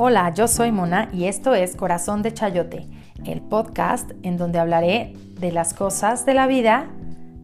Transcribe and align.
Hola, 0.00 0.32
yo 0.32 0.46
soy 0.46 0.70
Mona 0.70 1.08
y 1.12 1.24
esto 1.24 1.54
es 1.54 1.74
Corazón 1.74 2.22
de 2.22 2.32
Chayote, 2.32 2.86
el 3.26 3.40
podcast 3.40 4.12
en 4.22 4.36
donde 4.36 4.60
hablaré 4.60 5.14
de 5.40 5.50
las 5.50 5.74
cosas 5.74 6.24
de 6.24 6.34
la 6.34 6.46
vida 6.46 6.88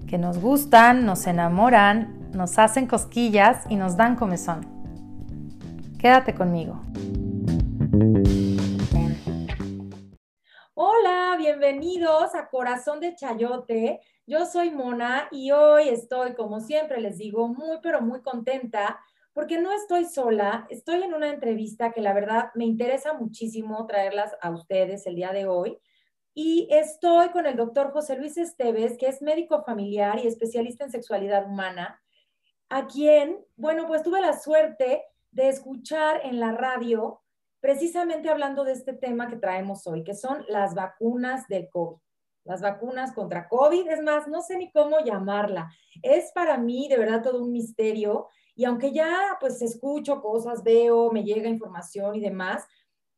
que 0.09 0.19
nos 0.19 0.39
gustan, 0.39 1.05
nos 1.05 1.27
enamoran, 1.27 2.31
nos 2.33 2.61
hacen 2.61 2.87
cosquillas 2.87 3.65
y 3.69 3.75
nos 3.75 3.97
dan 3.97 4.15
comezón. 4.15 4.61
Quédate 5.99 6.37
conmigo. 6.37 6.81
Hola, 10.75 11.35
bienvenidos 11.37 12.37
a 12.37 12.49
Corazón 12.51 13.01
de 13.01 13.17
Chayote. 13.17 14.01
Yo 14.29 14.47
soy 14.47 14.71
Mona 14.71 15.27
y 15.33 15.51
hoy 15.51 15.89
estoy, 15.89 16.35
como 16.35 16.61
siempre 16.61 17.01
les 17.01 17.19
digo, 17.19 17.49
muy 17.49 17.79
pero 17.83 18.01
muy 18.01 18.23
contenta 18.23 19.01
porque 19.35 19.59
no 19.61 19.73
estoy 19.73 20.05
sola, 20.05 20.67
estoy 20.71 21.03
en 21.03 21.13
una 21.13 21.29
entrevista 21.29 21.93
que 21.93 22.01
la 22.01 22.13
verdad 22.13 22.51
me 22.55 22.65
interesa 22.65 23.15
muchísimo 23.15 23.85
traerlas 23.85 24.33
a 24.41 24.51
ustedes 24.51 25.07
el 25.07 25.17
día 25.17 25.33
de 25.33 25.47
hoy. 25.47 25.77
Y 26.35 26.69
estoy 26.71 27.31
con 27.31 27.45
el 27.45 27.57
doctor 27.57 27.91
José 27.91 28.17
Luis 28.17 28.39
Esteves, 28.39 28.97
que 28.97 29.09
es 29.09 29.23
médico 29.23 29.65
familiar 29.65 30.21
y 30.21 30.29
especialista 30.29 30.85
en 30.85 30.91
sexualidad 30.91 31.49
humana, 31.49 32.01
a 32.69 32.87
quien, 32.87 33.45
bueno, 33.57 33.87
pues 33.89 34.05
tuve 34.05 34.21
la 34.21 34.39
suerte 34.39 35.03
de 35.33 35.49
escuchar 35.49 36.21
en 36.25 36.39
la 36.39 36.53
radio, 36.53 37.21
precisamente 37.61 38.31
hablando 38.31 38.63
de 38.63 38.73
este 38.73 38.93
tema 38.93 39.29
que 39.29 39.37
traemos 39.37 39.87
hoy, 39.89 40.05
que 40.05 40.15
son 40.15 40.45
las 40.49 40.75
vacunas 40.75 41.49
del 41.49 41.69
COVID. 41.71 41.99
Las 42.45 42.61
vacunas 42.61 43.13
contra 43.13 43.49
COVID, 43.49 43.89
es 43.89 44.03
más, 44.03 44.29
no 44.29 44.43
sé 44.43 44.59
ni 44.59 44.71
cómo 44.71 45.01
llamarla. 45.01 45.71
Es 46.03 46.31
para 46.33 46.57
mí 46.59 46.89
de 46.89 46.99
verdad 46.99 47.23
todo 47.23 47.43
un 47.43 47.51
misterio 47.51 48.29
y 48.55 48.65
aunque 48.65 48.93
ya 48.93 49.37
pues 49.41 49.61
escucho 49.63 50.21
cosas, 50.21 50.63
veo, 50.63 51.11
me 51.11 51.25
llega 51.25 51.49
información 51.49 52.15
y 52.15 52.21
demás, 52.21 52.65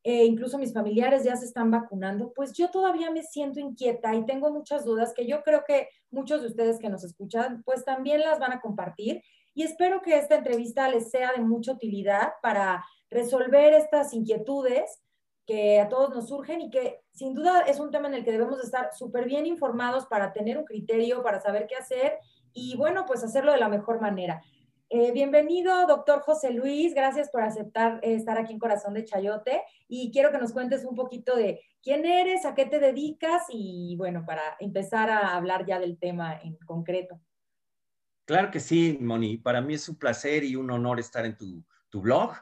eh, 0.02 0.24
incluso 0.24 0.56
mis 0.56 0.72
familiares 0.72 1.24
ya 1.24 1.36
se 1.36 1.46
están 1.46 1.70
vacunando, 1.70 2.32
pues 2.32 2.52
yo 2.52 2.70
todavía 2.70 3.10
me 3.10 3.24
siento 3.24 3.58
inquieta 3.58 4.14
y 4.14 4.24
tengo 4.24 4.52
muchas 4.52 4.84
dudas 4.84 5.12
que 5.12 5.26
yo 5.26 5.42
creo 5.42 5.64
que 5.66 5.88
muchos 6.10 6.42
de 6.42 6.46
ustedes 6.46 6.78
que 6.78 6.88
nos 6.88 7.02
escuchan 7.02 7.62
pues 7.64 7.84
también 7.84 8.20
las 8.20 8.38
van 8.38 8.52
a 8.52 8.60
compartir 8.60 9.22
y 9.52 9.64
espero 9.64 10.02
que 10.02 10.16
esta 10.16 10.36
entrevista 10.36 10.88
les 10.88 11.10
sea 11.10 11.32
de 11.32 11.40
mucha 11.40 11.72
utilidad 11.72 12.34
para 12.40 12.84
resolver 13.10 13.72
estas 13.72 14.12
inquietudes 14.12 15.02
que 15.46 15.80
a 15.80 15.88
todos 15.88 16.10
nos 16.14 16.28
surgen 16.28 16.60
y 16.60 16.70
que 16.70 17.00
sin 17.12 17.34
duda 17.34 17.62
es 17.62 17.80
un 17.80 17.90
tema 17.90 18.08
en 18.08 18.14
el 18.14 18.24
que 18.24 18.32
debemos 18.32 18.62
estar 18.62 18.92
súper 18.92 19.24
bien 19.24 19.46
informados 19.46 20.06
para 20.06 20.32
tener 20.32 20.58
un 20.58 20.64
criterio, 20.64 21.22
para 21.22 21.40
saber 21.40 21.66
qué 21.66 21.76
hacer 21.76 22.18
y 22.52 22.76
bueno, 22.76 23.06
pues 23.06 23.22
hacerlo 23.22 23.52
de 23.52 23.58
la 23.58 23.68
mejor 23.68 24.00
manera. 24.00 24.42
Eh, 24.88 25.10
bienvenido, 25.10 25.84
doctor 25.88 26.20
José 26.20 26.52
Luis. 26.52 26.94
Gracias 26.94 27.28
por 27.30 27.42
aceptar 27.42 27.98
eh, 28.04 28.14
estar 28.14 28.38
aquí 28.38 28.52
en 28.52 28.60
Corazón 28.60 28.94
de 28.94 29.04
Chayote. 29.04 29.62
Y 29.88 30.12
quiero 30.12 30.30
que 30.30 30.38
nos 30.38 30.52
cuentes 30.52 30.84
un 30.84 30.94
poquito 30.94 31.34
de 31.34 31.60
quién 31.82 32.06
eres, 32.06 32.44
a 32.44 32.54
qué 32.54 32.66
te 32.66 32.78
dedicas 32.78 33.42
y, 33.48 33.96
bueno, 33.96 34.24
para 34.24 34.56
empezar 34.60 35.10
a 35.10 35.34
hablar 35.34 35.66
ya 35.66 35.80
del 35.80 35.98
tema 35.98 36.38
en 36.40 36.56
concreto. 36.58 37.20
Claro 38.26 38.52
que 38.52 38.60
sí, 38.60 38.96
Moni. 39.00 39.38
Para 39.38 39.60
mí 39.60 39.74
es 39.74 39.88
un 39.88 39.96
placer 39.96 40.44
y 40.44 40.54
un 40.54 40.70
honor 40.70 41.00
estar 41.00 41.26
en 41.26 41.36
tu, 41.36 41.64
blog 42.00 42.34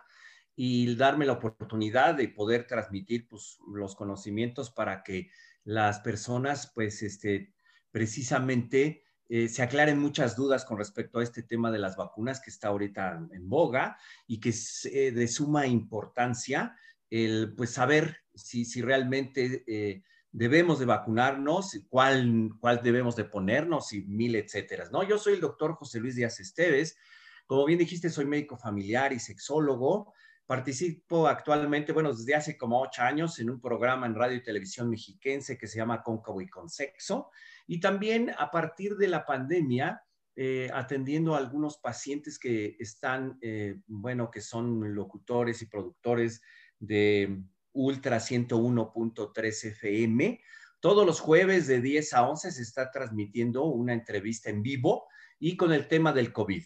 y 0.56 0.96
darme 0.96 1.26
la 1.26 1.34
oportunidad 1.34 2.16
de 2.16 2.28
poder 2.28 2.66
transmitir 2.66 3.28
pues, 3.28 3.56
los 3.72 3.94
conocimientos 3.94 4.70
para 4.70 5.02
que 5.02 5.30
las 5.62 6.00
personas, 6.00 6.72
pues, 6.74 7.02
este, 7.02 7.54
precisamente 7.90 9.03
eh, 9.36 9.48
se 9.48 9.64
aclaren 9.64 9.98
muchas 9.98 10.36
dudas 10.36 10.64
con 10.64 10.78
respecto 10.78 11.18
a 11.18 11.22
este 11.24 11.42
tema 11.42 11.72
de 11.72 11.80
las 11.80 11.96
vacunas 11.96 12.40
que 12.40 12.50
está 12.50 12.68
ahorita 12.68 13.26
en 13.32 13.48
boga 13.48 13.98
y 14.28 14.38
que 14.38 14.50
es 14.50 14.84
eh, 14.84 15.10
de 15.10 15.26
suma 15.26 15.66
importancia 15.66 16.76
el 17.10 17.52
pues 17.56 17.70
saber 17.70 18.18
si, 18.32 18.64
si 18.64 18.80
realmente 18.80 19.64
eh, 19.66 20.04
debemos 20.30 20.78
de 20.78 20.84
vacunarnos, 20.84 21.76
cuál, 21.88 22.52
cuál 22.60 22.80
debemos 22.84 23.16
de 23.16 23.24
ponernos 23.24 23.92
y 23.92 24.02
mil 24.02 24.36
etcétera. 24.36 24.88
¿no? 24.92 25.02
Yo 25.02 25.18
soy 25.18 25.34
el 25.34 25.40
doctor 25.40 25.74
José 25.74 25.98
Luis 25.98 26.14
Díaz 26.14 26.38
Esteves. 26.38 26.96
Como 27.44 27.64
bien 27.64 27.80
dijiste, 27.80 28.10
soy 28.10 28.26
médico 28.26 28.56
familiar 28.56 29.12
y 29.12 29.18
sexólogo. 29.18 30.14
Participo 30.46 31.26
actualmente, 31.26 31.92
bueno, 31.92 32.12
desde 32.12 32.34
hace 32.34 32.58
como 32.58 32.80
ocho 32.80 33.00
años 33.02 33.38
en 33.38 33.48
un 33.48 33.60
programa 33.60 34.06
en 34.06 34.14
radio 34.14 34.36
y 34.36 34.42
televisión 34.42 34.90
mexiquense 34.90 35.56
que 35.56 35.66
se 35.66 35.78
llama 35.78 36.02
Cóncavo 36.02 36.40
y 36.42 36.48
con 36.48 36.68
Sexo. 36.68 37.30
Y 37.66 37.80
también 37.80 38.30
a 38.36 38.50
partir 38.50 38.96
de 38.96 39.08
la 39.08 39.24
pandemia, 39.24 40.02
eh, 40.36 40.68
atendiendo 40.74 41.34
a 41.34 41.38
algunos 41.38 41.78
pacientes 41.78 42.38
que 42.38 42.76
están, 42.78 43.38
eh, 43.40 43.76
bueno, 43.86 44.30
que 44.30 44.42
son 44.42 44.94
locutores 44.94 45.62
y 45.62 45.66
productores 45.66 46.42
de 46.78 47.42
Ultra 47.72 48.20
101.3 48.20 49.64
FM. 49.64 50.40
Todos 50.80 51.06
los 51.06 51.20
jueves 51.20 51.66
de 51.66 51.80
10 51.80 52.12
a 52.12 52.28
11 52.28 52.52
se 52.52 52.62
está 52.62 52.90
transmitiendo 52.90 53.64
una 53.64 53.94
entrevista 53.94 54.50
en 54.50 54.62
vivo 54.62 55.06
y 55.38 55.56
con 55.56 55.72
el 55.72 55.88
tema 55.88 56.12
del 56.12 56.32
COVID. 56.32 56.64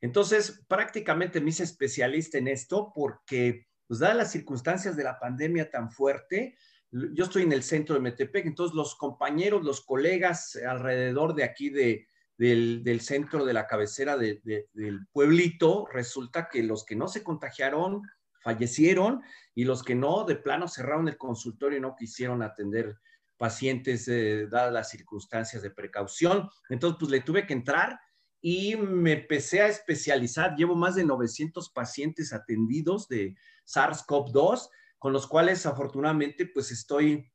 Entonces, 0.00 0.64
prácticamente 0.68 1.40
me 1.40 1.50
hice 1.50 1.64
especialista 1.64 2.38
en 2.38 2.48
esto 2.48 2.92
porque, 2.94 3.66
pues, 3.86 4.00
dadas 4.00 4.16
las 4.16 4.32
circunstancias 4.32 4.96
de 4.96 5.04
la 5.04 5.18
pandemia 5.18 5.70
tan 5.70 5.90
fuerte, 5.90 6.56
yo 6.90 7.24
estoy 7.24 7.42
en 7.42 7.52
el 7.52 7.62
centro 7.62 7.94
de 7.94 8.00
Metepec, 8.00 8.46
entonces 8.46 8.74
los 8.74 8.94
compañeros, 8.94 9.62
los 9.62 9.84
colegas 9.84 10.56
alrededor 10.56 11.34
de 11.34 11.44
aquí 11.44 11.68
de, 11.68 12.08
del, 12.38 13.00
centro 13.00 13.44
de 13.44 13.52
la 13.52 13.66
cabecera 13.66 14.16
del 14.16 15.06
pueblito, 15.12 15.86
resulta 15.92 16.48
que 16.48 16.62
los 16.62 16.84
que 16.84 16.96
no 16.96 17.08
se 17.08 17.22
contagiaron 17.22 18.02
fallecieron 18.40 19.22
y 19.54 19.64
los 19.64 19.82
que 19.82 19.94
no, 19.94 20.24
de 20.24 20.36
plano 20.36 20.68
cerraron 20.68 21.08
el 21.08 21.18
consultorio 21.18 21.78
y 21.78 21.82
no 21.82 21.96
quisieron 21.96 22.42
atender 22.42 22.96
pacientes 23.36 24.08
eh, 24.08 24.46
dadas 24.50 24.72
las 24.72 24.90
circunstancias 24.90 25.62
de 25.62 25.70
precaución. 25.70 26.48
Entonces, 26.68 26.96
pues 26.98 27.10
le 27.10 27.20
tuve 27.20 27.46
que 27.46 27.52
entrar 27.52 28.00
y 28.40 28.76
me 28.76 29.12
empecé 29.12 29.62
a 29.62 29.68
especializar. 29.68 30.54
Llevo 30.56 30.74
más 30.74 30.94
de 30.94 31.04
900 31.04 31.70
pacientes 31.70 32.32
atendidos 32.32 33.08
de 33.08 33.36
SARS-CoV-2 33.66 34.68
con 34.98 35.12
los 35.12 35.26
cuales 35.26 35.64
afortunadamente 35.66 36.46
pues 36.46 36.70
estoy 36.70 37.30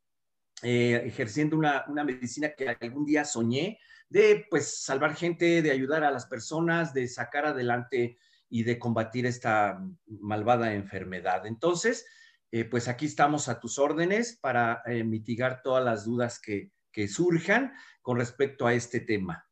eh, 0.62 1.02
ejerciendo 1.06 1.58
una, 1.58 1.86
medicina 2.04 2.54
que 2.56 2.70
algún 2.80 3.06
día 3.06 3.26
soñé 3.26 3.80
de 4.10 4.46
pues 4.50 4.84
salvar 4.84 5.16
gente, 5.16 5.62
de 5.62 5.72
ayudar 5.72 6.04
a 6.04 6.12
las 6.12 6.26
personas, 6.26 6.94
de 6.94 7.08
sacar 7.08 7.46
adelante 7.46 8.18
y 8.50 8.64
de 8.64 8.78
combatir 8.78 9.26
esta 9.26 9.84
malvada 10.06 10.74
enfermedad. 10.74 11.46
Entonces, 11.48 12.06
eh, 12.52 12.66
pues 12.66 12.88
aquí 12.88 13.08
estamos 13.08 13.50
a 13.50 13.60
tus 13.60 13.80
órdenes 13.80 14.38
para 14.40 14.84
eh, 14.86 15.04
mitigar 15.04 15.62
todas 15.64 15.84
las 15.84 16.06
dudas 16.06 16.40
que, 16.40 16.72
que 16.92 17.08
surjan 17.08 17.74
con 18.02 18.18
respecto 18.18 18.68
a 18.68 18.74
este 18.74 19.00
tema. 19.00 19.48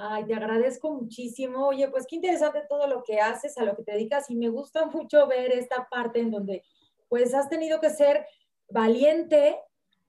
Ay, 0.00 0.26
te 0.26 0.34
agradezco 0.34 0.92
muchísimo. 0.92 1.66
Oye, 1.66 1.88
pues 1.88 2.06
qué 2.06 2.14
interesante 2.14 2.62
todo 2.68 2.86
lo 2.86 3.02
que 3.02 3.18
haces, 3.18 3.58
a 3.58 3.64
lo 3.64 3.74
que 3.74 3.82
te 3.82 3.92
dedicas 3.92 4.30
y 4.30 4.36
me 4.36 4.48
gusta 4.48 4.86
mucho 4.94 5.26
ver 5.26 5.50
esta 5.50 5.88
parte 5.90 6.20
en 6.20 6.30
donde 6.30 6.62
pues 7.08 7.34
has 7.34 7.48
tenido 7.48 7.80
que 7.80 7.90
ser 7.90 8.24
valiente 8.68 9.58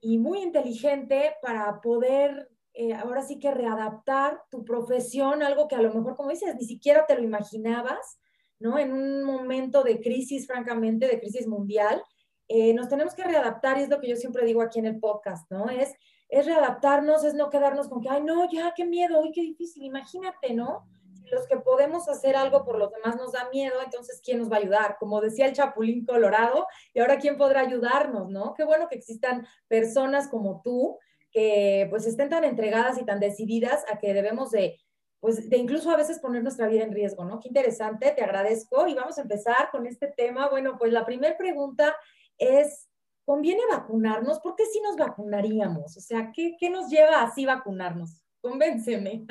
y 0.00 0.18
muy 0.18 0.42
inteligente 0.42 1.34
para 1.42 1.80
poder 1.80 2.48
eh, 2.72 2.94
ahora 2.94 3.22
sí 3.22 3.40
que 3.40 3.50
readaptar 3.50 4.40
tu 4.48 4.64
profesión, 4.64 5.42
algo 5.42 5.66
que 5.66 5.74
a 5.74 5.82
lo 5.82 5.92
mejor, 5.92 6.14
como 6.14 6.30
dices, 6.30 6.54
ni 6.54 6.64
siquiera 6.64 7.04
te 7.04 7.16
lo 7.16 7.24
imaginabas, 7.24 8.20
¿no? 8.60 8.78
En 8.78 8.92
un 8.92 9.24
momento 9.24 9.82
de 9.82 10.00
crisis, 10.00 10.46
francamente, 10.46 11.08
de 11.08 11.18
crisis 11.18 11.48
mundial, 11.48 12.00
eh, 12.46 12.72
nos 12.74 12.88
tenemos 12.88 13.12
que 13.14 13.24
readaptar 13.24 13.78
y 13.78 13.82
es 13.82 13.88
lo 13.88 13.98
que 13.98 14.08
yo 14.08 14.14
siempre 14.14 14.46
digo 14.46 14.62
aquí 14.62 14.78
en 14.78 14.86
el 14.86 15.00
podcast, 15.00 15.50
¿no? 15.50 15.68
Es, 15.68 15.92
es 16.30 16.46
readaptarnos, 16.46 17.24
es 17.24 17.34
no 17.34 17.50
quedarnos 17.50 17.88
con 17.88 18.00
que, 18.00 18.08
ay, 18.08 18.22
no, 18.22 18.48
ya, 18.50 18.72
qué 18.74 18.84
miedo, 18.84 19.20
uy, 19.20 19.32
qué 19.32 19.42
difícil, 19.42 19.84
imagínate, 19.84 20.54
¿no? 20.54 20.86
los 21.30 21.46
que 21.46 21.56
podemos 21.56 22.08
hacer 22.08 22.36
algo 22.36 22.64
por 22.64 22.78
los 22.78 22.90
demás 22.92 23.16
nos 23.16 23.32
da 23.32 23.48
miedo, 23.50 23.80
entonces 23.84 24.20
¿quién 24.24 24.38
nos 24.38 24.50
va 24.50 24.56
a 24.56 24.60
ayudar? 24.60 24.96
Como 24.98 25.20
decía 25.20 25.46
el 25.46 25.52
Chapulín 25.52 26.04
Colorado, 26.04 26.66
y 26.92 27.00
ahora 27.00 27.18
¿quién 27.18 27.36
podrá 27.36 27.60
ayudarnos, 27.60 28.28
no? 28.30 28.54
Qué 28.54 28.64
bueno 28.64 28.88
que 28.88 28.96
existan 28.96 29.46
personas 29.68 30.28
como 30.28 30.60
tú 30.62 30.98
que 31.32 31.86
pues 31.90 32.06
estén 32.06 32.28
tan 32.28 32.44
entregadas 32.44 32.98
y 32.98 33.04
tan 33.04 33.20
decididas 33.20 33.84
a 33.90 33.98
que 33.98 34.12
debemos 34.12 34.50
de, 34.50 34.80
pues 35.20 35.48
de 35.48 35.56
incluso 35.58 35.90
a 35.90 35.96
veces 35.96 36.18
poner 36.18 36.42
nuestra 36.42 36.66
vida 36.66 36.82
en 36.82 36.92
riesgo, 36.92 37.24
¿no? 37.24 37.38
Qué 37.38 37.48
interesante, 37.48 38.10
te 38.10 38.24
agradezco 38.24 38.88
y 38.88 38.94
vamos 38.94 39.16
a 39.18 39.22
empezar 39.22 39.70
con 39.70 39.86
este 39.86 40.08
tema. 40.08 40.48
Bueno, 40.48 40.76
pues 40.76 40.92
la 40.92 41.06
primera 41.06 41.36
pregunta 41.36 41.94
es, 42.36 42.89
¿conviene 43.30 43.60
vacunarnos? 43.70 44.40
¿Por 44.40 44.56
qué 44.56 44.64
sí 44.66 44.80
nos 44.80 44.96
vacunaríamos? 44.96 45.96
O 45.96 46.00
sea, 46.00 46.32
¿qué, 46.34 46.56
qué 46.58 46.68
nos 46.68 46.90
lleva 46.90 47.22
así 47.22 47.46
vacunarnos? 47.46 48.24
Convénceme. 48.40 49.24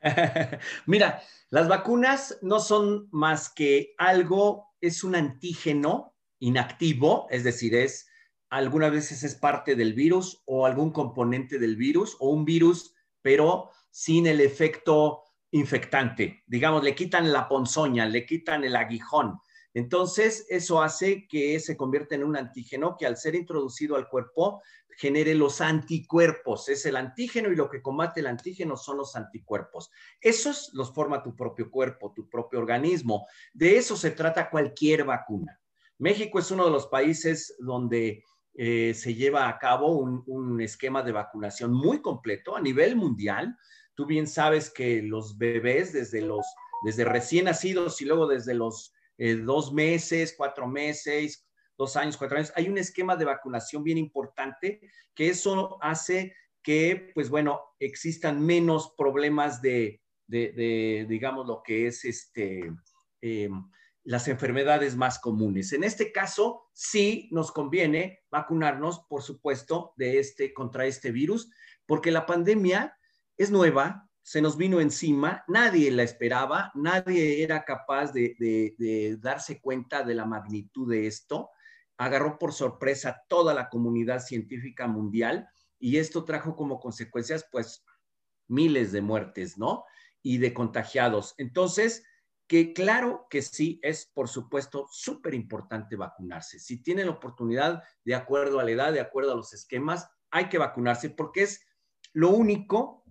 Mira, 0.86 1.20
las 1.50 1.66
vacunas 1.66 2.38
no 2.42 2.60
son 2.60 3.08
más 3.10 3.48
que 3.48 3.96
algo, 3.98 4.68
es 4.80 5.02
un 5.02 5.16
antígeno 5.16 6.14
inactivo, 6.38 7.26
es 7.28 7.42
decir, 7.42 7.74
es 7.74 8.06
algunas 8.50 8.92
veces 8.92 9.24
es 9.24 9.34
parte 9.34 9.74
del 9.74 9.92
virus 9.92 10.40
o 10.46 10.64
algún 10.64 10.92
componente 10.92 11.58
del 11.58 11.74
virus 11.74 12.16
o 12.20 12.28
un 12.28 12.44
virus, 12.44 12.94
pero 13.20 13.72
sin 13.90 14.28
el 14.28 14.40
efecto 14.40 15.24
infectante. 15.50 16.44
Digamos, 16.46 16.84
le 16.84 16.94
quitan 16.94 17.32
la 17.32 17.48
ponzoña, 17.48 18.06
le 18.06 18.24
quitan 18.24 18.62
el 18.62 18.76
aguijón. 18.76 19.40
Entonces, 19.74 20.46
eso 20.48 20.80
hace 20.80 21.26
que 21.26 21.58
se 21.58 21.76
convierta 21.76 22.14
en 22.14 22.22
un 22.22 22.36
antígeno 22.36 22.96
que 22.96 23.06
al 23.06 23.16
ser 23.16 23.34
introducido 23.34 23.96
al 23.96 24.08
cuerpo 24.08 24.62
genere 24.96 25.34
los 25.34 25.60
anticuerpos. 25.60 26.68
Es 26.68 26.86
el 26.86 26.96
antígeno 26.96 27.50
y 27.50 27.56
lo 27.56 27.68
que 27.68 27.82
combate 27.82 28.20
el 28.20 28.28
antígeno 28.28 28.76
son 28.76 28.98
los 28.98 29.16
anticuerpos. 29.16 29.90
Esos 30.20 30.70
los 30.74 30.94
forma 30.94 31.24
tu 31.24 31.34
propio 31.34 31.70
cuerpo, 31.70 32.12
tu 32.14 32.28
propio 32.28 32.60
organismo. 32.60 33.26
De 33.52 33.76
eso 33.76 33.96
se 33.96 34.12
trata 34.12 34.48
cualquier 34.48 35.04
vacuna. 35.04 35.60
México 35.98 36.38
es 36.38 36.50
uno 36.52 36.64
de 36.64 36.70
los 36.70 36.86
países 36.86 37.56
donde 37.58 38.22
eh, 38.54 38.94
se 38.94 39.14
lleva 39.14 39.48
a 39.48 39.58
cabo 39.58 39.96
un, 39.96 40.60
esquema 40.60 41.02
de 41.02 41.10
vacunación 41.10 41.72
muy 41.72 42.00
completo 42.00 42.54
a 42.54 42.60
nivel 42.60 42.94
mundial. 42.94 43.56
Tú 43.96 44.06
bien 44.06 44.28
sabes 44.28 44.70
que 44.70 45.02
los 45.02 45.36
bebés 45.36 45.92
desde 45.92 46.20
los 46.20 46.46
desde 46.84 47.04
recién 47.04 47.46
nacidos 47.46 48.00
y 48.02 48.04
luego 48.04 48.26
desde 48.26 48.52
los 48.52 48.93
eh, 49.18 49.36
dos 49.36 49.72
meses, 49.72 50.34
cuatro 50.36 50.66
meses, 50.66 51.46
dos 51.76 51.96
años, 51.96 52.16
cuatro 52.16 52.38
años, 52.38 52.52
hay 52.56 52.68
un 52.68 52.78
esquema 52.78 53.16
de 53.16 53.24
vacunación 53.24 53.82
bien 53.82 53.98
importante 53.98 54.80
que 55.14 55.28
eso 55.28 55.78
hace 55.82 56.34
que, 56.62 57.10
pues 57.14 57.28
bueno, 57.28 57.60
existan 57.78 58.44
menos 58.44 58.94
problemas 58.96 59.60
de, 59.60 60.00
de, 60.26 61.06
digamos, 61.08 61.46
lo 61.46 61.62
que 61.62 61.86
es 61.86 62.04
este, 62.04 62.72
eh, 63.20 63.50
las 64.02 64.28
enfermedades 64.28 64.96
más 64.96 65.18
comunes. 65.18 65.72
En 65.72 65.84
este 65.84 66.12
caso, 66.12 66.68
sí 66.72 67.28
nos 67.32 67.52
conviene 67.52 68.22
vacunarnos, 68.30 69.00
por 69.08 69.22
supuesto, 69.22 69.92
de 69.96 70.18
este, 70.18 70.54
contra 70.54 70.86
este 70.86 71.10
virus, 71.10 71.50
porque 71.86 72.10
la 72.10 72.26
pandemia 72.26 72.96
es 73.36 73.50
nueva, 73.50 74.08
se 74.24 74.40
nos 74.40 74.56
vino 74.56 74.80
encima, 74.80 75.44
nadie 75.48 75.90
la 75.90 76.02
esperaba, 76.02 76.72
nadie 76.74 77.42
era 77.42 77.62
capaz 77.62 78.10
de, 78.10 79.18
darse 79.20 79.60
cuenta 79.60 80.02
de 80.02 80.14
la 80.14 80.24
magnitud 80.24 80.90
de 80.90 81.06
esto, 81.06 81.50
agarró 81.98 82.38
por 82.38 82.54
sorpresa 82.54 83.22
toda 83.28 83.52
la 83.52 83.68
comunidad 83.68 84.20
científica 84.20 84.88
mundial 84.88 85.46
y 85.78 85.98
esto 85.98 86.24
trajo 86.24 86.56
como 86.56 86.80
consecuencias, 86.80 87.46
pues, 87.52 87.84
miles 88.48 88.92
de 88.92 89.02
muertes, 89.02 89.58
¿no? 89.58 89.84
Y 90.22 90.38
de 90.38 90.54
contagiados. 90.54 91.34
Entonces, 91.36 92.02
que 92.46 92.72
claro 92.72 93.26
que 93.28 93.42
sí 93.42 93.78
es, 93.82 94.06
por 94.06 94.28
supuesto, 94.28 94.88
súper 94.90 95.34
importante 95.34 95.96
vacunarse. 95.96 96.58
Si 96.58 96.82
tienen 96.82 97.06
la 97.06 97.12
oportunidad, 97.12 97.82
de 98.06 98.14
acuerdo 98.14 98.58
a 98.58 98.64
la 98.64 98.70
edad, 98.70 98.92
de 98.94 99.00
acuerdo 99.00 99.32
a 99.32 99.36
los 99.36 99.52
esquemas, 99.52 100.08
hay 100.30 100.48
que 100.48 100.56
vacunarse 100.56 101.10
porque 101.10 101.42
es 101.42 101.60
lo 102.14 102.30
único 102.30 103.03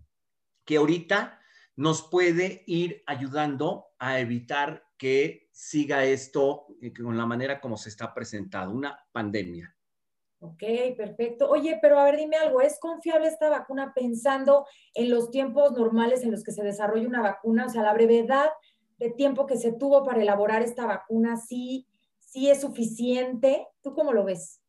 que 0.66 0.78
ahorita 0.78 1.40
nos 1.76 2.04
puede 2.04 2.64
ir 2.68 3.04
ayudando 3.08 3.88
a 4.00 4.20
evitar 4.20 4.84
que 4.98 5.50
siga 5.52 6.06
esto 6.06 6.68
eh, 6.82 6.94
con 6.94 7.18
la 7.18 7.26
manera 7.26 7.60
como 7.60 7.78
se 7.78 7.90
está 7.90 8.14
presentado, 8.14 8.72
una 8.72 9.00
pandemia. 9.12 9.76
Ok, 10.40 10.62
perfecto. 10.98 11.50
Oye, 11.50 11.80
pero 11.82 11.98
a 11.98 12.04
ver, 12.04 12.18
dime 12.18 12.36
algo, 12.36 12.62
¿es 12.62 12.78
confiable 12.80 13.28
esta 13.28 13.50
vacuna 13.50 13.94
pensando 13.94 14.68
en 14.94 15.10
los 15.10 15.32
tiempos 15.32 15.72
normales 15.72 16.22
en 16.24 16.32
los 16.32 16.44
que 16.44 16.52
se 16.52 16.64
desarrolla 16.64 17.08
una 17.08 17.22
vacuna? 17.22 17.68
O 17.68 17.70
sea, 17.70 17.82
la 17.82 17.94
brevedad 17.94 18.50
de 18.98 19.10
tiempo 19.10 19.46
que 19.46 19.58
se 19.58 19.72
tuvo 19.72 20.04
para 20.04 20.22
elaborar 20.22 20.62
esta 20.62 20.86
vacuna, 20.86 21.38
¿sí, 21.38 21.88
sí 22.20 22.50
es 22.50 22.60
suficiente? 22.60 23.68
¿Tú 23.82 23.94
cómo 23.94 24.12
lo 24.12 24.26
ves? 24.26 24.62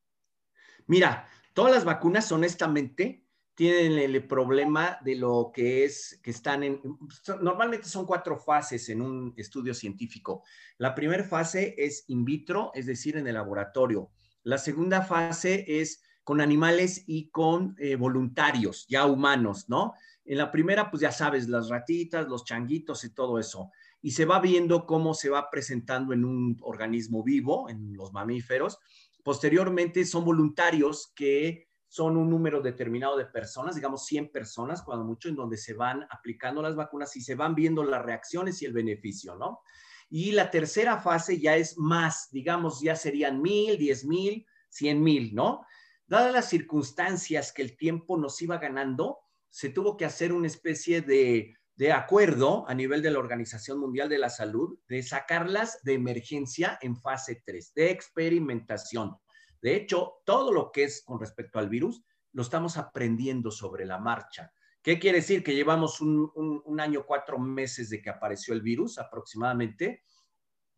Mira, 0.87 1.26
todas 1.55 1.73
las 1.73 1.85
vacunas, 1.85 2.31
honestamente, 2.31 3.24
tienen 3.55 3.99
el 3.99 4.27
problema 4.27 4.99
de 5.05 5.17
lo 5.17 5.51
que 5.55 5.85
es 5.85 6.21
que 6.23 6.31
están 6.31 6.62
en, 6.62 6.81
normalmente 7.41 7.89
son 7.89 8.05
cuatro 8.05 8.37
fases 8.37 8.89
en 8.89 9.01
un 9.01 9.35
estudio 9.37 9.75
científico. 9.75 10.43
La 10.79 10.95
primera 10.95 11.25
fase 11.25 11.75
es 11.79 12.05
in 12.09 12.25
vitro, 12.25 12.73
es 12.75 12.87
decir, 12.87 13.17
en 13.17 13.27
el 13.27 13.35
laboratorio. 13.35 14.11
La 14.43 14.59
segunda 14.59 15.03
fase 15.03 15.65
es 15.67 16.03
con 16.25 16.41
animales 16.41 17.05
y 17.06 17.29
con 17.31 17.77
eh, 17.79 17.97
voluntarios, 17.97 18.87
ya 18.89 19.06
humanos, 19.06 19.69
¿no? 19.69 19.95
En 20.25 20.39
la 20.39 20.50
primera, 20.50 20.91
pues 20.91 21.03
ya 21.03 21.12
sabes, 21.12 21.49
las 21.49 21.69
ratitas, 21.69 22.27
los 22.29 22.45
changuitos 22.45 23.05
y 23.05 23.15
todo 23.15 23.39
eso 23.39 23.71
y 24.05 24.11
se 24.11 24.27
va 24.27 24.39
viendo 24.39 24.85
cómo 24.85 25.15
se 25.15 25.31
va 25.31 25.49
presentando 25.49 26.12
en 26.12 26.27
un 26.27 26.59
organismo 26.61 27.23
vivo, 27.23 27.71
en 27.71 27.95
los 27.97 28.12
mamíferos. 28.12 28.79
Posteriormente 29.23 30.05
son 30.05 30.27
voluntarios 30.27 31.11
que 31.17 31.71
son 31.94 32.17
un 32.17 32.29
número 32.29 32.61
determinado 32.61 33.17
de 33.17 33.26
personas, 33.26 33.76
digamos 33.76 34.05
100 34.06 34.32
personas, 34.32 34.82
cuando 34.82 35.05
mucho, 35.05 35.29
en 35.29 35.37
donde 35.37 35.56
se 35.56 35.75
van 35.75 36.05
aplicando 36.11 36.61
las 36.61 36.75
vacunas 36.75 37.14
y 37.14 37.20
se 37.20 37.37
van 37.37 37.55
viendo 37.55 37.85
las 37.85 38.05
reacciones 38.05 38.61
y 38.61 38.64
el 38.64 38.73
beneficio, 38.73 39.37
¿no? 39.37 39.61
Y 40.11 40.32
la 40.32 40.50
tercera 40.50 40.99
fase 40.99 41.38
ya 41.38 41.55
es 41.55 41.79
más, 41.79 42.31
digamos, 42.32 42.81
ya 42.81 42.96
serían 42.96 43.41
mil, 43.41 43.79
diez 43.79 44.05
mil, 44.05 44.44
cien 44.69 45.05
mil, 45.05 45.37
¿no? 45.37 45.64
Dadas 46.08 46.32
las 46.32 46.49
circunstancias 46.49 47.52
que 47.52 47.62
el 47.62 47.76
tiempo 47.76 48.19
nos 48.19 48.43
iba 48.43 48.58
ganando, 48.58 49.20
se 49.49 49.69
tuvo 49.69 49.97
que 49.97 50.05
hacer 50.05 50.32
una 50.32 50.49
especie 50.49 51.00
de 51.00 51.55
de 51.76 51.93
acuerdo 51.93 52.69
a 52.69 52.75
nivel 52.75 53.02
de 53.02 53.11
la 53.11 53.19
Organización 53.19 53.81
Mundial 53.81 54.08
de 54.08 54.19
la 54.19 54.31
Salud 54.31 54.79
de 54.88 55.02
sacarlas 55.02 55.81
de 55.82 55.94
emergencia 55.94 56.79
en 56.81 56.97
fase 56.97 57.43
3, 57.44 57.73
de 57.75 57.90
experimentación. 57.90 59.17
De 59.64 59.76
hecho, 59.76 60.20
todo 60.26 60.52
lo 60.52 60.70
que 60.70 60.84
es 60.84 61.02
con 61.06 61.19
respecto 61.19 61.58
al 61.58 61.70
virus 61.70 62.05
lo 62.32 62.43
estamos 62.43 62.76
aprendiendo 62.76 63.50
sobre 63.50 63.87
la 63.87 63.99
marcha. 63.99 64.52
¿Qué 64.82 64.99
quiere 64.99 65.20
decir? 65.20 65.43
Que 65.43 65.55
llevamos 65.55 66.02
un, 66.02 66.61
año, 66.78 67.06
cuatro 67.06 67.38
meses 67.38 67.88
de 67.88 68.02
que 68.02 68.11
apareció 68.11 68.52
el 68.52 68.61
virus 68.61 68.99
aproximadamente, 68.99 70.05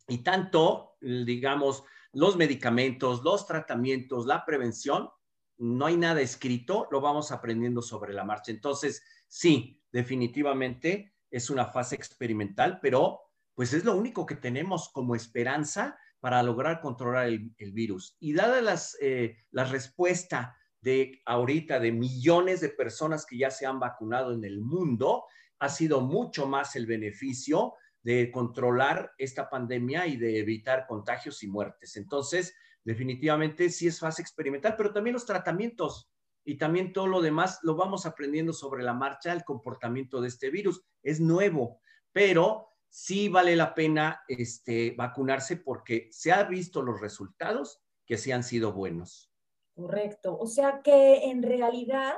y 0.07 0.19
tanto, 0.19 0.99
digamos, 1.01 1.83
los 2.13 2.37
medicamentos, 2.37 3.25
los 3.25 3.45
tratamientos, 3.45 4.25
la 4.25 4.45
prevención, 4.45 5.11
no 5.59 5.87
hay 5.87 5.97
nada 5.97 6.21
escrito, 6.21 6.87
lo 6.93 7.01
vamos 7.01 7.33
aprendiendo 7.33 7.83
sobre 7.83 8.13
la 8.13 8.23
marcha. 8.23 8.53
Entonces, 8.53 9.03
sí, 9.27 9.83
definitivamente 9.91 11.13
es 11.29 11.51
una 11.51 11.67
fase 11.67 11.97
experimental, 11.97 12.79
pero 12.81 13.19
pues 13.53 13.73
es 13.73 13.85
lo 13.85 13.97
único 13.97 14.27
que 14.27 14.37
tenemos 14.37 14.91
como 14.91 15.17
esperanza 15.17 15.99
para 16.21 16.43
lograr 16.43 16.81
controlar 16.81 17.27
el, 17.27 17.73
virus. 17.73 18.17
Y 18.21 18.33
dada 18.33 18.61
las, 18.61 18.97
eh, 19.01 19.37
la 19.51 19.65
respuesta 19.65 20.57
de 20.81 21.23
ahorita 21.27 21.81
de 21.81 21.93
millones 21.93 22.61
de 22.61 22.69
personas 22.69 23.27
que 23.27 23.39
ya 23.39 23.51
se 23.51 23.67
han 23.67 23.81
vacunado 23.81 24.33
en 24.33 24.45
el 24.45 24.61
mundo, 24.61 25.25
ha 25.59 25.69
sido 25.69 26.01
mucho 26.01 26.47
más 26.47 26.77
el 26.77 26.87
beneficio 26.87 27.75
de 28.03 28.31
controlar 28.31 29.13
esta 29.19 29.51
pandemia 29.51 30.07
y 30.07 30.17
de 30.17 30.39
evitar 30.39 30.87
contagios 30.87 31.43
y 31.43 31.49
muertes. 31.49 31.97
Entonces, 31.97 32.55
definitivamente 32.85 33.69
sí 33.71 33.89
es 33.89 33.99
fase 33.99 34.23
experimental, 34.23 34.75
pero 34.77 34.93
también 34.93 35.15
los 35.15 35.27
tratamientos 35.27 36.09
y 36.45 36.57
también 36.57 36.93
todo 36.93 37.09
lo 37.09 37.21
demás 37.21 37.59
lo 37.65 37.75
vamos 37.75 38.07
aprendiendo 38.07 38.53
sobre 38.53 38.85
la 38.85 38.95
marcha, 38.95 39.33
el 39.33 39.43
comportamiento 39.43 40.21
de 40.21 40.29
este 40.29 40.51
virus. 40.51 40.85
Es 41.03 41.19
nuevo, 41.19 41.81
pero 42.13 42.69
sí 42.97 43.29
vale 43.29 43.55
la 43.57 43.75
pena 43.75 44.25
este, 44.27 44.93
vacunarse 44.97 45.59
porque 45.59 46.09
se 46.13 46.33
han 46.33 46.49
visto 46.49 46.81
los 46.81 46.99
resultados 46.99 47.83
que 48.07 48.17
sí 48.17 48.33
han 48.33 48.43
sido 48.43 48.73
buenos. 48.73 49.31
Correcto. 49.75 50.39
O 50.39 50.47
sea 50.47 50.81
que 50.83 51.25
en 51.25 51.43
realidad, 51.43 52.15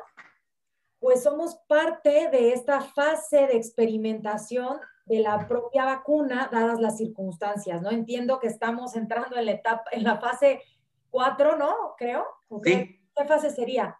pues 1.01 1.25
somos 1.25 1.57
parte 1.67 2.31
de 2.31 2.53
esta 2.53 2.81
fase 2.81 3.49
de 3.49 3.57
experimentación 3.57 4.79
de 5.07 5.19
la 5.19 5.49
propia 5.49 5.85
vacuna, 5.85 6.49
dadas 6.53 6.79
las 6.79 6.97
circunstancias, 6.97 7.83
¿no? 7.83 7.91
Entiendo 7.91 8.39
que 8.39 8.47
estamos 8.47 8.95
entrando 8.95 9.37
en 9.37 9.47
la 9.47 9.53
etapa, 9.53 9.83
en 9.91 10.05
la 10.05 10.21
fase 10.21 10.63
4, 11.11 11.57
¿no? 11.57 11.97
Creo. 11.99 12.25
Sí. 12.63 13.01
¿Qué 13.17 13.25
fase 13.25 13.51
sería? 13.51 13.99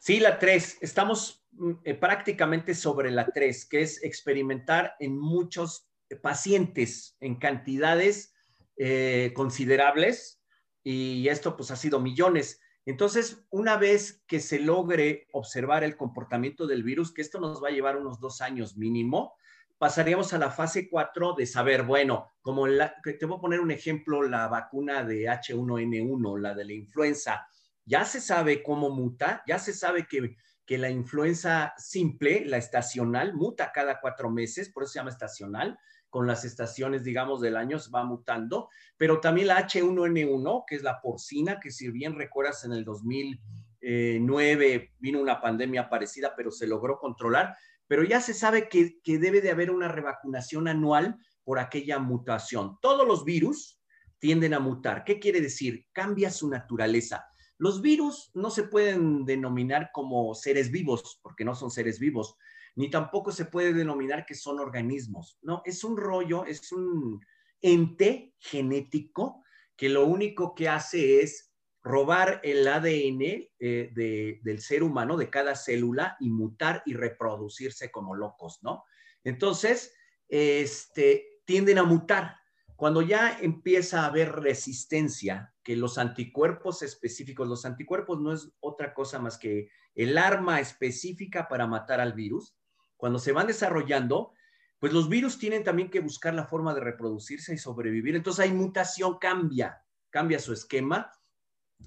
Sí, 0.00 0.18
la 0.18 0.40
3. 0.40 0.78
Estamos 0.80 1.46
mm, 1.52 1.72
eh, 1.84 1.94
prácticamente 1.94 2.74
sobre 2.74 3.12
la 3.12 3.26
3, 3.26 3.64
que 3.66 3.82
es 3.82 4.02
experimentar 4.02 4.96
en 4.98 5.16
muchos 5.16 5.89
pacientes 6.22 7.16
en 7.20 7.36
cantidades 7.36 8.34
eh, 8.76 9.32
considerables 9.34 10.42
y 10.82 11.28
esto 11.28 11.56
pues 11.56 11.70
ha 11.70 11.76
sido 11.76 12.00
millones. 12.00 12.60
Entonces, 12.86 13.44
una 13.50 13.76
vez 13.76 14.22
que 14.26 14.40
se 14.40 14.58
logre 14.58 15.28
observar 15.32 15.84
el 15.84 15.96
comportamiento 15.96 16.66
del 16.66 16.82
virus, 16.82 17.12
que 17.12 17.22
esto 17.22 17.38
nos 17.38 17.62
va 17.62 17.68
a 17.68 17.72
llevar 17.72 17.96
unos 17.96 18.20
dos 18.20 18.40
años 18.40 18.76
mínimo, 18.76 19.34
pasaríamos 19.78 20.32
a 20.32 20.38
la 20.38 20.50
fase 20.50 20.88
4 20.88 21.34
de 21.34 21.46
saber, 21.46 21.84
bueno, 21.84 22.32
como 22.42 22.66
te 22.66 23.26
voy 23.26 23.38
a 23.38 23.40
poner 23.40 23.60
un 23.60 23.70
ejemplo, 23.70 24.22
la 24.22 24.48
vacuna 24.48 25.04
de 25.04 25.24
H1N1, 25.24 26.38
la 26.38 26.54
de 26.54 26.64
la 26.64 26.72
influenza, 26.72 27.46
ya 27.84 28.04
se 28.04 28.20
sabe 28.20 28.62
cómo 28.62 28.90
muta, 28.90 29.42
ya 29.46 29.58
se 29.58 29.72
sabe 29.72 30.06
que, 30.06 30.36
que 30.66 30.78
la 30.78 30.90
influenza 30.90 31.74
simple, 31.76 32.44
la 32.44 32.56
estacional, 32.56 33.34
muta 33.34 33.72
cada 33.72 34.00
cuatro 34.00 34.30
meses, 34.30 34.68
por 34.70 34.82
eso 34.82 34.92
se 34.92 34.98
llama 34.98 35.10
estacional, 35.10 35.78
con 36.10 36.26
las 36.26 36.44
estaciones, 36.44 37.04
digamos, 37.04 37.40
del 37.40 37.56
año 37.56 37.78
se 37.78 37.90
va 37.90 38.04
mutando, 38.04 38.68
pero 38.96 39.20
también 39.20 39.46
la 39.46 39.66
H1N1, 39.66 40.64
que 40.66 40.74
es 40.74 40.82
la 40.82 41.00
porcina, 41.00 41.60
que 41.60 41.70
si 41.70 41.90
bien 41.90 42.16
recuerdas 42.16 42.64
en 42.64 42.72
el 42.72 42.84
2009 42.84 44.92
vino 44.98 45.20
una 45.20 45.40
pandemia 45.40 45.88
parecida, 45.88 46.34
pero 46.36 46.50
se 46.50 46.66
logró 46.66 46.98
controlar, 46.98 47.56
pero 47.86 48.04
ya 48.04 48.20
se 48.20 48.34
sabe 48.34 48.68
que, 48.68 49.00
que 49.02 49.18
debe 49.18 49.40
de 49.40 49.50
haber 49.50 49.70
una 49.70 49.88
revacunación 49.88 50.68
anual 50.68 51.16
por 51.44 51.58
aquella 51.58 51.98
mutación. 51.98 52.78
Todos 52.82 53.06
los 53.06 53.24
virus 53.24 53.80
tienden 54.18 54.54
a 54.54 54.60
mutar. 54.60 55.04
¿Qué 55.04 55.18
quiere 55.18 55.40
decir? 55.40 55.86
Cambia 55.92 56.30
su 56.30 56.48
naturaleza. 56.48 57.26
Los 57.56 57.82
virus 57.82 58.30
no 58.34 58.50
se 58.50 58.64
pueden 58.64 59.24
denominar 59.24 59.90
como 59.92 60.34
seres 60.34 60.70
vivos, 60.70 61.20
porque 61.22 61.44
no 61.44 61.54
son 61.54 61.70
seres 61.70 61.98
vivos, 61.98 62.36
ni 62.76 62.90
tampoco 62.90 63.32
se 63.32 63.46
puede 63.46 63.72
denominar 63.72 64.24
que 64.26 64.34
son 64.34 64.58
organismos. 64.58 65.38
No, 65.42 65.62
es 65.64 65.84
un 65.84 65.96
rollo, 65.96 66.44
es 66.44 66.72
un 66.72 67.24
ente 67.60 68.34
genético 68.38 69.44
que 69.76 69.88
lo 69.88 70.06
único 70.06 70.54
que 70.54 70.68
hace 70.68 71.22
es 71.22 71.52
robar 71.82 72.40
el 72.42 72.68
ADN 72.68 73.48
eh, 73.58 74.38
del 74.42 74.60
ser 74.60 74.82
humano, 74.82 75.16
de 75.16 75.30
cada 75.30 75.56
célula, 75.56 76.16
y 76.20 76.30
mutar 76.30 76.82
y 76.84 76.94
reproducirse 76.94 77.90
como 77.90 78.14
locos, 78.14 78.58
¿no? 78.62 78.84
Entonces, 79.24 79.94
este, 80.28 81.40
tienden 81.44 81.78
a 81.78 81.84
mutar. 81.84 82.36
Cuando 82.76 83.02
ya 83.02 83.38
empieza 83.40 84.02
a 84.02 84.06
haber 84.06 84.32
resistencia, 84.32 85.54
que 85.62 85.76
los 85.76 85.98
anticuerpos 85.98 86.82
específicos, 86.82 87.46
los 87.46 87.64
anticuerpos 87.64 88.20
no 88.20 88.32
es 88.32 88.50
otra 88.60 88.94
cosa 88.94 89.18
más 89.18 89.38
que 89.38 89.70
el 89.94 90.16
arma 90.16 90.60
específica 90.60 91.48
para 91.48 91.66
matar 91.66 92.00
al 92.00 92.12
virus, 92.12 92.56
cuando 93.00 93.18
se 93.18 93.32
van 93.32 93.46
desarrollando, 93.46 94.34
pues 94.78 94.92
los 94.92 95.08
virus 95.08 95.38
tienen 95.38 95.64
también 95.64 95.90
que 95.90 96.00
buscar 96.00 96.34
la 96.34 96.46
forma 96.46 96.74
de 96.74 96.80
reproducirse 96.80 97.54
y 97.54 97.58
sobrevivir. 97.58 98.14
Entonces 98.14 98.44
hay 98.44 98.52
mutación, 98.52 99.18
cambia, 99.18 99.82
cambia 100.10 100.38
su 100.38 100.52
esquema. 100.52 101.10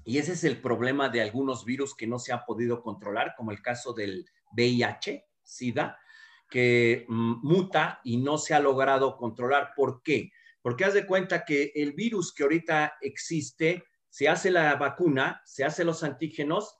Y 0.04 0.18
ese 0.18 0.32
es 0.32 0.44
el 0.44 0.60
problema 0.60 1.08
de 1.08 1.22
algunos 1.22 1.64
virus 1.64 1.94
que 1.96 2.06
no 2.06 2.18
se 2.18 2.32
ha 2.32 2.44
podido 2.44 2.82
controlar, 2.82 3.34
como 3.36 3.52
el 3.52 3.62
caso 3.62 3.92
del 3.94 4.28
VIH, 4.52 5.24
SIDA, 5.42 5.98
que 6.50 7.06
mm, 7.08 7.46
muta 7.46 8.00
y 8.04 8.16
no 8.16 8.36
se 8.36 8.54
ha 8.54 8.60
logrado 8.60 9.16
controlar. 9.16 9.72
¿Por 9.76 10.02
qué? 10.02 10.32
Porque 10.62 10.84
haz 10.84 10.94
de 10.94 11.06
cuenta 11.06 11.44
que 11.44 11.72
el 11.74 11.92
virus 11.92 12.34
que 12.34 12.42
ahorita 12.42 12.94
existe, 13.00 13.84
se 14.08 14.28
hace 14.28 14.50
la 14.50 14.74
vacuna, 14.76 15.42
se 15.44 15.64
hace 15.64 15.84
los 15.84 16.02
antígenos, 16.02 16.76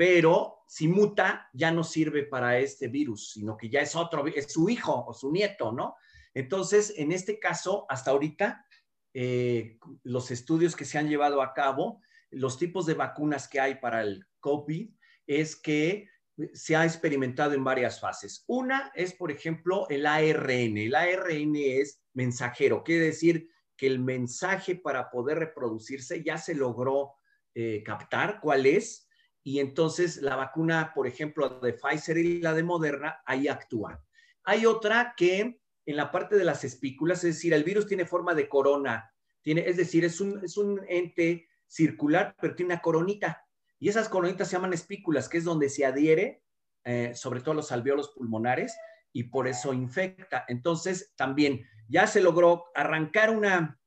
pero 0.00 0.62
si 0.66 0.88
muta 0.88 1.50
ya 1.52 1.70
no 1.70 1.84
sirve 1.84 2.22
para 2.22 2.58
este 2.58 2.88
virus, 2.88 3.32
sino 3.32 3.54
que 3.54 3.68
ya 3.68 3.82
es 3.82 3.94
otro, 3.94 4.26
es 4.28 4.50
su 4.50 4.70
hijo 4.70 5.04
o 5.06 5.12
su 5.12 5.30
nieto, 5.30 5.72
¿no? 5.72 5.94
Entonces, 6.32 6.94
en 6.96 7.12
este 7.12 7.38
caso, 7.38 7.84
hasta 7.86 8.12
ahorita, 8.12 8.64
eh, 9.12 9.76
los 10.02 10.30
estudios 10.30 10.74
que 10.74 10.86
se 10.86 10.96
han 10.96 11.10
llevado 11.10 11.42
a 11.42 11.52
cabo, 11.52 12.00
los 12.30 12.56
tipos 12.56 12.86
de 12.86 12.94
vacunas 12.94 13.46
que 13.46 13.60
hay 13.60 13.74
para 13.74 14.00
el 14.00 14.24
COVID, 14.38 14.88
es 15.26 15.54
que 15.54 16.08
se 16.54 16.76
ha 16.76 16.86
experimentado 16.86 17.52
en 17.52 17.62
varias 17.62 18.00
fases. 18.00 18.44
Una 18.46 18.90
es, 18.94 19.12
por 19.12 19.30
ejemplo, 19.30 19.86
el 19.90 20.06
ARN. 20.06 20.78
El 20.78 20.94
ARN 20.94 21.56
es 21.56 22.02
mensajero, 22.14 22.84
quiere 22.84 23.04
decir 23.04 23.50
que 23.76 23.86
el 23.86 23.98
mensaje 23.98 24.76
para 24.76 25.10
poder 25.10 25.40
reproducirse 25.40 26.22
ya 26.24 26.38
se 26.38 26.54
logró 26.54 27.16
eh, 27.54 27.82
captar 27.84 28.40
cuál 28.40 28.64
es, 28.64 29.09
y 29.42 29.60
entonces 29.60 30.22
la 30.22 30.36
vacuna, 30.36 30.92
por 30.94 31.06
ejemplo, 31.06 31.60
de 31.60 31.72
Pfizer 31.72 32.18
y 32.18 32.40
la 32.40 32.54
de 32.54 32.62
Moderna, 32.62 33.20
ahí 33.24 33.48
actúa. 33.48 34.02
Hay 34.44 34.66
otra 34.66 35.14
que 35.16 35.60
en 35.86 35.96
la 35.96 36.10
parte 36.10 36.36
de 36.36 36.44
las 36.44 36.64
espículas, 36.64 37.24
es 37.24 37.36
decir, 37.36 37.54
el 37.54 37.64
virus 37.64 37.86
tiene 37.86 38.04
forma 38.04 38.34
de 38.34 38.48
corona, 38.48 39.10
tiene, 39.42 39.66
es 39.66 39.76
decir, 39.76 40.04
es 40.04 40.20
un, 40.20 40.44
es 40.44 40.56
un 40.56 40.80
ente 40.88 41.48
circular, 41.66 42.36
pero 42.40 42.54
tiene 42.54 42.74
una 42.74 42.82
coronita. 42.82 43.46
Y 43.78 43.88
esas 43.88 44.08
coronitas 44.08 44.48
se 44.48 44.56
llaman 44.56 44.74
espículas, 44.74 45.28
que 45.28 45.38
es 45.38 45.44
donde 45.44 45.70
se 45.70 45.86
adhiere, 45.86 46.42
eh, 46.84 47.12
sobre 47.14 47.40
todo 47.40 47.54
los 47.54 47.72
alveolos 47.72 48.10
pulmonares, 48.10 48.76
y 49.12 49.24
por 49.24 49.48
eso 49.48 49.72
infecta. 49.72 50.44
Entonces, 50.48 51.14
también 51.16 51.66
ya 51.88 52.06
se 52.06 52.20
logró 52.20 52.66
arrancar 52.74 53.30
una 53.30 53.80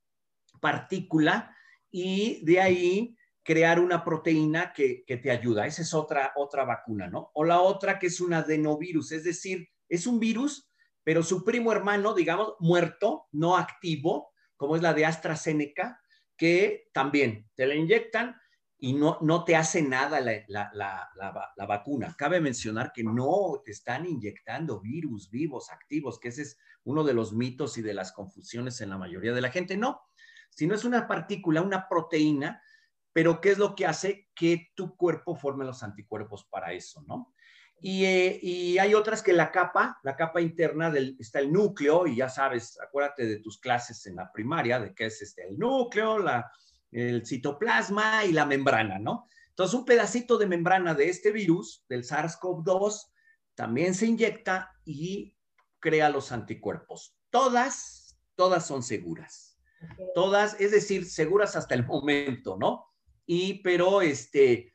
partícula 0.60 1.54
y 1.90 2.44
de 2.44 2.60
ahí 2.60 3.16
crear 3.44 3.78
una 3.78 4.02
proteína 4.02 4.72
que, 4.72 5.04
te 5.06 5.30
ayuda. 5.30 5.66
Esa 5.66 5.82
es 5.82 5.92
otra, 5.94 6.32
otra 6.34 6.64
vacuna, 6.64 7.08
¿no? 7.08 7.30
O 7.34 7.44
la 7.44 7.60
otra 7.60 7.98
que 7.98 8.06
es 8.06 8.20
un 8.20 8.32
adenovirus, 8.32 9.12
es 9.12 9.22
decir, 9.22 9.68
es 9.88 10.06
un 10.06 10.18
virus, 10.18 10.70
pero 11.04 11.22
su 11.22 11.44
primo 11.44 11.70
hermano, 11.70 12.14
digamos, 12.14 12.54
muerto, 12.58 13.28
no 13.32 13.56
activo, 13.56 14.32
como 14.56 14.76
es 14.76 14.82
la 14.82 14.94
de 14.94 15.04
AstraZeneca, 15.04 16.00
que 16.36 16.88
también 16.92 17.48
te 17.54 17.66
la 17.66 17.74
inyectan 17.74 18.36
y 18.78 18.94
no, 18.94 19.18
no 19.20 19.44
te 19.44 19.56
hace 19.56 19.82
nada 19.82 20.20
la, 20.20 21.66
vacuna. 21.68 22.14
Cabe 22.18 22.40
mencionar 22.40 22.92
que 22.92 23.04
no 23.04 23.62
te 23.64 23.70
están 23.70 24.06
inyectando 24.06 24.80
virus 24.80 25.30
vivos, 25.30 25.70
activos, 25.70 26.18
que 26.18 26.28
ese 26.28 26.42
es 26.42 26.58
uno 26.84 27.04
de 27.04 27.14
los 27.14 27.32
mitos 27.34 27.78
y 27.78 27.82
de 27.82 27.94
las 27.94 28.12
confusiones 28.12 28.80
en 28.80 28.90
la 28.90 28.98
mayoría 28.98 29.32
de 29.32 29.40
la 29.40 29.50
gente. 29.50 29.76
No, 29.76 30.00
sino 30.50 30.74
es 30.74 30.84
una 30.84 31.06
partícula, 31.06 31.62
una 31.62 31.88
proteína, 31.88 32.62
pero 33.14 33.40
¿qué 33.40 33.52
es 33.52 33.58
lo 33.58 33.76
que 33.76 33.86
hace 33.86 34.28
que 34.34 34.72
tu 34.74 34.96
cuerpo 34.96 35.36
forme 35.36 35.64
los 35.64 35.84
anticuerpos 35.84 36.44
para 36.44 36.72
eso, 36.72 37.02
no? 37.06 37.32
Y, 37.80 38.04
eh, 38.04 38.40
y, 38.42 38.78
hay 38.78 38.94
otras 38.94 39.22
que 39.22 39.32
la 39.32 39.52
capa, 39.52 40.00
la 40.02 40.16
capa 40.16 40.40
interna 40.40 40.90
del, 40.90 41.16
está 41.20 41.38
el 41.38 41.52
núcleo, 41.52 42.06
y 42.06 42.16
ya 42.16 42.28
sabes, 42.28 42.78
acuérdate 42.80 43.26
de 43.26 43.38
tus 43.38 43.58
clases 43.60 44.04
en 44.06 44.16
la 44.16 44.32
primaria, 44.32 44.80
de 44.80 44.94
qué 44.94 45.06
es 45.06 45.22
este, 45.22 45.46
el 45.46 45.58
núcleo, 45.58 46.18
la, 46.18 46.50
el 46.90 47.24
citoplasma 47.24 48.24
y 48.24 48.32
la 48.32 48.46
membrana, 48.46 48.98
¿no? 48.98 49.28
Entonces, 49.50 49.74
un 49.74 49.84
pedacito 49.84 50.36
de 50.36 50.46
membrana 50.46 50.94
de 50.94 51.08
este 51.08 51.30
virus, 51.30 51.84
del 51.88 52.02
SARS-CoV-2, 52.02 53.12
también 53.54 53.94
se 53.94 54.06
inyecta 54.06 54.72
y 54.84 55.36
crea 55.78 56.08
los 56.08 56.32
anticuerpos. 56.32 57.16
Todas, 57.30 58.18
todas 58.34 58.66
son 58.66 58.82
seguras. 58.82 59.56
Todas, 60.14 60.58
es 60.58 60.72
decir, 60.72 61.04
seguras 61.04 61.54
hasta 61.54 61.74
el 61.74 61.86
momento, 61.86 62.56
¿no? 62.56 62.93
Y, 63.26 63.62
pero, 63.62 64.02
este, 64.02 64.72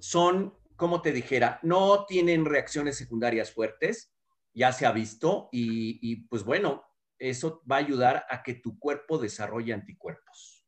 son, 0.00 0.54
como 0.76 1.02
te 1.02 1.12
dijera, 1.12 1.58
no 1.62 2.06
tienen 2.06 2.44
reacciones 2.44 2.96
secundarias 2.96 3.52
fuertes, 3.52 4.12
ya 4.52 4.72
se 4.72 4.86
ha 4.86 4.92
visto, 4.92 5.48
y, 5.52 6.16
pues 6.28 6.44
bueno, 6.44 6.84
eso 7.18 7.62
va 7.70 7.76
a 7.76 7.80
ayudar 7.80 8.24
a 8.28 8.42
que 8.42 8.54
tu 8.54 8.78
cuerpo 8.78 9.18
desarrolle 9.18 9.74
anticuerpos. 9.74 10.66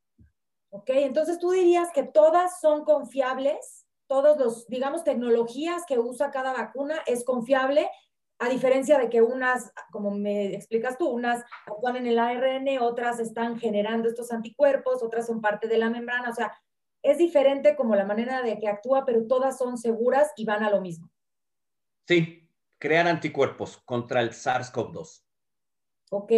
¿Ok? 0.70 0.90
Entonces 0.90 1.38
tú 1.38 1.50
dirías 1.50 1.90
que 1.92 2.02
todas 2.02 2.60
son 2.60 2.84
confiables, 2.84 3.86
todos 4.06 4.38
los, 4.38 4.66
digamos, 4.68 5.04
tecnologías 5.04 5.84
que 5.86 5.98
usa 5.98 6.30
cada 6.30 6.52
vacuna 6.52 7.02
es 7.06 7.24
confiable, 7.24 7.88
a 8.38 8.48
diferencia 8.48 8.98
de 8.98 9.08
que 9.08 9.22
unas, 9.22 9.72
como 9.92 10.10
me 10.10 10.54
explicas 10.54 10.98
tú, 10.98 11.08
unas 11.08 11.44
actúan 11.66 11.96
en 11.96 12.06
el 12.06 12.18
ARN, 12.18 12.78
otras 12.80 13.20
están 13.20 13.58
generando 13.58 14.08
estos 14.08 14.32
anticuerpos, 14.32 15.02
otras 15.02 15.26
son 15.26 15.40
parte 15.40 15.68
de 15.68 15.78
la 15.78 15.90
membrana, 15.90 16.30
o 16.30 16.34
sea, 16.34 16.52
es 17.02 17.18
diferente 17.18 17.76
como 17.76 17.96
la 17.96 18.04
manera 18.04 18.42
de 18.42 18.58
que 18.58 18.68
actúa, 18.68 19.04
pero 19.04 19.26
todas 19.26 19.58
son 19.58 19.76
seguras 19.76 20.32
y 20.36 20.44
van 20.44 20.62
a 20.62 20.70
lo 20.70 20.80
mismo. 20.80 21.10
Sí, 22.06 22.48
crear 22.78 23.06
anticuerpos 23.06 23.78
contra 23.84 24.20
el 24.20 24.30
SARS-CoV-2. 24.30 25.22
Ok. 26.10 26.32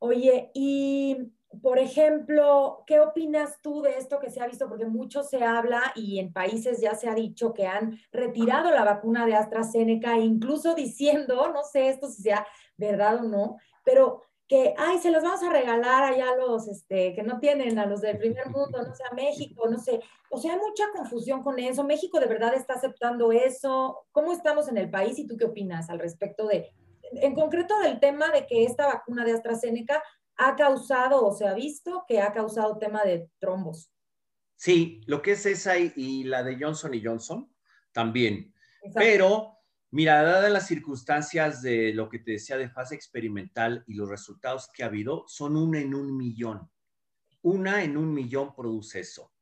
Oye, 0.00 0.50
y 0.54 1.32
por 1.62 1.78
ejemplo, 1.78 2.84
¿qué 2.86 3.00
opinas 3.00 3.60
tú 3.62 3.80
de 3.82 3.96
esto 3.96 4.20
que 4.20 4.30
se 4.30 4.40
ha 4.40 4.46
visto? 4.46 4.68
Porque 4.68 4.84
mucho 4.84 5.22
se 5.22 5.42
habla 5.42 5.92
y 5.94 6.18
en 6.18 6.32
países 6.32 6.80
ya 6.80 6.94
se 6.94 7.08
ha 7.08 7.14
dicho 7.14 7.54
que 7.54 7.66
han 7.66 7.98
retirado 8.12 8.70
la 8.70 8.84
vacuna 8.84 9.26
de 9.26 9.34
AstraZeneca, 9.34 10.16
incluso 10.18 10.74
diciendo, 10.74 11.50
no 11.52 11.64
sé 11.64 11.88
esto 11.88 12.08
si 12.08 12.22
sea 12.22 12.46
verdad 12.76 13.24
o 13.24 13.28
no, 13.28 13.56
pero 13.82 14.22
que, 14.48 14.74
ay, 14.78 14.98
se 14.98 15.10
los 15.10 15.22
vamos 15.22 15.42
a 15.42 15.50
regalar 15.50 16.04
allá 16.04 16.30
a 16.30 16.36
los 16.36 16.68
este, 16.68 17.14
que 17.14 17.22
no 17.22 17.38
tienen, 17.38 17.78
a 17.78 17.84
los 17.84 18.00
del 18.00 18.16
primer 18.16 18.48
mundo, 18.48 18.82
no 18.82 18.94
sé, 18.94 19.02
a 19.10 19.14
México, 19.14 19.68
no 19.68 19.78
sé. 19.78 20.00
O 20.30 20.38
sea, 20.38 20.54
hay 20.54 20.58
mucha 20.58 20.84
confusión 20.96 21.42
con 21.42 21.58
eso. 21.58 21.84
¿México 21.84 22.18
de 22.18 22.26
verdad 22.26 22.54
está 22.54 22.74
aceptando 22.74 23.30
eso? 23.30 24.06
¿Cómo 24.10 24.32
estamos 24.32 24.68
en 24.68 24.78
el 24.78 24.90
país 24.90 25.18
y 25.18 25.26
tú 25.26 25.36
qué 25.36 25.44
opinas 25.44 25.90
al 25.90 25.98
respecto 25.98 26.46
de, 26.46 26.72
en 27.12 27.34
concreto 27.34 27.78
del 27.80 28.00
tema 28.00 28.30
de 28.30 28.46
que 28.46 28.64
esta 28.64 28.86
vacuna 28.86 29.24
de 29.24 29.32
AstraZeneca 29.32 30.02
ha 30.36 30.56
causado 30.56 31.26
o 31.26 31.32
se 31.34 31.46
ha 31.46 31.52
visto 31.52 32.04
que 32.08 32.22
ha 32.22 32.32
causado 32.32 32.78
tema 32.78 33.04
de 33.04 33.28
trombos. 33.40 33.92
Sí, 34.56 35.02
lo 35.06 35.20
que 35.20 35.32
es 35.32 35.44
esa 35.44 35.76
y, 35.78 36.24
la 36.24 36.42
de 36.42 36.56
Johnson 36.58 36.94
y 36.94 37.04
Johnson 37.04 37.52
también. 37.92 38.54
Pero, 38.94 39.57
mira, 39.90 40.22
dadas 40.22 40.50
las 40.50 40.66
circunstancias 40.66 41.62
de 41.62 41.92
lo 41.92 42.08
que 42.08 42.18
te 42.18 42.32
decía 42.32 42.56
de 42.56 42.68
fase 42.68 42.94
experimental 42.94 43.84
y 43.86 43.94
los 43.94 44.08
resultados 44.08 44.68
que 44.72 44.82
ha 44.82 44.86
habido, 44.86 45.24
son 45.28 45.56
una 45.56 45.80
en 45.80 45.94
un 45.94 46.16
millón. 46.16 46.70
Una 47.42 47.82
en 47.82 47.96
un 47.96 48.12
millón 48.12 48.54
produce 48.54 49.00
eso. 49.00 49.32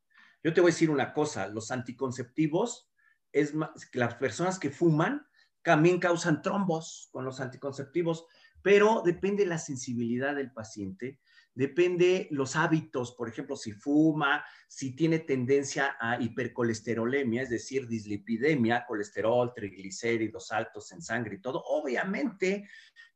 Yo 0.42 0.52
te 0.52 0.60
voy 0.60 0.70
a 0.70 0.74
decir 0.74 0.90
una 0.90 1.12
cosa, 1.12 1.48
los 1.48 1.70
anticonceptivos, 1.70 2.90
es 3.32 3.54
las 3.92 4.14
personas 4.14 4.58
que 4.58 4.70
fuman 4.70 5.26
también 5.62 5.98
causan 5.98 6.42
trombos 6.42 7.08
con 7.10 7.24
los 7.24 7.40
anticonceptivos 7.40 8.26
pero 8.66 9.00
depende 9.04 9.46
la 9.46 9.58
sensibilidad 9.58 10.34
del 10.34 10.50
paciente, 10.50 11.20
depende 11.56 12.28
los 12.30 12.54
hábitos, 12.54 13.12
por 13.12 13.28
ejemplo, 13.28 13.56
si 13.56 13.72
fuma, 13.72 14.44
si 14.68 14.94
tiene 14.94 15.20
tendencia 15.20 15.96
a 15.98 16.20
hipercolesterolemia, 16.20 17.42
es 17.42 17.50
decir, 17.50 17.88
dislipidemia, 17.88 18.84
colesterol, 18.86 19.52
triglicéridos 19.54 20.52
altos 20.52 20.92
en 20.92 21.00
sangre 21.00 21.36
y 21.36 21.40
todo, 21.40 21.62
obviamente 21.64 22.68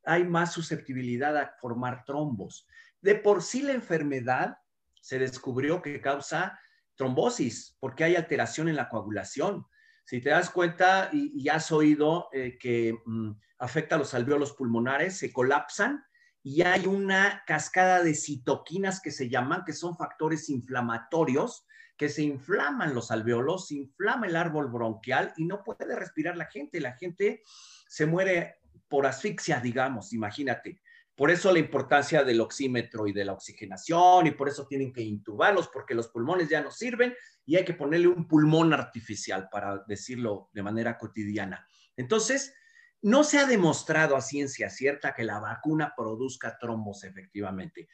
hay 0.04 0.24
más 0.24 0.54
susceptibilidad 0.54 1.36
a 1.36 1.54
formar 1.60 2.02
trombos. 2.04 2.66
De 3.02 3.14
por 3.14 3.42
sí 3.42 3.60
la 3.60 3.72
enfermedad 3.72 4.56
se 5.02 5.18
descubrió 5.18 5.82
que 5.82 6.00
causa 6.00 6.58
trombosis 6.94 7.76
porque 7.78 8.04
hay 8.04 8.16
alteración 8.16 8.70
en 8.70 8.76
la 8.76 8.88
coagulación. 8.88 9.66
Si 10.04 10.22
te 10.22 10.30
das 10.30 10.48
cuenta 10.48 11.10
y, 11.12 11.46
has 11.50 11.70
oído 11.72 12.30
eh, 12.32 12.56
que 12.58 12.98
mm, 13.04 13.32
afecta 13.58 13.96
a 13.96 13.98
los 13.98 14.14
alveolos 14.14 14.54
pulmonares, 14.54 15.18
se 15.18 15.30
colapsan 15.30 16.02
y 16.42 16.62
hay 16.62 16.86
una 16.86 17.42
cascada 17.46 18.02
de 18.02 18.14
citoquinas 18.14 19.00
que 19.00 19.10
se 19.10 19.28
llaman, 19.28 19.64
que 19.64 19.72
son 19.72 19.96
factores 19.96 20.48
inflamatorios, 20.48 21.66
que 21.96 22.08
se 22.08 22.22
inflaman 22.22 22.94
los 22.94 23.10
alveolos, 23.10 23.68
se 23.68 23.74
inflama 23.74 24.26
el 24.26 24.36
árbol 24.36 24.68
bronquial 24.70 25.34
y 25.36 25.44
no 25.44 25.62
puede 25.62 25.94
respirar 25.94 26.36
la 26.36 26.46
gente. 26.46 26.80
La 26.80 26.96
gente 26.96 27.42
se 27.86 28.06
muere 28.06 28.60
por 28.88 29.06
asfixia, 29.06 29.60
digamos, 29.60 30.14
imagínate. 30.14 30.80
Por 31.14 31.30
eso 31.30 31.52
la 31.52 31.58
importancia 31.58 32.24
del 32.24 32.40
oxímetro 32.40 33.06
y 33.06 33.12
de 33.12 33.26
la 33.26 33.34
oxigenación 33.34 34.26
y 34.26 34.30
por 34.30 34.48
eso 34.48 34.66
tienen 34.66 34.94
que 34.94 35.02
intubarlos 35.02 35.68
porque 35.68 35.94
los 35.94 36.08
pulmones 36.08 36.48
ya 36.48 36.62
no 36.62 36.70
sirven 36.70 37.14
y 37.44 37.56
hay 37.56 37.66
que 37.66 37.74
ponerle 37.74 38.08
un 38.08 38.26
pulmón 38.26 38.72
artificial 38.72 39.50
para 39.52 39.84
decirlo 39.86 40.48
de 40.54 40.62
manera 40.62 40.96
cotidiana. 40.96 41.68
Entonces, 41.98 42.54
no 43.02 43.24
se 43.24 43.38
ha 43.38 43.46
demostrado 43.46 44.16
a 44.16 44.20
ciencia 44.20 44.68
cierta 44.68 45.14
que 45.14 45.24
la 45.24 45.38
vacuna 45.38 45.94
produzca 45.96 46.58
trombos 46.58 47.04
efectivamente. 47.04 47.88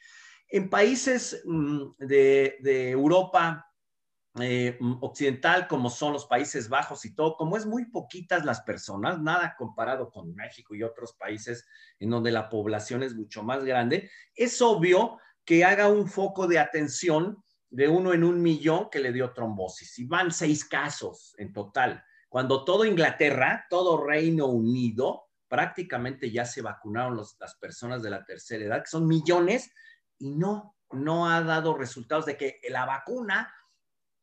En 0.49 0.69
países 0.69 1.41
mm, 1.45 1.91
de, 1.99 2.89
Europa 2.91 3.65
eh, 4.39 4.77
mm, 4.79 4.97
occidental, 5.01 5.67
como 5.67 5.89
son 5.89 6.13
los 6.13 6.25
Países 6.25 6.69
Bajos 6.69 7.03
y 7.05 7.15
todo, 7.15 7.35
como 7.35 7.57
es 7.57 7.65
muy 7.65 7.85
poquitas 7.85 8.45
las 8.45 8.61
personas, 8.61 9.19
nada 9.19 9.55
comparado 9.57 10.09
con 10.09 10.33
México 10.35 10.75
y 10.75 10.83
otros 10.83 11.13
países 11.13 11.65
en 11.99 12.09
donde 12.09 12.31
la 12.31 12.49
población 12.49 13.03
es 13.03 13.15
mucho 13.15 13.43
más 13.43 13.63
grande, 13.63 14.09
es 14.35 14.61
obvio 14.61 15.17
que 15.43 15.63
haga 15.63 15.87
un 15.87 16.07
foco 16.07 16.47
de 16.47 16.59
atención 16.59 17.43
de 17.69 17.87
uno 17.87 18.13
en 18.13 18.23
un 18.23 18.41
millón 18.41 18.89
que 18.89 18.99
le 18.99 19.11
dio 19.11 19.33
trombosis. 19.33 19.99
Y 19.99 20.05
van 20.05 20.31
seis 20.31 20.65
casos 20.65 21.33
en 21.37 21.51
total. 21.51 22.03
Cuando 22.29 22.63
todo 22.65 22.85
Inglaterra, 22.85 23.65
todo 23.69 24.03
Reino 24.05 24.47
Unido, 24.47 25.27
prácticamente 25.47 26.31
ya 26.31 26.45
se 26.45 26.61
vacunaron 26.61 27.17
las 27.17 27.55
personas 27.55 28.03
de 28.03 28.09
la 28.09 28.25
tercera 28.25 28.65
edad, 28.65 28.83
que 28.83 28.89
son 28.89 29.07
millones, 29.07 29.71
y 30.19 30.31
no, 30.31 30.75
no 30.91 31.29
ha 31.29 31.41
dado 31.41 31.77
resultados 31.77 32.25
de 32.25 32.37
que 32.37 32.59
la 32.69 32.85
vacuna 32.85 33.53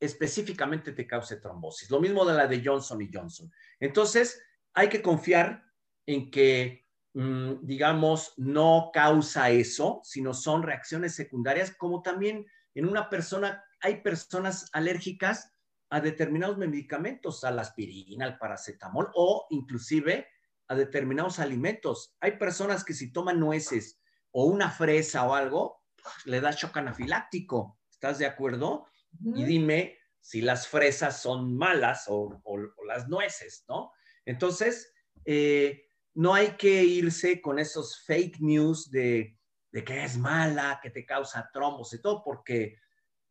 específicamente 0.01 0.93
te 0.93 1.07
cause 1.07 1.37
trombosis. 1.37 1.91
Lo 1.91 2.01
mismo 2.01 2.25
de 2.25 2.35
la 2.35 2.47
de 2.47 2.63
Johnson 2.65 3.01
y 3.01 3.11
Johnson. 3.13 3.51
Entonces, 3.81 4.43
hay 4.75 4.89
que 4.89 5.01
confiar 5.01 5.65
en 6.07 6.31
que, 6.31 6.87
mm, 7.15 7.55
digamos, 7.63 8.35
no 8.37 8.91
causa 8.93 9.51
eso, 9.51 10.01
sino 10.05 10.35
son 10.35 10.63
reacciones 10.63 11.15
secundarias, 11.15 11.75
como 11.77 12.03
también 12.03 12.45
en 12.75 12.87
una 12.87 13.09
persona, 13.09 13.65
hay 13.81 14.03
personas 14.03 14.69
alérgicas 14.73 15.54
a 15.91 16.01
determinados 16.01 16.59
medicamentos, 16.59 17.45
a 17.45 17.51
la 17.51 17.63
aspirina, 17.63 18.25
al 18.25 18.39
paracetamol 18.39 19.11
o 19.15 19.47
inclusive 19.51 20.27
a 20.69 20.75
determinados 20.75 21.39
alimentos. 21.39 22.17
Hay 22.21 22.39
personas 22.39 22.85
que 22.85 22.95
si 22.95 23.13
toman 23.13 23.39
nueces 23.39 24.01
o 24.31 24.47
una 24.47 24.71
fresa 24.71 25.25
o 25.25 25.35
algo, 25.35 25.83
le 26.25 26.41
da 26.41 26.51
shock 26.51 26.77
anafiláctico. 26.79 27.79
¿Estás 27.91 28.19
de 28.19 28.27
acuerdo? 28.27 28.87
Y 29.23 29.45
dime 29.45 29.99
si 30.21 30.41
las 30.41 30.67
fresas 30.67 31.21
son 31.21 31.57
malas 31.57 32.07
o, 32.09 32.43
las 32.87 33.09
nueces, 33.09 33.65
¿no? 33.69 33.93
Entonces, 34.25 34.93
eh, 35.25 35.85
no 36.15 36.35
hay 36.35 36.57
que 36.57 36.83
irse 36.83 37.41
con 37.41 37.59
esos 37.59 38.01
fake 38.05 38.41
news 38.41 38.91
de, 38.91 39.39
de 39.71 39.85
que 39.85 40.05
es 40.05 40.17
mala, 40.17 40.81
que 40.83 40.91
te 40.91 41.05
causa 41.05 41.51
trombos 41.53 41.93
y 41.93 42.01
todo, 42.01 42.23
porque 42.25 42.79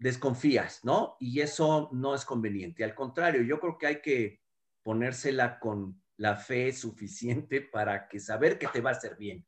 desconfías, 0.03 0.83
¿no? 0.83 1.16
Y 1.18 1.39
eso 1.39 1.87
no 1.94 2.13
es 2.13 2.25
conveniente. 2.25 2.83
Al 2.83 2.94
contrario, 2.94 3.42
yo 3.42 3.57
creo 3.61 3.77
que 3.77 3.87
hay 3.87 4.01
que 4.01 4.42
ponérsela 4.83 5.59
con 5.59 6.03
la 6.18 6.35
fe 6.35 6.74
suficiente 6.74 7.61
para 7.61 8.09
que 8.09 8.20
saber 8.20 8.59
que 8.59 8.68
te 8.68 8.81
va 8.81 8.89
a 8.89 8.94
hacer 8.94 9.16
bien. 9.16 9.48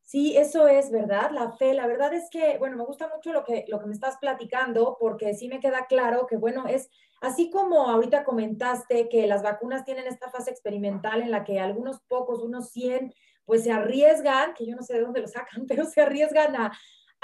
Sí, 0.00 0.38
eso 0.38 0.68
es 0.68 0.90
verdad, 0.90 1.30
la 1.32 1.52
fe. 1.52 1.74
La 1.74 1.86
verdad 1.86 2.14
es 2.14 2.30
que, 2.30 2.56
bueno, 2.58 2.78
me 2.78 2.84
gusta 2.84 3.10
mucho 3.14 3.30
lo 3.34 3.44
que, 3.44 3.66
lo 3.68 3.78
que 3.78 3.84
me 3.84 3.92
estás 3.92 4.16
platicando 4.16 4.96
porque 4.98 5.34
sí 5.34 5.48
me 5.48 5.60
queda 5.60 5.84
claro 5.86 6.26
que, 6.26 6.38
bueno, 6.38 6.66
es 6.66 6.88
así 7.20 7.50
como 7.50 7.86
ahorita 7.90 8.24
comentaste 8.24 9.10
que 9.10 9.26
las 9.26 9.42
vacunas 9.42 9.84
tienen 9.84 10.06
esta 10.06 10.30
fase 10.30 10.50
experimental 10.50 11.20
en 11.20 11.30
la 11.30 11.44
que 11.44 11.60
algunos 11.60 12.00
pocos, 12.08 12.40
unos 12.40 12.70
100, 12.70 13.12
pues 13.44 13.64
se 13.64 13.72
arriesgan, 13.72 14.54
que 14.54 14.66
yo 14.66 14.76
no 14.76 14.82
sé 14.82 14.94
de 14.94 15.02
dónde 15.02 15.20
lo 15.20 15.28
sacan, 15.28 15.66
pero 15.68 15.84
se 15.84 16.00
arriesgan 16.00 16.56
a, 16.56 16.72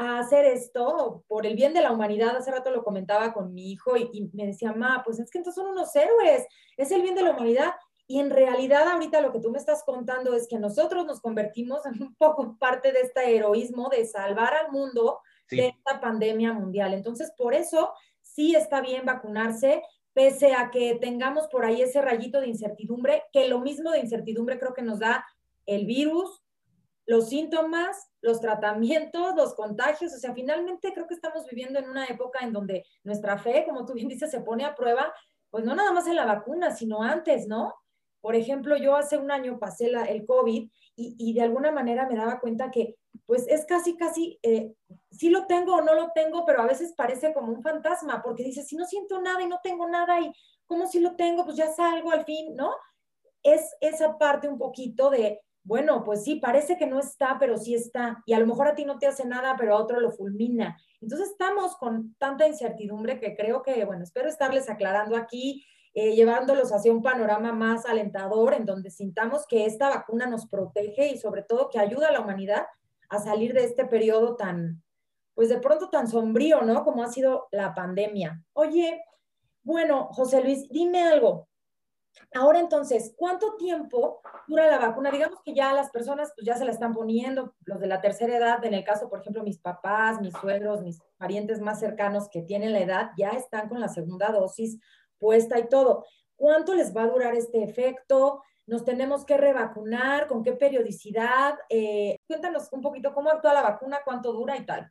a 0.00 0.18
hacer 0.18 0.46
esto 0.46 1.24
por 1.28 1.46
el 1.46 1.54
bien 1.54 1.74
de 1.74 1.82
la 1.82 1.92
humanidad. 1.92 2.36
Hace 2.36 2.50
rato 2.50 2.70
lo 2.70 2.82
comentaba 2.82 3.32
con 3.32 3.52
mi 3.52 3.70
hijo 3.70 3.96
y, 3.96 4.08
y 4.12 4.30
me 4.32 4.46
decía, 4.46 4.72
ma, 4.72 5.02
pues 5.04 5.18
es 5.18 5.30
que 5.30 5.38
entonces 5.38 5.62
son 5.62 5.72
unos 5.72 5.94
héroes, 5.94 6.46
es 6.76 6.90
el 6.90 7.02
bien 7.02 7.14
de 7.14 7.22
la 7.22 7.32
humanidad. 7.32 7.72
Y 8.06 8.18
en 8.18 8.30
realidad 8.30 8.88
ahorita 8.88 9.20
lo 9.20 9.30
que 9.30 9.40
tú 9.40 9.50
me 9.50 9.58
estás 9.58 9.84
contando 9.84 10.34
es 10.34 10.48
que 10.48 10.58
nosotros 10.58 11.06
nos 11.06 11.20
convertimos 11.20 11.84
en 11.86 12.02
un 12.02 12.14
poco 12.16 12.56
parte 12.58 12.92
de 12.92 13.02
este 13.02 13.36
heroísmo 13.36 13.88
de 13.88 14.04
salvar 14.04 14.54
al 14.54 14.72
mundo 14.72 15.20
de 15.50 15.68
esta 15.68 16.00
pandemia 16.00 16.52
mundial. 16.52 16.94
Entonces, 16.94 17.32
por 17.36 17.54
eso 17.54 17.92
sí 18.20 18.56
está 18.56 18.80
bien 18.80 19.04
vacunarse, 19.04 19.82
pese 20.12 20.54
a 20.54 20.70
que 20.70 20.96
tengamos 21.00 21.46
por 21.48 21.64
ahí 21.64 21.82
ese 21.82 22.00
rayito 22.00 22.40
de 22.40 22.48
incertidumbre, 22.48 23.24
que 23.32 23.48
lo 23.48 23.60
mismo 23.60 23.90
de 23.90 24.00
incertidumbre 24.00 24.58
creo 24.58 24.74
que 24.74 24.82
nos 24.82 24.98
da 24.98 25.24
el 25.66 25.86
virus, 25.86 26.42
los 27.10 27.28
síntomas, 27.28 28.08
los 28.22 28.40
tratamientos, 28.40 29.34
los 29.34 29.54
contagios. 29.54 30.14
O 30.14 30.16
sea, 30.16 30.32
finalmente 30.32 30.92
creo 30.94 31.08
que 31.08 31.14
estamos 31.14 31.44
viviendo 31.44 31.80
en 31.80 31.90
una 31.90 32.06
época 32.06 32.38
en 32.42 32.52
donde 32.52 32.86
nuestra 33.02 33.36
fe, 33.36 33.64
como 33.66 33.84
tú 33.84 33.94
bien 33.94 34.06
dices, 34.06 34.30
se 34.30 34.42
pone 34.42 34.64
a 34.64 34.76
prueba, 34.76 35.12
pues 35.50 35.64
no 35.64 35.74
nada 35.74 35.90
más 35.90 36.06
en 36.06 36.14
la 36.14 36.24
vacuna, 36.24 36.70
sino 36.70 37.02
antes, 37.02 37.48
¿no? 37.48 37.74
Por 38.20 38.36
ejemplo, 38.36 38.76
yo 38.76 38.94
hace 38.94 39.18
un 39.18 39.32
año 39.32 39.58
pasé 39.58 39.90
el 40.08 40.24
COVID 40.24 40.70
y, 40.94 41.32
de 41.32 41.42
alguna 41.42 41.72
manera 41.72 42.06
me 42.06 42.14
daba 42.14 42.38
cuenta 42.38 42.70
que 42.70 42.94
pues 43.26 43.48
es 43.48 43.66
casi, 43.66 43.96
casi, 43.96 44.38
eh, 44.44 44.72
sí 45.10 45.30
lo 45.30 45.46
tengo 45.46 45.74
o 45.74 45.82
no 45.82 45.94
lo 45.94 46.12
tengo, 46.14 46.44
pero 46.46 46.62
a 46.62 46.66
veces 46.66 46.94
parece 46.96 47.34
como 47.34 47.50
un 47.52 47.62
fantasma, 47.62 48.22
porque 48.22 48.44
dices, 48.44 48.68
si 48.68 48.76
no 48.76 48.84
siento 48.84 49.20
nada 49.20 49.42
y 49.42 49.48
no 49.48 49.58
tengo 49.64 49.88
nada 49.88 50.20
y 50.20 50.32
como 50.66 50.86
si 50.86 51.00
lo 51.00 51.16
tengo, 51.16 51.44
pues 51.44 51.56
ya 51.56 51.72
salgo 51.72 52.12
al 52.12 52.24
fin, 52.24 52.54
¿no? 52.54 52.70
Es 53.42 53.74
esa 53.80 54.16
parte 54.16 54.48
un 54.48 54.58
poquito 54.58 55.10
de, 55.10 55.40
bueno, 55.62 56.04
pues 56.04 56.24
sí, 56.24 56.36
parece 56.36 56.76
que 56.76 56.86
no 56.86 56.98
está, 56.98 57.36
pero 57.38 57.56
sí 57.56 57.74
está. 57.74 58.22
Y 58.26 58.32
a 58.32 58.40
lo 58.40 58.46
mejor 58.46 58.68
a 58.68 58.74
ti 58.74 58.84
no 58.84 58.98
te 58.98 59.06
hace 59.06 59.26
nada, 59.26 59.56
pero 59.58 59.74
a 59.74 59.80
otro 59.80 60.00
lo 60.00 60.10
fulmina. 60.10 60.76
Entonces 61.00 61.30
estamos 61.30 61.76
con 61.76 62.14
tanta 62.18 62.46
incertidumbre 62.46 63.20
que 63.20 63.36
creo 63.36 63.62
que, 63.62 63.84
bueno, 63.84 64.02
espero 64.02 64.28
estarles 64.28 64.68
aclarando 64.70 65.16
aquí 65.16 65.64
eh, 65.92 66.14
llevándolos 66.14 66.72
hacia 66.72 66.92
un 66.92 67.02
panorama 67.02 67.52
más 67.52 67.84
alentador 67.84 68.54
en 68.54 68.64
donde 68.64 68.90
sintamos 68.90 69.44
que 69.48 69.66
esta 69.66 69.88
vacuna 69.88 70.26
nos 70.26 70.46
protege 70.46 71.08
y 71.08 71.18
sobre 71.18 71.42
todo 71.42 71.68
que 71.68 71.80
ayuda 71.80 72.08
a 72.08 72.12
la 72.12 72.20
humanidad 72.20 72.66
a 73.08 73.18
salir 73.18 73.54
de 73.54 73.64
este 73.64 73.84
periodo 73.84 74.36
tan, 74.36 74.84
pues 75.34 75.48
de 75.48 75.58
pronto 75.58 75.90
tan 75.90 76.06
sombrío, 76.06 76.62
¿no? 76.62 76.84
Como 76.84 77.02
ha 77.02 77.08
sido 77.08 77.48
la 77.50 77.74
pandemia. 77.74 78.40
Oye, 78.52 79.02
bueno, 79.64 80.08
José 80.12 80.42
Luis, 80.42 80.68
dime 80.70 81.02
algo. 81.02 81.48
Ahora 82.34 82.60
entonces, 82.60 83.14
¿cuánto 83.16 83.56
tiempo 83.56 84.20
dura 84.46 84.68
la 84.68 84.78
vacuna? 84.78 85.10
Digamos 85.10 85.40
que 85.42 85.54
ya 85.54 85.72
las 85.72 85.90
personas 85.90 86.32
pues 86.34 86.46
ya 86.46 86.56
se 86.56 86.64
la 86.64 86.70
están 86.70 86.92
poniendo, 86.92 87.54
los 87.64 87.80
de 87.80 87.86
la 87.86 88.00
tercera 88.00 88.36
edad, 88.36 88.64
en 88.64 88.74
el 88.74 88.84
caso, 88.84 89.08
por 89.08 89.20
ejemplo, 89.20 89.42
mis 89.42 89.58
papás, 89.58 90.20
mis 90.20 90.34
suegros, 90.34 90.82
mis 90.82 91.00
parientes 91.16 91.60
más 91.60 91.80
cercanos 91.80 92.28
que 92.28 92.42
tienen 92.42 92.72
la 92.72 92.80
edad, 92.80 93.10
ya 93.16 93.30
están 93.30 93.68
con 93.68 93.80
la 93.80 93.88
segunda 93.88 94.30
dosis 94.30 94.78
puesta 95.18 95.58
y 95.58 95.68
todo. 95.68 96.04
¿Cuánto 96.36 96.74
les 96.74 96.96
va 96.96 97.02
a 97.02 97.08
durar 97.08 97.34
este 97.34 97.62
efecto? 97.62 98.42
¿Nos 98.66 98.84
tenemos 98.84 99.24
que 99.24 99.36
revacunar? 99.36 100.28
¿Con 100.28 100.42
qué 100.42 100.52
periodicidad? 100.52 101.58
Eh, 101.68 102.16
cuéntanos 102.26 102.72
un 102.72 102.80
poquito 102.80 103.12
cómo 103.12 103.30
actúa 103.30 103.52
la 103.52 103.62
vacuna, 103.62 103.98
cuánto 104.04 104.32
dura 104.32 104.56
y 104.56 104.64
tal. 104.64 104.90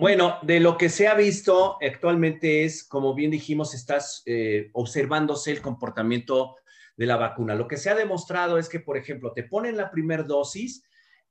Bueno, 0.00 0.38
de 0.42 0.60
lo 0.60 0.78
que 0.78 0.90
se 0.90 1.08
ha 1.08 1.14
visto 1.14 1.76
actualmente 1.82 2.64
es, 2.64 2.84
como 2.84 3.14
bien 3.14 3.32
dijimos, 3.32 3.74
estás 3.74 4.22
eh, 4.26 4.70
observándose 4.72 5.50
el 5.50 5.60
comportamiento 5.60 6.54
de 6.96 7.06
la 7.06 7.16
vacuna. 7.16 7.56
Lo 7.56 7.66
que 7.66 7.78
se 7.78 7.90
ha 7.90 7.96
demostrado 7.96 8.58
es 8.58 8.68
que, 8.68 8.78
por 8.78 8.96
ejemplo, 8.96 9.32
te 9.32 9.42
ponen 9.42 9.76
la 9.76 9.90
primera 9.90 10.22
dosis 10.22 10.84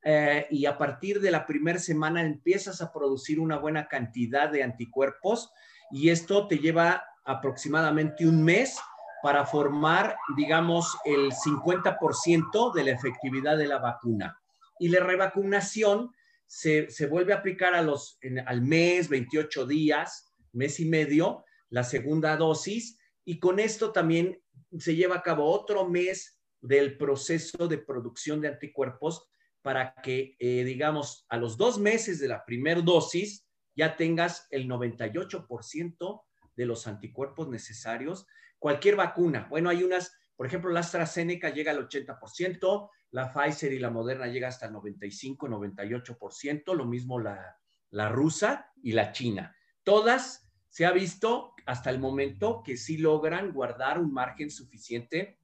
eh, 0.03 0.47
y 0.51 0.65
a 0.65 0.77
partir 0.77 1.21
de 1.21 1.31
la 1.31 1.45
primera 1.45 1.79
semana 1.79 2.21
empiezas 2.21 2.81
a 2.81 2.91
producir 2.91 3.39
una 3.39 3.57
buena 3.57 3.87
cantidad 3.87 4.49
de 4.49 4.63
anticuerpos 4.63 5.49
y 5.89 6.09
esto 6.09 6.49
te 6.49 6.57
lleva 6.57 7.05
aproximadamente 7.23 8.27
un 8.27 8.43
mes 8.43 8.77
para 9.23 9.45
formar, 9.45 10.17
digamos, 10.35 10.97
el 11.05 11.31
50% 11.31 12.73
de 12.73 12.83
la 12.83 12.91
efectividad 12.91 13.57
de 13.57 13.67
la 13.67 13.77
vacuna. 13.77 14.37
Y 14.77 14.89
la 14.89 14.99
revacunación 14.99 16.11
se, 16.47 16.87
vuelve 17.07 17.33
a 17.33 17.37
aplicar 17.37 17.75
a 17.75 17.81
los, 17.81 18.19
al 18.45 18.61
mes, 18.61 19.09
28 19.09 19.67
días, 19.67 20.33
mes 20.53 20.79
y 20.79 20.85
medio, 20.85 21.43
la 21.69 21.83
segunda 21.83 22.35
dosis, 22.37 22.97
y 23.25 23.39
con 23.39 23.59
esto 23.59 23.91
también 23.91 24.41
se 24.79 24.95
lleva 24.95 25.17
a 25.17 25.21
cabo 25.21 25.51
otro 25.51 25.87
mes 25.87 26.39
del 26.61 26.97
proceso 26.97 27.67
de 27.67 27.77
producción 27.77 28.41
de 28.41 28.47
anticuerpos 28.47 29.29
para 29.61 29.93
que, 30.01 30.35
eh, 30.39 30.63
digamos, 30.63 31.25
a 31.29 31.37
los 31.37 31.57
dos 31.57 31.77
meses 31.77 32.19
de 32.19 32.29
la 32.29 32.45
primera 32.45 32.81
dosis, 32.81 33.45
ya 33.75 33.97
tengas 33.97 34.47
el 34.49 34.67
98% 34.67 36.21
de 36.55 36.65
los 36.65 36.87
anticuerpos 36.87 37.49
necesarios. 37.49 38.25
Cualquier 38.59 38.95
vacuna, 38.95 39.47
bueno, 39.49 39.69
hay 39.69 39.83
unas, 39.83 40.17
por 40.35 40.47
ejemplo, 40.47 40.71
la 40.71 40.79
AstraZeneca 40.79 41.49
llega 41.49 41.71
al 41.71 41.87
80%, 41.87 42.89
la 43.11 43.33
Pfizer 43.33 43.73
y 43.73 43.79
la 43.79 43.89
Moderna 43.89 44.27
llega 44.27 44.47
hasta 44.47 44.67
el 44.67 44.73
95, 44.73 45.47
98%, 45.47 46.75
lo 46.75 46.85
mismo 46.85 47.19
la, 47.19 47.57
la 47.89 48.09
rusa 48.09 48.71
y 48.81 48.91
la 48.91 49.11
china. 49.11 49.55
Todas 49.83 50.49
se 50.69 50.85
ha 50.85 50.91
visto 50.91 51.53
hasta 51.65 51.89
el 51.89 51.99
momento 51.99 52.61
que 52.63 52.77
sí 52.77 52.97
logran 52.97 53.51
guardar 53.51 53.99
un 53.99 54.13
margen 54.13 54.51
suficiente 54.51 55.39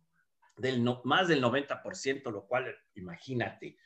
del 0.57 0.83
más 1.03 1.27
del 1.27 1.41
90%, 1.41 2.31
lo 2.31 2.45
cual 2.45 2.75
imagínate. 2.95 3.77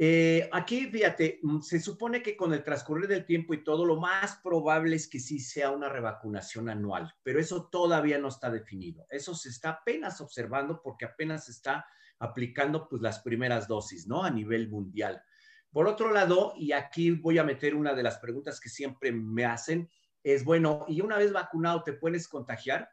Eh, 0.00 0.48
aquí, 0.52 0.86
fíjate, 0.86 1.40
se 1.60 1.80
supone 1.80 2.22
que 2.22 2.36
con 2.36 2.54
el 2.54 2.62
transcurrir 2.62 3.08
del 3.08 3.26
tiempo 3.26 3.52
y 3.52 3.64
todo, 3.64 3.84
lo 3.84 3.96
más 3.96 4.36
probable 4.44 4.94
es 4.94 5.08
que 5.08 5.18
sí 5.18 5.40
sea 5.40 5.72
una 5.72 5.88
revacunación 5.88 6.68
anual, 6.68 7.12
pero 7.24 7.40
eso 7.40 7.68
todavía 7.68 8.18
no 8.18 8.28
está 8.28 8.48
definido. 8.48 9.06
Eso 9.10 9.34
se 9.34 9.48
está 9.48 9.70
apenas 9.70 10.20
observando 10.20 10.80
porque 10.82 11.04
apenas 11.04 11.48
está 11.48 11.84
aplicando 12.18 12.88
pues 12.88 13.02
las 13.02 13.20
primeras 13.20 13.68
dosis, 13.68 14.06
¿no? 14.06 14.24
A 14.24 14.30
nivel 14.30 14.68
mundial. 14.68 15.22
Por 15.70 15.86
otro 15.86 16.12
lado, 16.12 16.54
y 16.56 16.72
aquí 16.72 17.10
voy 17.10 17.38
a 17.38 17.44
meter 17.44 17.74
una 17.74 17.94
de 17.94 18.02
las 18.02 18.18
preguntas 18.18 18.60
que 18.60 18.68
siempre 18.68 19.12
me 19.12 19.44
hacen, 19.44 19.88
es 20.22 20.44
bueno, 20.44 20.84
¿y 20.88 21.00
una 21.00 21.18
vez 21.18 21.32
vacunado 21.32 21.82
te 21.82 21.92
puedes 21.92 22.28
contagiar? 22.28 22.90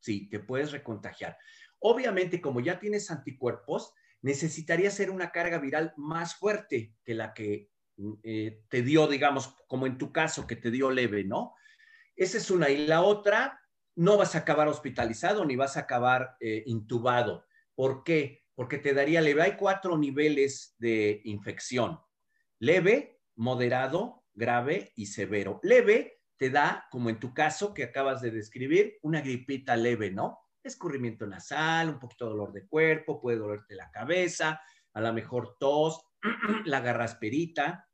Sí, 0.00 0.28
te 0.28 0.40
puedes 0.40 0.72
recontagiar. 0.72 1.36
Obviamente, 1.78 2.40
como 2.40 2.60
ya 2.60 2.78
tienes 2.78 3.10
anticuerpos, 3.10 3.92
necesitaría 4.22 4.90
ser 4.90 5.10
una 5.10 5.30
carga 5.30 5.58
viral 5.58 5.92
más 5.96 6.34
fuerte 6.34 6.94
que 7.04 7.14
la 7.14 7.32
que 7.32 7.70
eh, 8.22 8.62
te 8.68 8.82
dio, 8.82 9.06
digamos, 9.06 9.54
como 9.68 9.86
en 9.86 9.98
tu 9.98 10.12
caso, 10.12 10.46
que 10.46 10.56
te 10.56 10.70
dio 10.70 10.90
leve, 10.90 11.24
¿no? 11.24 11.54
Esa 12.14 12.38
es 12.38 12.50
una. 12.50 12.70
Y 12.70 12.86
la 12.86 13.02
otra, 13.02 13.60
no 13.94 14.16
vas 14.16 14.34
a 14.34 14.38
acabar 14.38 14.68
hospitalizado 14.68 15.44
ni 15.44 15.56
vas 15.56 15.76
a 15.76 15.80
acabar 15.80 16.36
eh, 16.40 16.62
intubado. 16.66 17.46
¿Por 17.74 18.04
qué? 18.04 18.45
Porque 18.56 18.78
te 18.78 18.92
daría 18.92 19.20
leve. 19.20 19.42
Hay 19.42 19.56
cuatro 19.56 19.96
niveles 19.96 20.74
de 20.78 21.20
infección. 21.24 22.00
Leve, 22.58 23.20
moderado, 23.36 24.24
grave 24.34 24.92
y 24.96 25.06
severo. 25.06 25.60
Leve 25.62 26.22
te 26.36 26.50
da, 26.50 26.88
como 26.90 27.10
en 27.10 27.20
tu 27.20 27.32
caso 27.32 27.72
que 27.72 27.84
acabas 27.84 28.20
de 28.20 28.32
describir, 28.32 28.98
una 29.02 29.20
gripita 29.20 29.76
leve, 29.76 30.10
¿no? 30.10 30.40
escurrimiento 30.66 31.26
nasal, 31.26 31.88
un 31.88 31.98
poquito 31.98 32.26
de 32.26 32.30
dolor 32.32 32.52
de 32.52 32.66
cuerpo, 32.66 33.20
puede 33.20 33.38
dolerte 33.38 33.74
la 33.74 33.90
cabeza, 33.90 34.60
a 34.92 35.00
lo 35.00 35.12
mejor 35.12 35.56
tos, 35.58 36.04
la 36.64 36.80
garrasperita, 36.80 37.88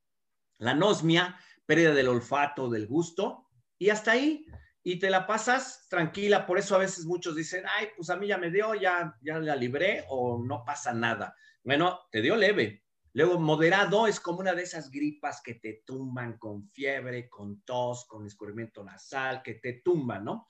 la 0.59 0.73
anosmia, 0.73 1.39
pérdida 1.67 1.95
del 1.95 2.09
olfato, 2.09 2.69
del 2.69 2.87
gusto, 2.87 3.49
y 3.79 3.91
hasta 3.91 4.13
ahí, 4.13 4.47
y 4.83 4.99
te 4.99 5.11
la 5.11 5.27
pasas 5.27 5.87
tranquila. 5.89 6.47
Por 6.47 6.59
eso 6.59 6.75
a 6.75 6.79
veces 6.79 7.05
muchos 7.05 7.37
dicen, 7.37 7.65
ay, 7.79 7.89
pues 7.97 8.11
a 8.11 8.17
mí 8.17 8.27
ya 8.27 8.39
me 8.39 8.51
dio, 8.51 8.75
ya, 8.75 9.17
ya 9.23 9.39
la 9.39 9.57
libré 9.57 10.05
o 10.09 10.43
no 10.43 10.65
pasa 10.65 10.93
nada. 10.93 11.37
Bueno, 11.63 12.01
te 12.11 12.21
dio 12.21 12.37
leve. 12.37 12.85
Luego, 13.15 13.39
moderado 13.39 14.07
es 14.07 14.19
como 14.21 14.41
una 14.41 14.55
de 14.55 14.63
esas 14.63 14.91
gripas 14.91 15.43
que 15.43 15.55
te 15.55 15.83
tumban 15.85 16.39
con 16.39 16.71
fiebre, 16.71 17.29
con 17.29 17.63
tos, 17.63 18.07
con 18.07 18.27
escurrimiento 18.27 18.83
nasal, 18.83 19.43
que 19.43 19.55
te 19.55 19.83
tumban, 19.85 20.25
¿no? 20.25 20.49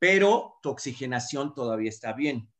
pero 0.00 0.58
tu 0.62 0.70
oxigenación 0.70 1.54
todavía 1.54 1.90
está 1.90 2.14
bien. 2.14 2.50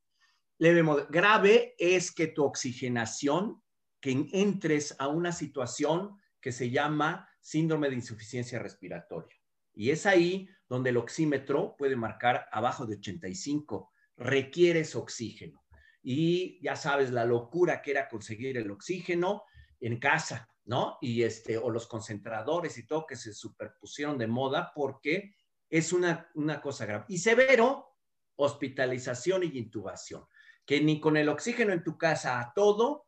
Leve, 0.59 1.07
grave 1.09 1.75
es 1.79 2.13
que 2.13 2.29
tu 2.29 2.45
oxigenación, 2.45 3.63
que 3.99 4.29
entres 4.33 4.95
a 4.99 5.09
una 5.09 5.33
situación 5.33 6.21
que 6.41 6.53
se 6.53 6.71
llama 6.71 7.29
síndrome 7.41 7.89
de 7.89 7.97
insuficiencia 7.97 8.59
respiratoria. 8.59 9.40
Y 9.75 9.91
es 9.91 10.07
ahí 10.07 10.49
donde 10.69 10.91
el 10.91 10.97
oxímetro 10.97 11.75
puede 11.77 11.97
marcar 11.97 12.49
abajo 12.53 12.87
de 12.87 12.97
85. 12.97 13.93
Requieres 14.17 14.95
oxígeno. 14.95 15.65
Y 16.03 16.63
ya 16.63 16.77
sabes 16.77 17.11
la 17.11 17.25
locura 17.25 17.83
que 17.83 17.91
era 17.91 18.09
conseguir 18.09 18.57
el 18.57 18.71
oxígeno 18.71 19.43
en 19.81 19.99
casa, 19.99 20.49
¿no? 20.65 20.99
Y 21.01 21.23
este, 21.23 21.59
o 21.59 21.71
los 21.71 21.87
concentradores 21.87 22.79
y 22.79 22.87
todo 22.87 23.07
que 23.07 23.17
se 23.17 23.33
superpusieron 23.33 24.19
de 24.19 24.27
moda 24.27 24.73
porque 24.75 25.35
es 25.71 25.93
una, 25.93 26.31
cosa 26.63 26.85
grave. 26.85 27.05
Y 27.09 27.19
severo, 27.19 27.97
hospitalización 28.37 29.45
y 29.45 29.59
intubación. 29.59 30.27
Que 30.67 30.81
ni 30.81 31.01
con 31.01 31.17
el 31.17 31.29
oxígeno 31.29 31.73
en 31.73 31.85
tu 31.85 31.97
casa 31.97 32.41
a 32.41 32.53
todo 32.55 33.07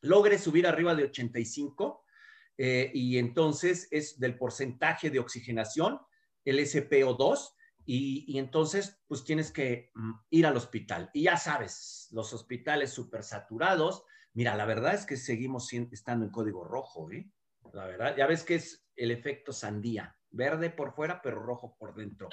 logres 0.00 0.42
subir 0.42 0.66
arriba 0.66 0.94
de 0.94 1.04
85 1.04 2.04
eh, 2.58 2.90
y 2.94 3.18
entonces 3.18 3.88
es 3.90 4.18
del 4.18 4.38
porcentaje 4.38 5.10
de 5.10 5.18
oxigenación, 5.18 6.00
el 6.44 6.58
SPO2, 6.60 7.52
y, 7.88 8.24
y, 8.26 8.38
entonces 8.38 9.00
pues 9.06 9.22
tienes 9.22 9.52
que 9.52 9.90
mm, 9.94 10.12
ir 10.30 10.46
al 10.46 10.56
hospital. 10.56 11.10
Y 11.14 11.24
ya 11.24 11.36
sabes, 11.36 12.08
los 12.10 12.32
hospitales 12.32 12.90
súper 12.90 13.22
saturados. 13.22 14.02
Mira, 14.32 14.56
la 14.56 14.64
verdad 14.64 14.94
es 14.94 15.06
que 15.06 15.16
seguimos 15.16 15.72
estando 15.72 16.24
en 16.24 16.32
código 16.32 16.64
rojo, 16.64 17.10
¿eh? 17.12 17.30
La 17.72 17.86
verdad, 17.86 18.16
ya 18.16 18.26
ves 18.26 18.42
que 18.42 18.56
es 18.56 18.88
el 18.96 19.10
efecto 19.10 19.52
sandía 19.52 20.16
verde 20.30 20.70
por 20.70 20.92
fuera, 20.94 21.20
pero 21.22 21.42
rojo 21.42 21.76
por 21.78 21.94
dentro. 21.94 22.28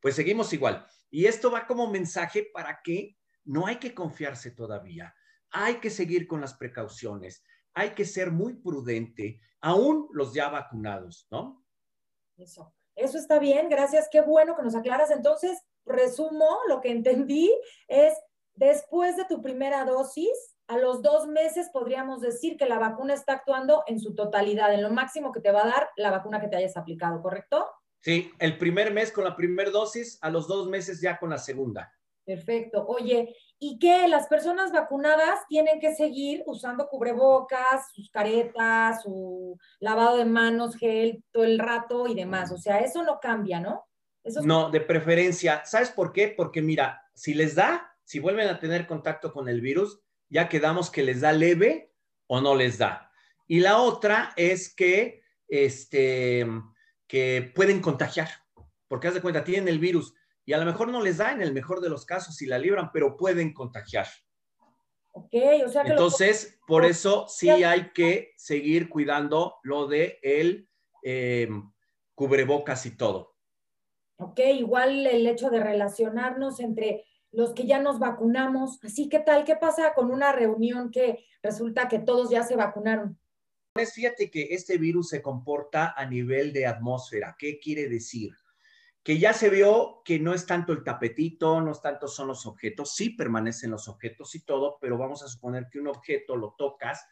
Pues 0.00 0.14
seguimos 0.14 0.52
igual. 0.52 0.86
Y 1.10 1.26
esto 1.26 1.50
va 1.50 1.66
como 1.66 1.90
mensaje 1.90 2.48
para 2.52 2.80
que 2.82 3.16
no 3.44 3.66
hay 3.66 3.76
que 3.76 3.94
confiarse 3.94 4.50
todavía. 4.50 5.14
Hay 5.50 5.76
que 5.76 5.90
seguir 5.90 6.26
con 6.26 6.40
las 6.40 6.54
precauciones. 6.54 7.42
Hay 7.74 7.90
que 7.90 8.04
ser 8.04 8.30
muy 8.30 8.54
prudente, 8.54 9.40
aún 9.66 10.08
los 10.12 10.32
ya 10.32 10.48
vacunados, 10.48 11.26
¿no? 11.28 11.64
Eso, 12.36 12.72
eso 12.94 13.18
está 13.18 13.40
bien, 13.40 13.68
gracias. 13.68 14.08
Qué 14.12 14.20
bueno 14.20 14.54
que 14.54 14.62
nos 14.62 14.76
aclaras. 14.76 15.10
Entonces, 15.10 15.60
resumo, 15.84 16.60
lo 16.68 16.80
que 16.80 16.92
entendí 16.92 17.52
es, 17.88 18.14
después 18.54 19.16
de 19.16 19.24
tu 19.24 19.42
primera 19.42 19.84
dosis, 19.84 20.56
a 20.68 20.78
los 20.78 21.02
dos 21.02 21.26
meses 21.26 21.68
podríamos 21.72 22.20
decir 22.20 22.56
que 22.56 22.66
la 22.66 22.78
vacuna 22.78 23.14
está 23.14 23.32
actuando 23.34 23.82
en 23.88 23.98
su 23.98 24.14
totalidad, 24.14 24.72
en 24.72 24.84
lo 24.84 24.90
máximo 24.90 25.32
que 25.32 25.40
te 25.40 25.50
va 25.50 25.64
a 25.64 25.68
dar 25.68 25.90
la 25.96 26.12
vacuna 26.12 26.40
que 26.40 26.46
te 26.46 26.56
hayas 26.56 26.76
aplicado, 26.76 27.20
¿correcto? 27.20 27.66
Sí, 28.00 28.30
el 28.38 28.58
primer 28.58 28.92
mes 28.92 29.10
con 29.10 29.24
la 29.24 29.34
primera 29.34 29.70
dosis, 29.70 30.16
a 30.22 30.30
los 30.30 30.46
dos 30.46 30.68
meses 30.68 31.00
ya 31.00 31.18
con 31.18 31.30
la 31.30 31.38
segunda. 31.38 31.92
Perfecto. 32.24 32.86
Oye, 32.86 33.34
¿y 33.58 33.78
qué? 33.78 34.08
Las 34.08 34.26
personas 34.26 34.72
vacunadas 34.72 35.40
tienen 35.48 35.80
que 35.80 35.94
seguir 35.94 36.42
usando 36.46 36.88
cubrebocas, 36.88 37.92
sus 37.94 38.10
caretas, 38.10 39.02
su 39.02 39.58
lavado 39.80 40.16
de 40.16 40.24
manos, 40.24 40.76
gel, 40.76 41.24
todo 41.32 41.44
el 41.44 41.58
rato 41.58 42.06
y 42.06 42.14
demás. 42.14 42.52
O 42.52 42.58
sea, 42.58 42.78
eso 42.78 43.02
no 43.02 43.18
cambia, 43.20 43.60
¿no? 43.60 43.86
Eso 44.22 44.42
No, 44.42 44.70
de 44.70 44.80
preferencia. 44.80 45.64
¿Sabes 45.64 45.90
por 45.90 46.12
qué? 46.12 46.28
Porque 46.28 46.62
mira, 46.62 47.02
si 47.14 47.34
les 47.34 47.54
da, 47.54 47.94
si 48.04 48.18
vuelven 48.18 48.48
a 48.48 48.58
tener 48.58 48.86
contacto 48.86 49.32
con 49.32 49.48
el 49.48 49.60
virus, 49.60 50.00
ya 50.28 50.48
quedamos 50.48 50.90
que 50.90 51.02
les 51.02 51.20
da 51.20 51.32
leve 51.32 51.92
o 52.26 52.40
no 52.40 52.54
les 52.54 52.78
da. 52.78 53.10
Y 53.46 53.60
la 53.60 53.78
otra 53.78 54.32
es 54.36 54.74
que, 54.74 55.22
este, 55.48 56.46
que 57.06 57.52
pueden 57.54 57.80
contagiar, 57.80 58.28
porque 58.88 59.08
haz 59.08 59.14
de 59.14 59.22
cuenta, 59.22 59.44
tienen 59.44 59.68
el 59.68 59.78
virus 59.78 60.14
y 60.46 60.52
a 60.52 60.58
lo 60.58 60.64
mejor 60.64 60.88
no 60.88 61.02
les 61.02 61.18
da 61.18 61.32
en 61.32 61.42
el 61.42 61.52
mejor 61.52 61.80
de 61.80 61.90
los 61.90 62.06
casos 62.06 62.36
si 62.36 62.46
la 62.46 62.58
libran, 62.58 62.90
pero 62.92 63.16
pueden 63.16 63.52
contagiar. 63.52 64.06
Ok, 65.10 65.34
o 65.64 65.68
sea 65.68 65.82
que 65.82 65.90
Entonces, 65.90 66.60
por 66.68 66.84
eso 66.84 67.26
sí 67.28 67.50
hay 67.50 67.90
que 67.90 68.32
seguir 68.36 68.88
cuidando 68.88 69.56
lo 69.64 69.88
de 69.88 70.20
el 70.22 70.68
em, 71.02 71.72
cubrebocas 72.14 72.86
y 72.86 72.96
todo. 72.96 73.34
Ok, 74.18 74.38
igual 74.54 75.06
el 75.06 75.26
hecho 75.26 75.50
de 75.50 75.60
relacionarnos 75.60 76.60
entre 76.60 77.04
los 77.32 77.52
que 77.52 77.66
ya 77.66 77.80
nos 77.80 77.98
vacunamos. 77.98 78.78
Así, 78.84 79.08
¿qué 79.08 79.18
tal? 79.18 79.44
¿Qué 79.44 79.56
pasa 79.56 79.94
con 79.94 80.12
una 80.12 80.30
reunión 80.32 80.92
que 80.92 81.24
resulta 81.42 81.88
que 81.88 81.98
todos 81.98 82.30
ya 82.30 82.44
se 82.44 82.54
vacunaron? 82.54 83.18
Pues 83.72 83.92
fíjate 83.92 84.30
que 84.30 84.48
este 84.52 84.78
virus 84.78 85.08
se 85.08 85.20
comporta 85.20 85.92
a 85.96 86.06
nivel 86.06 86.52
de 86.52 86.66
atmósfera. 86.66 87.36
¿Qué 87.36 87.58
quiere 87.58 87.88
decir? 87.88 88.32
Que 89.06 89.20
ya 89.20 89.32
se 89.32 89.50
vio 89.50 90.02
que 90.04 90.18
no 90.18 90.34
es 90.34 90.46
tanto 90.46 90.72
el 90.72 90.82
tapetito, 90.82 91.60
no 91.60 91.70
es 91.70 91.80
tanto 91.80 92.08
son 92.08 92.26
los 92.26 92.44
objetos, 92.44 92.96
sí 92.96 93.10
permanecen 93.10 93.70
los 93.70 93.86
objetos 93.86 94.34
y 94.34 94.44
todo, 94.44 94.78
pero 94.80 94.98
vamos 94.98 95.22
a 95.22 95.28
suponer 95.28 95.68
que 95.70 95.78
un 95.78 95.86
objeto 95.86 96.34
lo 96.34 96.56
tocas 96.58 97.06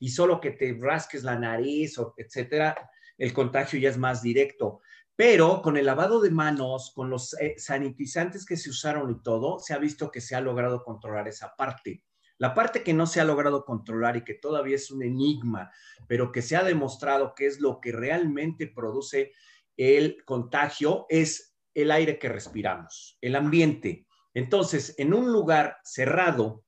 y 0.00 0.08
solo 0.08 0.40
que 0.40 0.50
te 0.50 0.76
rasques 0.76 1.22
la 1.22 1.38
nariz, 1.38 2.00
o 2.00 2.14
etcétera, 2.16 2.90
el 3.16 3.32
contagio 3.32 3.78
ya 3.78 3.90
es 3.90 3.96
más 3.96 4.22
directo. 4.22 4.80
Pero 5.14 5.62
con 5.62 5.76
el 5.76 5.86
lavado 5.86 6.20
de 6.20 6.32
manos, 6.32 6.90
con 6.92 7.10
los 7.10 7.40
eh, 7.40 7.54
sanitizantes 7.58 8.44
que 8.44 8.56
se 8.56 8.70
usaron 8.70 9.08
y 9.12 9.22
todo, 9.22 9.60
se 9.60 9.72
ha 9.72 9.78
visto 9.78 10.10
que 10.10 10.20
se 10.20 10.34
ha 10.34 10.40
logrado 10.40 10.82
controlar 10.82 11.28
esa 11.28 11.54
parte. 11.54 12.02
La 12.38 12.54
parte 12.54 12.82
que 12.82 12.92
no 12.92 13.06
se 13.06 13.20
ha 13.20 13.24
logrado 13.24 13.64
controlar 13.64 14.16
y 14.16 14.24
que 14.24 14.34
todavía 14.34 14.74
es 14.74 14.90
un 14.90 15.04
enigma, 15.04 15.70
pero 16.08 16.32
que 16.32 16.42
se 16.42 16.56
ha 16.56 16.64
demostrado 16.64 17.36
que 17.36 17.46
es 17.46 17.60
lo 17.60 17.80
que 17.80 17.92
realmente 17.92 18.66
produce 18.66 19.30
el 19.76 20.24
contagio, 20.24 21.06
es 21.08 21.56
el 21.74 21.90
aire 21.90 22.18
que 22.18 22.28
respiramos, 22.28 23.18
el 23.20 23.36
ambiente. 23.36 24.06
Entonces, 24.34 24.94
en 24.98 25.14
un 25.14 25.32
lugar 25.32 25.78
cerrado 25.84 26.64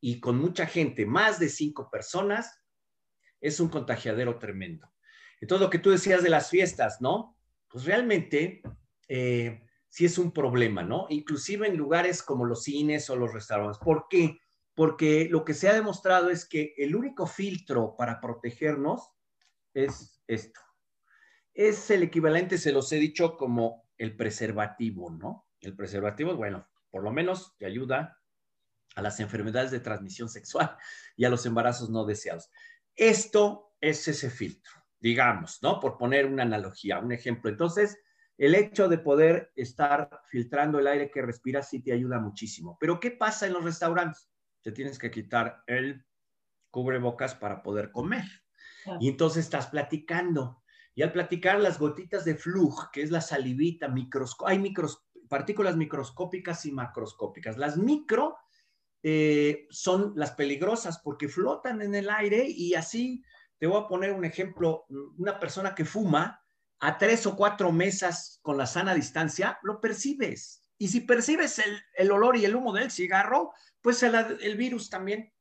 y 0.00 0.20
con 0.20 0.38
mucha 0.38 0.66
gente, 0.66 1.06
más 1.06 1.38
de 1.38 1.48
cinco 1.48 1.90
personas, 1.90 2.60
es 3.40 3.60
un 3.60 3.68
contagiadero 3.68 4.38
tremendo. 4.38 4.92
Entonces, 5.40 5.64
lo 5.64 5.70
que 5.70 5.78
tú 5.78 5.90
decías 5.90 6.22
de 6.22 6.30
las 6.30 6.50
fiestas, 6.50 7.00
¿no? 7.00 7.36
Pues 7.68 7.84
realmente 7.84 8.62
eh, 9.08 9.64
sí 9.88 10.04
es 10.04 10.18
un 10.18 10.32
problema, 10.32 10.82
¿no? 10.82 11.06
Inclusive 11.10 11.68
en 11.68 11.76
lugares 11.76 12.22
como 12.22 12.44
los 12.44 12.62
cines 12.62 13.10
o 13.10 13.16
los 13.16 13.32
restaurantes. 13.32 13.78
¿Por 13.78 14.06
qué? 14.08 14.38
Porque 14.74 15.28
lo 15.30 15.44
que 15.44 15.54
se 15.54 15.68
ha 15.68 15.74
demostrado 15.74 16.30
es 16.30 16.48
que 16.48 16.74
el 16.76 16.96
único 16.96 17.26
filtro 17.26 17.94
para 17.96 18.20
protegernos 18.20 19.10
es 19.72 20.22
esto. 20.26 20.60
Es 21.54 21.90
el 21.90 22.02
equivalente, 22.02 22.58
se 22.58 22.72
los 22.72 22.90
he 22.92 22.96
dicho, 22.96 23.36
como 23.36 23.88
el 23.96 24.16
preservativo, 24.16 25.10
¿no? 25.10 25.46
El 25.60 25.74
preservativo, 25.76 26.34
bueno, 26.34 26.68
por 26.90 27.02
lo 27.02 27.12
menos 27.12 27.56
te 27.56 27.66
ayuda 27.66 28.20
a 28.96 29.02
las 29.02 29.20
enfermedades 29.20 29.70
de 29.70 29.80
transmisión 29.80 30.28
sexual 30.28 30.76
y 31.16 31.24
a 31.24 31.30
los 31.30 31.46
embarazos 31.46 31.90
no 31.90 32.04
deseados. 32.04 32.50
Esto 32.96 33.74
es 33.80 34.06
ese 34.08 34.30
filtro, 34.30 34.72
digamos, 35.00 35.60
¿no? 35.62 35.80
Por 35.80 35.96
poner 35.96 36.26
una 36.26 36.42
analogía, 36.42 36.98
un 36.98 37.12
ejemplo. 37.12 37.50
Entonces, 37.50 37.98
el 38.36 38.54
hecho 38.54 38.88
de 38.88 38.98
poder 38.98 39.52
estar 39.54 40.10
filtrando 40.28 40.78
el 40.78 40.86
aire 40.86 41.10
que 41.10 41.22
respiras 41.22 41.68
sí 41.68 41.82
te 41.82 41.92
ayuda 41.92 42.18
muchísimo. 42.18 42.76
Pero 42.80 42.98
¿qué 42.98 43.12
pasa 43.12 43.46
en 43.46 43.52
los 43.52 43.64
restaurantes? 43.64 44.28
Te 44.60 44.72
tienes 44.72 44.98
que 44.98 45.10
quitar 45.10 45.62
el 45.66 46.04
cubrebocas 46.70 47.34
para 47.34 47.62
poder 47.62 47.92
comer. 47.92 48.24
Y 49.00 49.08
entonces 49.08 49.44
estás 49.44 49.68
platicando. 49.68 50.63
Y 50.94 51.02
al 51.02 51.12
platicar 51.12 51.60
las 51.60 51.78
gotitas 51.78 52.24
de 52.24 52.36
flug, 52.36 52.90
que 52.92 53.02
es 53.02 53.10
la 53.10 53.20
salivita, 53.20 53.92
hay 54.46 54.58
micros, 54.58 55.04
partículas 55.28 55.76
microscópicas 55.76 56.64
y 56.66 56.72
macroscópicas. 56.72 57.58
Las 57.58 57.76
micro 57.76 58.36
eh, 59.02 59.66
son 59.70 60.12
las 60.16 60.32
peligrosas 60.32 61.00
porque 61.00 61.28
flotan 61.28 61.82
en 61.82 61.94
el 61.94 62.08
aire 62.08 62.46
y 62.48 62.74
así, 62.74 63.24
te 63.58 63.66
voy 63.66 63.82
a 63.82 63.88
poner 63.88 64.12
un 64.12 64.24
ejemplo, 64.24 64.86
una 65.18 65.38
persona 65.40 65.74
que 65.74 65.84
fuma 65.84 66.40
a 66.78 66.96
tres 66.96 67.26
o 67.26 67.34
cuatro 67.36 67.72
mesas 67.72 68.38
con 68.42 68.56
la 68.56 68.66
sana 68.66 68.94
distancia, 68.94 69.58
lo 69.62 69.80
percibes. 69.80 70.62
Y 70.78 70.88
si 70.88 71.00
percibes 71.00 71.60
el, 71.96 72.10
olor 72.10 72.36
y 72.36 72.44
el 72.44 72.54
humo 72.54 72.72
del 72.72 72.90
cigarro, 72.90 73.52
pues 73.80 74.02
el, 74.02 74.14
el 74.14 74.56
virus 74.56 74.90
también. 74.90 75.32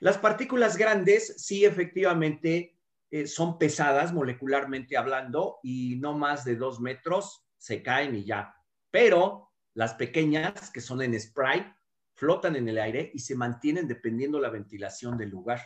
Las 0.00 0.18
partículas 0.18 0.76
grandes 0.76 1.34
sí 1.38 1.64
efectivamente 1.64 2.77
eh, 3.10 3.26
son 3.26 3.58
pesadas 3.58 4.12
molecularmente 4.12 4.96
hablando 4.96 5.58
y 5.62 5.96
no 5.96 6.16
más 6.16 6.44
de 6.44 6.56
dos 6.56 6.80
metros 6.80 7.46
se 7.56 7.82
caen 7.82 8.14
y 8.14 8.24
ya. 8.24 8.54
Pero 8.90 9.50
las 9.74 9.94
pequeñas, 9.94 10.70
que 10.70 10.80
son 10.80 11.02
en 11.02 11.18
spray, 11.18 11.72
flotan 12.14 12.56
en 12.56 12.68
el 12.68 12.78
aire 12.78 13.10
y 13.14 13.20
se 13.20 13.36
mantienen 13.36 13.86
dependiendo 13.86 14.40
la 14.40 14.50
ventilación 14.50 15.16
del 15.16 15.30
lugar. 15.30 15.62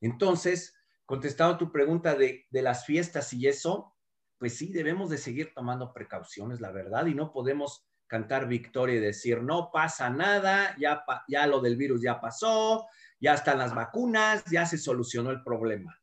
Entonces, 0.00 0.74
contestando 1.04 1.58
tu 1.58 1.70
pregunta 1.70 2.14
de, 2.14 2.46
las 2.50 2.86
fiestas 2.86 3.32
y 3.32 3.46
eso, 3.46 3.94
pues 4.38 4.56
sí, 4.56 4.72
debemos 4.72 5.10
de 5.10 5.18
seguir 5.18 5.52
tomando 5.54 5.92
precauciones, 5.92 6.60
la 6.60 6.72
verdad, 6.72 7.06
y 7.06 7.14
no 7.14 7.32
podemos 7.32 7.86
cantar 8.06 8.48
victoria 8.48 8.96
y 8.96 9.00
decir, 9.00 9.42
no 9.42 9.70
pasa 9.72 10.10
nada, 10.10 10.74
ya, 10.78 11.04
ya 11.28 11.46
lo 11.46 11.60
del 11.60 11.76
virus 11.76 12.02
ya 12.02 12.20
pasó, 12.20 12.86
ya 13.20 13.34
están 13.34 13.58
las 13.58 13.74
vacunas, 13.74 14.44
ya 14.50 14.66
se 14.66 14.78
solucionó 14.78 15.30
el 15.30 15.42
problema. 15.42 16.01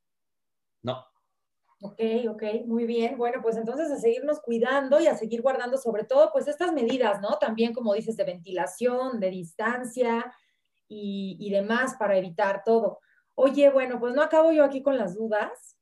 No. 0.84 1.06
Ok, 1.82 2.02
ok, 2.30 2.44
muy 2.66 2.86
bien. 2.86 3.18
Bueno, 3.18 3.42
pues 3.42 3.56
entonces 3.56 3.90
a 3.90 3.98
seguirnos 3.98 4.42
cuidando 4.42 5.00
y 5.00 5.08
a 5.08 5.16
seguir 5.16 5.42
guardando 5.42 5.78
sobre 5.78 6.04
todo 6.04 6.30
pues 6.34 6.48
estas 6.48 6.74
medidas, 6.74 7.22
¿no? 7.22 7.38
También 7.38 7.74
como 7.74 7.94
dices, 7.94 8.18
de 8.18 8.26
ventilación, 8.26 9.20
de 9.20 9.30
distancia 9.30 10.34
y, 10.90 11.50
demás 11.52 11.96
para 11.98 12.18
evitar 12.18 12.64
todo. 12.66 13.00
Oye, 13.36 13.70
bueno, 13.70 14.00
pues 14.00 14.14
no 14.14 14.22
acabo 14.22 14.52
yo 14.52 14.66
aquí 14.66 14.82
con 14.82 14.98
las 14.98 15.16
dudas. 15.16 15.78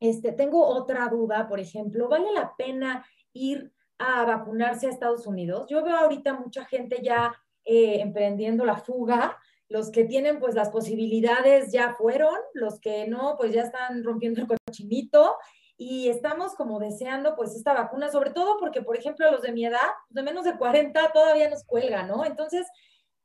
Este, 0.00 0.32
tengo 0.32 0.66
otra 0.66 1.08
duda, 1.08 1.46
por 1.48 1.60
ejemplo, 1.60 2.08
¿vale 2.08 2.32
la 2.32 2.54
pena 2.56 3.06
ir 3.32 3.72
a 3.98 4.24
vacunarse 4.24 4.88
a 4.88 4.90
Estados 4.90 5.26
Unidos? 5.26 5.66
Yo 5.68 5.84
veo 5.84 5.96
ahorita 5.96 6.34
mucha 6.34 6.64
gente 6.64 7.00
ya 7.02 7.32
eh, 7.64 8.00
emprendiendo 8.00 8.64
la 8.64 8.76
fuga 8.76 9.38
los 9.68 9.90
que 9.90 10.04
tienen 10.04 10.38
pues 10.38 10.54
las 10.54 10.70
posibilidades 10.70 11.72
ya 11.72 11.94
fueron, 11.94 12.34
los 12.52 12.80
que 12.80 13.06
no 13.08 13.36
pues 13.38 13.52
ya 13.52 13.62
están 13.62 14.04
rompiendo 14.04 14.40
el 14.40 14.46
cochinito 14.46 15.36
y 15.76 16.08
estamos 16.08 16.54
como 16.54 16.78
deseando 16.78 17.34
pues 17.34 17.54
esta 17.54 17.72
vacuna, 17.72 18.10
sobre 18.10 18.30
todo 18.30 18.58
porque 18.58 18.82
por 18.82 18.96
ejemplo 18.96 19.30
los 19.30 19.42
de 19.42 19.52
mi 19.52 19.66
edad, 19.66 19.90
de 20.10 20.22
menos 20.22 20.44
de 20.44 20.56
40 20.56 21.12
todavía 21.12 21.50
nos 21.50 21.64
cuelga, 21.64 22.04
¿no? 22.04 22.24
Entonces, 22.24 22.66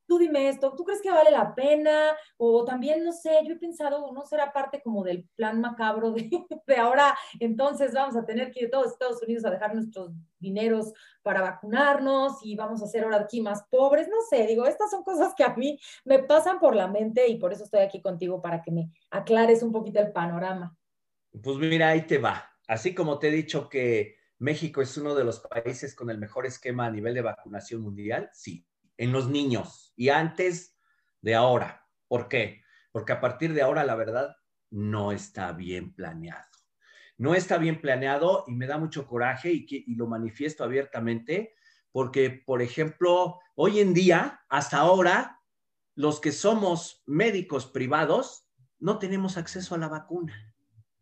tú 0.10 0.18
dime 0.18 0.50
esto, 0.50 0.74
¿tú 0.76 0.84
crees 0.84 1.02
que 1.02 1.12
vale 1.12 1.30
la 1.30 1.54
pena? 1.54 2.18
O 2.36 2.66
también, 2.66 3.06
no 3.06 3.14
sé, 3.14 3.40
yo 3.46 3.54
he 3.54 3.58
pensado, 3.58 4.12
¿no 4.12 4.26
será 4.26 4.52
parte 4.52 4.82
como 4.82 5.04
del 5.04 5.30
plan 5.36 5.62
macabro 5.62 6.12
de, 6.12 6.30
de 6.68 6.76
ahora, 6.76 7.16
entonces 7.40 7.94
vamos 7.94 8.18
a 8.18 8.26
tener 8.26 8.52
que 8.52 8.62
ir 8.62 8.68
a 8.68 8.72
todos 8.72 8.92
Estados 8.92 9.22
Unidos 9.22 9.46
a 9.46 9.52
dejar 9.52 9.74
nuestros 9.74 10.12
dineros 10.40 10.92
para 11.22 11.42
vacunarnos 11.42 12.40
y 12.44 12.56
vamos 12.56 12.82
a 12.82 12.88
ser 12.88 13.04
ahora 13.04 13.18
aquí 13.18 13.40
más 13.40 13.64
pobres? 13.70 14.08
No 14.10 14.18
sé, 14.28 14.48
digo, 14.48 14.66
estas 14.66 14.90
son 14.90 15.04
cosas 15.04 15.34
que 15.38 15.44
a 15.44 15.56
mí 15.56 15.80
me 16.04 16.20
pasan 16.20 16.60
por 16.60 16.76
la 16.76 16.88
mente 16.88 17.28
y 17.28 17.38
por 17.38 17.54
eso 17.54 17.64
estoy 17.64 17.82
aquí 17.82 18.02
contigo 18.02 18.42
para 18.42 18.62
que 18.64 18.72
me 18.72 18.92
aclares 19.12 19.62
un 19.62 19.72
poquito 19.72 20.00
el 20.00 20.12
panorama. 20.12 20.76
Pues 21.42 21.58
mira, 21.58 21.90
ahí 21.90 22.08
te 22.08 22.18
va. 22.18 22.50
Así 22.68 22.96
como 22.96 23.20
te 23.20 23.28
he 23.28 23.32
dicho 23.32 23.70
que 23.70 24.18
México 24.40 24.82
es 24.82 24.98
uno 24.98 25.14
de 25.14 25.24
los 25.24 25.40
países 25.42 25.94
con 25.94 26.10
el 26.10 26.18
mejor 26.18 26.48
esquema 26.48 26.88
a 26.88 26.92
nivel 26.92 27.14
de 27.14 27.22
vacunación 27.22 27.82
mundial, 27.82 28.30
sí, 28.34 28.66
en 29.00 29.14
los 29.14 29.30
niños 29.30 29.94
y 29.96 30.10
antes 30.10 30.78
de 31.22 31.34
ahora. 31.34 31.88
¿Por 32.08 32.28
qué? 32.28 32.62
Porque 32.92 33.14
a 33.14 33.22
partir 33.22 33.54
de 33.54 33.62
ahora, 33.62 33.86
la 33.86 33.96
verdad, 33.96 34.36
no 34.70 35.14
está 35.14 35.54
bien 35.54 35.96
planeado. 35.96 36.46
No 37.18 37.34
está 37.34 37.58
bien 37.58 37.82
planeado 37.82 38.44
y 38.48 38.54
me 38.54 38.68
da 38.68 38.78
mucho 38.78 39.08
coraje 39.08 39.52
y, 39.52 39.66
y 39.70 39.96
lo 39.96 40.06
manifiesto 40.08 40.64
abiertamente 40.64 41.56
porque, 41.92 42.30
por 42.46 42.62
ejemplo, 42.62 43.40
hoy 43.56 43.80
en 43.80 43.94
día, 43.94 44.42
hasta 44.50 44.78
ahora, 44.78 45.42
los 45.96 46.20
que 46.20 46.32
somos 46.32 47.02
médicos 47.06 47.68
privados 47.68 48.48
no 48.80 49.00
tenemos 49.00 49.38
acceso 49.38 49.76
a 49.76 49.80
la 49.80 49.88
vacuna 49.88 50.49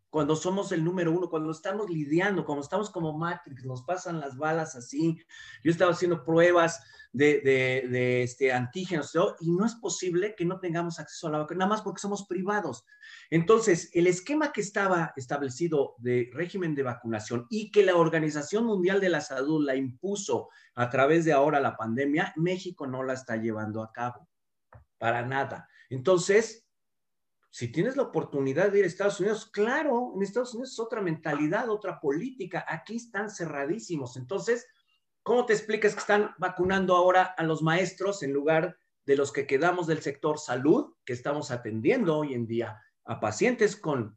cuando 0.09 0.35
somos 0.35 0.71
el 0.71 0.83
número 0.83 1.11
uno, 1.11 1.29
cuando 1.29 1.51
estamos 1.51 1.89
lidiando, 1.89 2.45
cuando 2.45 2.63
estamos 2.63 2.89
como 2.89 3.17
Matrix, 3.17 3.65
nos 3.65 3.83
pasan 3.83 4.19
las 4.19 4.37
balas 4.37 4.75
así. 4.75 5.17
Yo 5.63 5.71
estaba 5.71 5.91
haciendo 5.91 6.23
pruebas 6.23 6.81
de, 7.11 7.41
de, 7.89 8.23
este, 8.23 8.53
antígenos 8.53 9.11
y 9.39 9.51
no 9.51 9.65
es 9.65 9.75
posible 9.75 10.35
que 10.35 10.45
no 10.45 10.59
tengamos 10.59 10.99
acceso 10.99 11.27
a 11.27 11.31
la 11.31 11.37
vacuna, 11.39 11.59
nada 11.59 11.69
más 11.69 11.81
porque 11.81 12.01
somos 12.01 12.25
privados. 12.27 12.85
Entonces, 13.29 13.89
el 13.93 14.07
esquema 14.07 14.51
que 14.51 14.61
estaba 14.61 15.13
establecido 15.15 15.95
de 15.97 16.29
régimen 16.33 16.75
de 16.75 16.83
vacunación 16.83 17.47
y 17.49 17.71
que 17.71 17.83
la 17.83 17.95
Organización 17.95 18.65
Mundial 18.65 19.01
de 19.01 19.09
la 19.09 19.21
Salud 19.21 19.65
la 19.65 19.75
impuso 19.75 20.49
a 20.75 20.89
través 20.89 21.25
de 21.25 21.33
ahora 21.33 21.59
la 21.59 21.75
pandemia, 21.75 22.33
México 22.35 22.87
no 22.87 23.03
la 23.03 23.13
está 23.13 23.37
llevando 23.37 23.81
a 23.81 23.91
cabo. 23.91 24.27
Para 24.97 25.25
nada. 25.25 25.67
Entonces, 25.89 26.66
si 27.49 27.69
tienes 27.69 27.95
la 27.95 28.03
oportunidad 28.03 28.71
de 28.71 28.79
ir 28.79 28.83
a 28.85 28.87
Estados 28.87 29.19
Unidos, 29.19 29.49
claro, 29.51 30.13
en 30.15 30.21
Estados 30.21 30.53
Unidos 30.53 30.73
es 30.73 30.79
otra 30.79 31.01
mentalidad, 31.01 31.69
otra 31.69 31.99
política. 31.99 32.65
Aquí 32.67 32.97
están 32.97 33.29
cerradísimos. 33.29 34.17
Entonces, 34.17 34.67
¿cómo 35.23 35.45
te 35.45 35.53
explicas 35.53 35.93
que 35.93 35.99
están 35.99 36.35
vacunando 36.37 36.95
ahora 36.95 37.23
a 37.23 37.43
los 37.43 37.61
maestros 37.61 38.21
en 38.23 38.33
lugar 38.33 38.77
de 39.05 39.15
los 39.15 39.31
que 39.31 39.47
quedamos 39.47 39.87
del 39.87 40.01
sector 40.01 40.37
salud, 40.37 40.93
que 41.05 41.13
estamos 41.13 41.49
atendiendo 41.51 42.17
hoy 42.17 42.33
en 42.33 42.45
día 42.45 42.81
a 43.05 43.19
pacientes 43.19 43.75
con, 43.75 44.15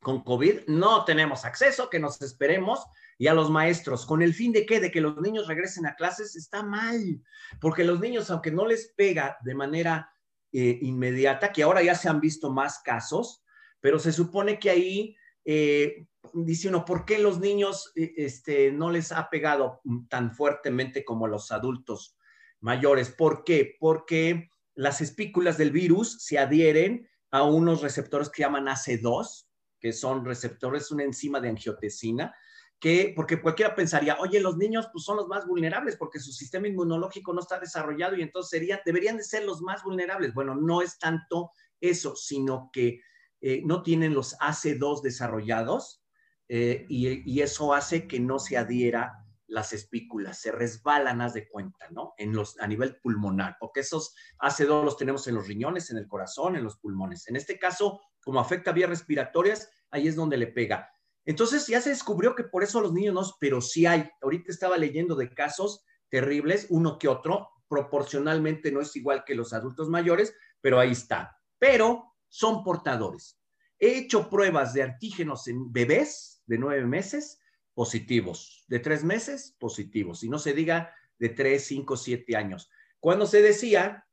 con 0.00 0.24
COVID? 0.24 0.66
No 0.66 1.04
tenemos 1.04 1.44
acceso, 1.44 1.88
que 1.88 2.00
nos 2.00 2.20
esperemos. 2.20 2.84
Y 3.18 3.28
a 3.28 3.34
los 3.34 3.48
maestros, 3.48 4.04
con 4.04 4.20
el 4.20 4.34
fin 4.34 4.52
de 4.52 4.66
qué? 4.66 4.78
De 4.80 4.90
que 4.90 5.00
los 5.00 5.18
niños 5.22 5.46
regresen 5.46 5.86
a 5.86 5.94
clases, 5.94 6.36
está 6.36 6.62
mal. 6.62 7.22
Porque 7.60 7.84
los 7.84 8.00
niños, 8.00 8.30
aunque 8.30 8.50
no 8.50 8.66
les 8.66 8.92
pega 8.94 9.38
de 9.42 9.54
manera 9.54 10.10
eh, 10.58 10.78
inmediata, 10.80 11.52
que 11.52 11.62
ahora 11.62 11.82
ya 11.82 11.94
se 11.94 12.08
han 12.08 12.18
visto 12.18 12.50
más 12.50 12.78
casos, 12.78 13.44
pero 13.78 13.98
se 13.98 14.10
supone 14.10 14.58
que 14.58 14.70
ahí 14.70 15.16
eh, 15.44 16.06
dice 16.32 16.70
uno, 16.70 16.86
¿por 16.86 17.04
qué 17.04 17.18
los 17.18 17.40
niños 17.40 17.92
eh, 17.94 18.14
este, 18.16 18.72
no 18.72 18.90
les 18.90 19.12
ha 19.12 19.28
pegado 19.28 19.82
tan 20.08 20.32
fuertemente 20.32 21.04
como 21.04 21.26
los 21.26 21.52
adultos 21.52 22.16
mayores? 22.60 23.10
¿Por 23.10 23.44
qué? 23.44 23.76
Porque 23.78 24.48
las 24.74 25.02
espículas 25.02 25.58
del 25.58 25.72
virus 25.72 26.24
se 26.24 26.38
adhieren 26.38 27.06
a 27.30 27.42
unos 27.42 27.82
receptores 27.82 28.30
que 28.30 28.40
llaman 28.40 28.64
AC2, 28.64 29.46
que 29.78 29.92
son 29.92 30.24
receptores, 30.24 30.90
una 30.90 31.04
enzima 31.04 31.38
de 31.38 31.50
angiotensina, 31.50 32.34
que, 32.78 33.12
porque 33.16 33.40
cualquiera 33.40 33.74
pensaría, 33.74 34.18
oye, 34.20 34.40
los 34.40 34.56
niños 34.56 34.88
pues, 34.92 35.04
son 35.04 35.16
los 35.16 35.28
más 35.28 35.46
vulnerables 35.46 35.96
porque 35.96 36.20
su 36.20 36.32
sistema 36.32 36.68
inmunológico 36.68 37.32
no 37.32 37.40
está 37.40 37.58
desarrollado 37.58 38.16
y 38.16 38.22
entonces 38.22 38.50
sería, 38.50 38.80
deberían 38.84 39.16
de 39.16 39.24
ser 39.24 39.44
los 39.44 39.62
más 39.62 39.82
vulnerables. 39.82 40.34
Bueno, 40.34 40.54
no 40.54 40.82
es 40.82 40.98
tanto 40.98 41.52
eso, 41.80 42.14
sino 42.16 42.70
que 42.72 43.00
eh, 43.40 43.62
no 43.64 43.82
tienen 43.82 44.14
los 44.14 44.36
AC2 44.38 45.02
desarrollados 45.02 46.02
eh, 46.48 46.86
y, 46.88 47.40
eso 47.40 47.74
hace 47.74 48.06
que 48.06 48.20
no 48.20 48.38
se 48.38 48.56
adhiera 48.56 49.24
las 49.48 49.72
espículas, 49.72 50.40
se 50.40 50.52
resbalan, 50.52 51.20
haz 51.20 51.34
de 51.34 51.48
cuenta, 51.48 51.88
¿no? 51.90 52.14
En 52.18 52.32
los, 52.32 52.58
a 52.60 52.66
nivel 52.66 52.96
pulmonar, 52.96 53.56
porque 53.60 53.80
esos 53.80 54.14
AC2 54.40 54.84
los 54.84 54.96
tenemos 54.96 55.26
en 55.28 55.36
los 55.36 55.46
riñones, 55.46 55.90
en 55.90 55.98
el 55.98 56.08
corazón, 56.08 56.56
en 56.56 56.64
los 56.64 56.78
pulmones. 56.78 57.28
En 57.28 57.36
este 57.36 57.58
caso, 57.58 58.00
como 58.20 58.40
afecta 58.40 58.72
vías 58.72 58.90
respiratorias, 58.90 59.70
ahí 59.90 60.08
es 60.08 60.16
donde 60.16 60.36
le 60.36 60.48
pega. 60.48 60.90
Entonces 61.26 61.66
ya 61.66 61.80
se 61.80 61.90
descubrió 61.90 62.34
que 62.34 62.44
por 62.44 62.62
eso 62.62 62.80
los 62.80 62.92
niños 62.92 63.12
no, 63.12 63.22
pero 63.40 63.60
sí 63.60 63.84
hay. 63.84 64.08
Ahorita 64.22 64.50
estaba 64.50 64.78
leyendo 64.78 65.16
de 65.16 65.28
casos 65.34 65.84
terribles, 66.08 66.68
uno 66.70 66.98
que 66.98 67.08
otro, 67.08 67.48
proporcionalmente 67.68 68.70
no 68.70 68.80
es 68.80 68.94
igual 68.94 69.24
que 69.24 69.34
los 69.34 69.52
adultos 69.52 69.88
mayores, 69.88 70.34
pero 70.60 70.78
ahí 70.78 70.92
está. 70.92 71.36
Pero 71.58 72.14
son 72.28 72.62
portadores. 72.62 73.40
He 73.78 73.98
hecho 73.98 74.30
pruebas 74.30 74.72
de 74.72 74.84
antígenos 74.84 75.48
en 75.48 75.72
bebés 75.72 76.42
de 76.46 76.58
nueve 76.58 76.86
meses 76.86 77.40
positivos, 77.74 78.64
de 78.68 78.78
tres 78.78 79.02
meses 79.02 79.56
positivos, 79.58 80.22
y 80.22 80.28
no 80.28 80.38
se 80.38 80.54
diga 80.54 80.94
de 81.18 81.28
tres, 81.30 81.66
cinco, 81.66 81.96
siete 81.96 82.36
años. 82.36 82.70
Cuando 83.00 83.26
se 83.26 83.42
decía 83.42 84.06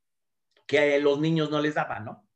que 0.65 0.95
a 0.95 0.99
los 0.99 1.19
niños 1.19 1.51
no 1.51 1.61
les 1.61 1.75
daban, 1.75 2.05
¿no? 2.05 2.27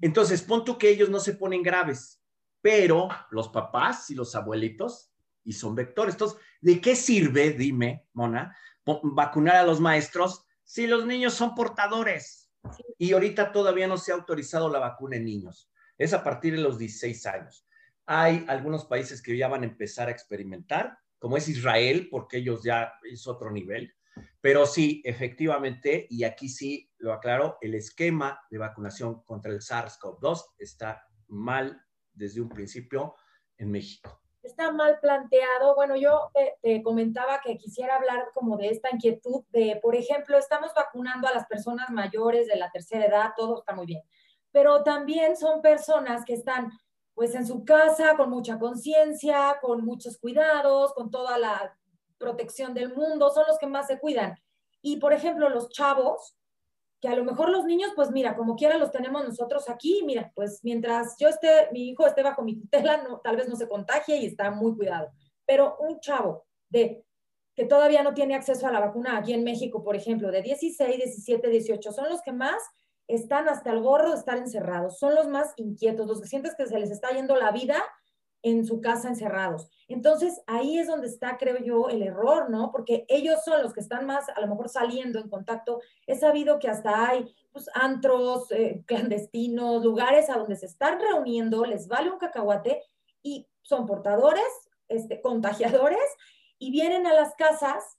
Entonces, 0.00 0.40
pon 0.42 0.64
tú 0.64 0.78
que 0.78 0.88
ellos 0.88 1.10
no 1.10 1.20
se 1.20 1.34
ponen 1.34 1.62
graves, 1.62 2.19
pero 2.60 3.08
los 3.30 3.48
papás 3.48 4.10
y 4.10 4.14
los 4.14 4.34
abuelitos, 4.34 5.10
y 5.44 5.52
son 5.52 5.74
vectores. 5.74 6.14
Entonces, 6.14 6.38
¿de 6.60 6.80
qué 6.80 6.94
sirve, 6.94 7.52
dime, 7.52 8.06
Mona, 8.12 8.56
vacunar 8.84 9.56
a 9.56 9.64
los 9.64 9.80
maestros 9.80 10.44
si 10.64 10.86
los 10.86 11.06
niños 11.06 11.34
son 11.34 11.54
portadores? 11.54 12.50
Y 12.98 13.12
ahorita 13.12 13.52
todavía 13.52 13.86
no 13.86 13.96
se 13.96 14.12
ha 14.12 14.16
autorizado 14.16 14.68
la 14.68 14.78
vacuna 14.78 15.16
en 15.16 15.24
niños. 15.24 15.70
Es 15.96 16.12
a 16.12 16.22
partir 16.22 16.54
de 16.54 16.62
los 16.62 16.78
16 16.78 17.26
años. 17.26 17.66
Hay 18.06 18.44
algunos 18.48 18.84
países 18.84 19.22
que 19.22 19.36
ya 19.36 19.48
van 19.48 19.62
a 19.62 19.66
empezar 19.66 20.08
a 20.08 20.12
experimentar, 20.12 20.98
como 21.18 21.36
es 21.36 21.48
Israel, 21.48 22.08
porque 22.10 22.38
ellos 22.38 22.62
ya 22.62 22.94
es 23.02 23.26
otro 23.26 23.50
nivel. 23.50 23.94
Pero 24.40 24.66
sí, 24.66 25.02
efectivamente, 25.04 26.06
y 26.10 26.24
aquí 26.24 26.48
sí 26.48 26.90
lo 26.98 27.12
aclaro, 27.12 27.58
el 27.60 27.74
esquema 27.74 28.40
de 28.50 28.58
vacunación 28.58 29.22
contra 29.22 29.52
el 29.52 29.60
SARS-CoV-2 29.60 30.54
está 30.58 31.06
mal 31.28 31.82
desde 32.20 32.40
un 32.40 32.48
principio 32.50 33.16
en 33.56 33.70
México. 33.70 34.20
Está 34.42 34.70
mal 34.70 35.00
planteado. 35.00 35.74
Bueno, 35.74 35.96
yo 35.96 36.30
te, 36.62 36.82
comentaba 36.82 37.40
que 37.40 37.56
quisiera 37.56 37.96
hablar 37.96 38.28
como 38.34 38.56
de 38.56 38.68
esta 38.68 38.90
inquietud 38.92 39.44
de, 39.50 39.78
por 39.82 39.96
ejemplo, 39.96 40.38
estamos 40.38 40.72
vacunando 40.74 41.26
a 41.26 41.32
las 41.32 41.46
personas 41.46 41.90
mayores 41.90 42.46
de 42.46 42.56
la 42.56 42.70
tercera 42.70 43.06
edad, 43.06 43.30
todo 43.36 43.58
está 43.58 43.74
muy 43.74 43.86
bien, 43.86 44.02
pero 44.52 44.82
también 44.82 45.36
son 45.36 45.60
personas 45.60 46.24
que 46.24 46.34
están 46.34 46.70
pues 47.14 47.34
en 47.34 47.46
su 47.46 47.64
casa 47.64 48.16
con 48.16 48.30
mucha 48.30 48.58
conciencia, 48.58 49.58
con 49.60 49.84
muchos 49.84 50.18
cuidados, 50.18 50.94
con 50.94 51.10
toda 51.10 51.36
la 51.36 51.76
protección 52.16 52.72
del 52.72 52.94
mundo, 52.94 53.30
son 53.30 53.44
los 53.46 53.58
que 53.58 53.66
más 53.66 53.86
se 53.86 53.98
cuidan. 53.98 54.36
Y 54.80 54.96
por 54.96 55.12
ejemplo, 55.12 55.50
los 55.50 55.68
chavos, 55.68 56.34
que 57.00 57.08
a 57.08 57.16
lo 57.16 57.24
mejor 57.24 57.48
los 57.48 57.64
niños, 57.64 57.92
pues 57.96 58.10
mira, 58.10 58.36
como 58.36 58.56
quiera 58.56 58.76
los 58.76 58.90
tenemos 58.90 59.24
nosotros 59.24 59.68
aquí, 59.68 60.02
mira, 60.04 60.30
pues 60.34 60.60
mientras 60.62 61.16
yo 61.18 61.28
esté, 61.28 61.68
mi 61.72 61.88
hijo 61.88 62.06
esté 62.06 62.22
bajo 62.22 62.42
mi 62.42 62.56
tutela, 62.60 63.02
no, 63.02 63.20
tal 63.20 63.36
vez 63.36 63.48
no 63.48 63.56
se 63.56 63.68
contagie 63.68 64.18
y 64.18 64.26
está 64.26 64.50
muy 64.50 64.76
cuidado. 64.76 65.10
Pero 65.46 65.76
un 65.78 66.00
chavo 66.00 66.44
de 66.68 67.04
que 67.54 67.64
todavía 67.64 68.02
no 68.02 68.14
tiene 68.14 68.34
acceso 68.34 68.66
a 68.66 68.70
la 68.70 68.80
vacuna 68.80 69.16
aquí 69.16 69.32
en 69.32 69.44
México, 69.44 69.82
por 69.82 69.96
ejemplo, 69.96 70.30
de 70.30 70.42
16, 70.42 70.96
17, 70.96 71.48
18, 71.48 71.92
son 71.92 72.08
los 72.08 72.20
que 72.22 72.32
más 72.32 72.62
están 73.08 73.48
hasta 73.48 73.70
el 73.72 73.80
gorro 73.80 74.10
de 74.10 74.16
estar 74.16 74.38
encerrados, 74.38 74.98
son 74.98 75.14
los 75.14 75.26
más 75.26 75.52
inquietos, 75.56 76.06
los 76.06 76.20
que 76.20 76.28
sientes 76.28 76.54
que 76.54 76.66
se 76.66 76.78
les 76.78 76.90
está 76.90 77.10
yendo 77.10 77.34
la 77.34 77.50
vida 77.50 77.82
en 78.42 78.64
su 78.64 78.80
casa 78.80 79.08
encerrados. 79.08 79.68
Entonces, 79.88 80.40
ahí 80.46 80.78
es 80.78 80.86
donde 80.86 81.08
está, 81.08 81.36
creo 81.36 81.58
yo, 81.58 81.88
el 81.88 82.02
error, 82.02 82.48
¿no? 82.48 82.70
Porque 82.70 83.04
ellos 83.08 83.40
son 83.44 83.62
los 83.62 83.72
que 83.72 83.80
están 83.80 84.06
más, 84.06 84.28
a 84.28 84.40
lo 84.40 84.46
mejor, 84.46 84.68
saliendo 84.68 85.18
en 85.18 85.28
contacto. 85.28 85.80
He 86.06 86.16
sabido 86.16 86.58
que 86.58 86.68
hasta 86.68 87.08
hay 87.08 87.34
pues, 87.52 87.68
antros 87.74 88.50
eh, 88.52 88.82
clandestinos, 88.86 89.84
lugares 89.84 90.30
a 90.30 90.38
donde 90.38 90.56
se 90.56 90.66
están 90.66 91.00
reuniendo, 91.00 91.64
les 91.64 91.88
vale 91.88 92.10
un 92.10 92.18
cacahuate 92.18 92.82
y 93.22 93.48
son 93.62 93.86
portadores, 93.86 94.42
este, 94.88 95.20
contagiadores, 95.20 95.98
y 96.58 96.70
vienen 96.70 97.06
a 97.06 97.14
las 97.14 97.34
casas 97.34 97.98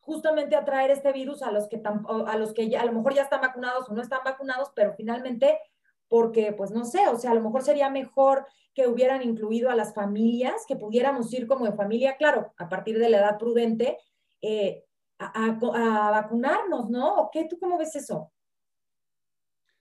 justamente 0.00 0.56
a 0.56 0.64
traer 0.64 0.90
este 0.90 1.12
virus 1.12 1.42
a 1.42 1.52
los 1.52 1.68
que, 1.68 1.82
a 1.84 2.36
los 2.38 2.54
que 2.54 2.70
ya, 2.70 2.80
a 2.80 2.86
lo 2.86 2.92
mejor 2.92 3.14
ya 3.14 3.22
están 3.22 3.42
vacunados 3.42 3.88
o 3.90 3.92
no 3.92 4.00
están 4.00 4.20
vacunados, 4.24 4.70
pero 4.74 4.94
finalmente 4.94 5.58
porque 6.08 6.52
pues 6.52 6.70
no 6.70 6.84
sé, 6.84 7.06
o 7.08 7.18
sea, 7.18 7.32
a 7.32 7.34
lo 7.34 7.42
mejor 7.42 7.62
sería 7.62 7.90
mejor 7.90 8.46
que 8.74 8.86
hubieran 8.86 9.22
incluido 9.22 9.70
a 9.70 9.74
las 9.76 9.94
familias, 9.94 10.64
que 10.66 10.76
pudiéramos 10.76 11.32
ir 11.32 11.46
como 11.46 11.66
de 11.66 11.72
familia, 11.72 12.16
claro, 12.16 12.54
a 12.58 12.68
partir 12.68 12.98
de 12.98 13.08
la 13.08 13.18
edad 13.18 13.38
prudente, 13.38 13.98
eh, 14.40 14.84
a, 15.18 16.10
vacunarnos, 16.10 16.88
¿no? 16.88 17.16
¿O 17.16 17.30
qué? 17.30 17.46
¿Tú 17.48 17.58
cómo 17.58 17.76
ves 17.76 17.96
eso? 17.96 18.32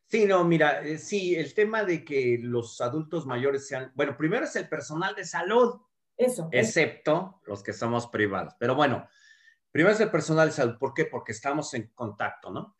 Sí, 0.07 0.25
no, 0.25 0.43
mira, 0.43 0.81
eh, 0.81 0.97
sí, 0.97 1.35
el 1.35 1.53
tema 1.53 1.83
de 1.83 2.03
que 2.03 2.39
los 2.41 2.81
adultos 2.81 3.25
mayores 3.25 3.67
sean, 3.67 3.91
bueno, 3.93 4.17
primero 4.17 4.45
es 4.45 4.55
el 4.55 4.67
personal 4.67 5.13
de 5.15 5.25
salud. 5.25 5.79
Eso. 6.15 6.49
Excepto 6.51 7.41
los 7.45 7.61
que 7.61 7.73
somos 7.73 8.07
privados. 8.07 8.55
Pero 8.57 8.73
bueno, 8.73 9.07
primero 9.69 9.93
es 9.93 10.01
el 10.01 10.09
personal 10.09 10.47
de 10.47 10.53
salud. 10.53 10.77
¿Por 10.79 10.93
qué? 10.93 11.05
Porque 11.05 11.33
estamos 11.33 11.73
en 11.75 11.91
contacto, 11.93 12.49
¿no? 12.49 12.75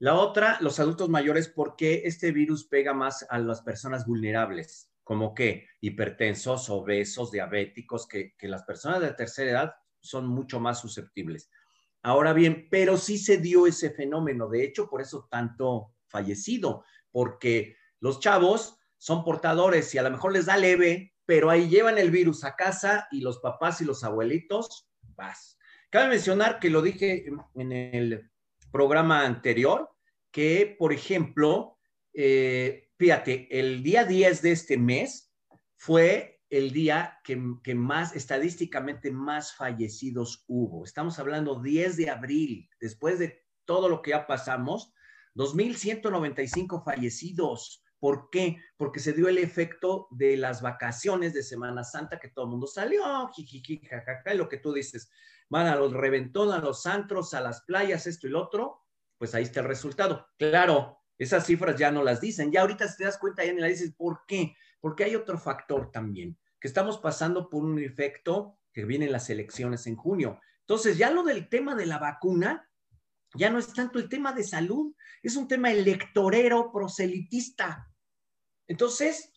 La 0.00 0.14
otra, 0.14 0.56
los 0.62 0.80
adultos 0.80 1.10
mayores, 1.10 1.48
porque 1.48 2.02
este 2.06 2.32
virus 2.32 2.64
pega 2.64 2.94
más 2.94 3.26
a 3.28 3.38
las 3.38 3.60
personas 3.60 4.06
vulnerables, 4.06 4.90
como 5.04 5.34
que 5.34 5.66
hipertensos, 5.82 6.70
obesos, 6.70 7.30
diabéticos, 7.30 8.08
que, 8.08 8.32
las 8.40 8.62
personas 8.62 9.02
de 9.02 9.12
tercera 9.12 9.50
edad 9.50 9.74
son 10.00 10.26
mucho 10.26 10.58
más 10.58 10.80
susceptibles. 10.80 11.50
Ahora 12.02 12.32
bien, 12.32 12.68
pero 12.70 12.96
sí 12.96 13.18
se 13.18 13.36
dio 13.36 13.66
ese 13.66 13.90
fenómeno, 13.90 14.48
de 14.48 14.64
hecho, 14.64 14.88
por 14.88 15.02
eso 15.02 15.28
tanto 15.30 15.92
fallecido, 16.06 16.82
porque 17.12 17.76
los 18.00 18.20
chavos 18.20 18.78
son 18.96 19.22
portadores 19.22 19.94
y 19.94 19.98
a 19.98 20.02
lo 20.02 20.10
mejor 20.10 20.32
les 20.32 20.46
da 20.46 20.56
leve, 20.56 21.14
pero 21.26 21.50
ahí 21.50 21.68
llevan 21.68 21.98
el 21.98 22.10
virus 22.10 22.42
a 22.44 22.56
casa 22.56 23.06
y 23.10 23.20
los 23.20 23.38
papás 23.40 23.82
y 23.82 23.84
los 23.84 24.02
abuelitos, 24.02 24.88
vas. 25.14 25.58
Cabe 25.90 26.08
mencionar 26.08 26.58
que 26.58 26.70
lo 26.70 26.80
dije 26.80 27.26
en 27.54 27.72
el 27.72 28.30
programa 28.70 29.24
anterior, 29.24 29.90
que, 30.30 30.76
por 30.78 30.92
ejemplo, 30.92 31.78
eh, 32.12 32.90
fíjate, 32.98 33.48
el 33.58 33.82
día 33.82 34.04
10 34.04 34.42
de 34.42 34.52
este 34.52 34.78
mes 34.78 35.32
fue 35.76 36.40
el 36.50 36.72
día 36.72 37.18
que, 37.24 37.40
que, 37.62 37.74
más, 37.74 38.14
estadísticamente, 38.14 39.10
más 39.12 39.54
fallecidos 39.54 40.44
hubo. 40.48 40.84
Estamos 40.84 41.18
hablando 41.18 41.60
10 41.60 41.96
de 41.96 42.10
abril, 42.10 42.68
después 42.80 43.18
de 43.18 43.44
todo 43.64 43.88
lo 43.88 44.02
que 44.02 44.10
ya 44.10 44.26
pasamos, 44.26 44.92
2.195 45.36 46.84
fallecidos. 46.84 47.84
¿Por 48.00 48.30
qué? 48.30 48.56
Porque 48.76 48.98
se 48.98 49.12
dio 49.12 49.28
el 49.28 49.38
efecto 49.38 50.08
de 50.10 50.36
las 50.36 50.62
vacaciones 50.62 51.34
de 51.34 51.42
Semana 51.42 51.84
Santa, 51.84 52.18
que 52.18 52.28
todo 52.28 52.46
el 52.46 52.50
mundo 52.50 52.66
salió, 52.66 53.28
jijiji, 53.28 53.86
jajaja, 53.86 54.34
lo 54.34 54.48
que 54.48 54.56
tú 54.56 54.72
dices, 54.72 55.10
van 55.50 55.66
a 55.66 55.76
los 55.76 55.92
reventón, 55.92 56.52
a 56.52 56.58
los 56.58 56.86
antros, 56.86 57.34
a 57.34 57.40
las 57.40 57.62
playas, 57.62 58.06
esto 58.06 58.26
y 58.26 58.30
lo 58.30 58.42
otro, 58.42 58.80
pues 59.18 59.34
ahí 59.34 59.42
está 59.42 59.60
el 59.60 59.66
resultado. 59.66 60.26
Claro, 60.38 60.98
esas 61.18 61.44
cifras 61.44 61.76
ya 61.76 61.90
no 61.90 62.02
las 62.02 62.20
dicen. 62.20 62.50
Ya 62.50 62.62
ahorita 62.62 62.86
te 62.96 63.04
das 63.04 63.18
cuenta, 63.18 63.44
ya 63.44 63.52
ni 63.52 63.60
la 63.60 63.66
dices, 63.66 63.92
¿por 63.94 64.22
qué? 64.26 64.54
Porque 64.80 65.04
hay 65.04 65.16
otro 65.16 65.36
factor 65.38 65.90
también, 65.90 66.38
que 66.58 66.68
estamos 66.68 66.98
pasando 66.98 67.50
por 67.50 67.64
un 67.64 67.78
efecto 67.78 68.58
que 68.72 68.84
vienen 68.84 69.12
las 69.12 69.28
elecciones 69.28 69.86
en 69.86 69.96
junio. 69.96 70.40
Entonces, 70.60 70.96
ya 70.96 71.10
lo 71.10 71.24
del 71.24 71.48
tema 71.48 71.74
de 71.74 71.86
la 71.86 71.98
vacuna, 71.98 72.70
ya 73.34 73.50
no 73.50 73.58
es 73.58 73.72
tanto 73.74 73.98
el 73.98 74.08
tema 74.08 74.32
de 74.32 74.44
salud, 74.44 74.94
es 75.22 75.36
un 75.36 75.48
tema 75.48 75.70
electorero 75.72 76.70
proselitista. 76.72 77.88
Entonces, 78.68 79.32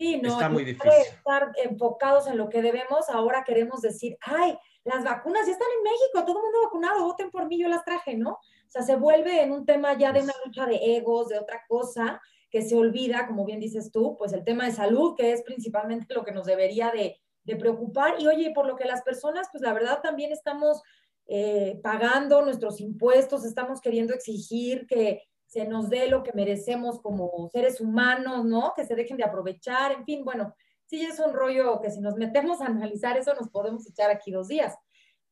está 0.00 0.48
muy 0.48 0.64
difícil. 0.64 0.90
Estar 0.90 1.52
enfocados 1.62 2.26
en 2.26 2.38
lo 2.38 2.48
que 2.48 2.62
debemos, 2.62 3.08
ahora 3.10 3.44
queremos 3.44 3.82
decir, 3.82 4.16
ay, 4.22 4.56
las 4.84 5.04
vacunas 5.04 5.46
ya 5.46 5.52
están 5.52 5.68
en 5.76 5.82
México, 5.82 6.24
todo 6.24 6.38
el 6.38 6.44
mundo 6.44 6.58
vacunado, 6.64 7.04
voten 7.04 7.30
por 7.30 7.46
mí, 7.46 7.60
yo 7.60 7.68
las 7.68 7.84
traje, 7.84 8.16
¿no? 8.16 8.30
O 8.30 8.70
sea, 8.72 8.82
se 8.82 8.96
vuelve 8.96 9.42
en 9.42 9.52
un 9.52 9.66
tema 9.66 9.96
ya 9.98 10.12
de 10.12 10.22
una 10.22 10.32
lucha 10.44 10.64
de 10.66 10.96
egos, 10.96 11.28
de 11.28 11.38
otra 11.38 11.64
cosa, 11.68 12.20
que 12.50 12.62
se 12.62 12.76
olvida, 12.76 13.26
como 13.26 13.44
bien 13.44 13.60
dices 13.60 13.92
tú, 13.92 14.16
pues 14.16 14.32
el 14.32 14.44
tema 14.44 14.66
de 14.66 14.72
salud, 14.72 15.14
que 15.16 15.32
es 15.32 15.42
principalmente 15.42 16.14
lo 16.14 16.24
que 16.24 16.32
nos 16.32 16.46
debería 16.46 16.90
de, 16.90 17.20
preocupar. 17.58 18.14
Y 18.20 18.28
oye, 18.28 18.52
por 18.54 18.64
lo 18.64 18.76
que 18.76 18.84
las 18.84 19.02
personas, 19.02 19.48
pues 19.50 19.60
la 19.60 19.72
verdad 19.72 20.00
también 20.00 20.30
estamos 20.30 20.82
eh, 21.26 21.80
pagando 21.82 22.42
nuestros 22.42 22.80
impuestos, 22.80 23.44
estamos 23.44 23.80
queriendo 23.80 24.14
exigir 24.14 24.86
que 24.86 25.24
se 25.50 25.64
nos 25.64 25.90
dé 25.90 26.06
lo 26.06 26.22
que 26.22 26.32
merecemos 26.32 27.00
como 27.00 27.50
seres 27.52 27.80
humanos, 27.80 28.44
¿no? 28.44 28.72
Que 28.76 28.86
se 28.86 28.94
dejen 28.94 29.16
de 29.16 29.24
aprovechar, 29.24 29.90
en 29.90 30.04
fin, 30.04 30.24
bueno, 30.24 30.54
sí 30.86 31.02
es 31.02 31.18
un 31.18 31.32
rollo 31.32 31.80
que 31.80 31.90
si 31.90 32.00
nos 32.00 32.14
metemos 32.14 32.60
a 32.60 32.66
analizar 32.66 33.18
eso 33.18 33.34
nos 33.34 33.48
podemos 33.48 33.84
echar 33.88 34.12
aquí 34.12 34.30
dos 34.30 34.46
días. 34.46 34.76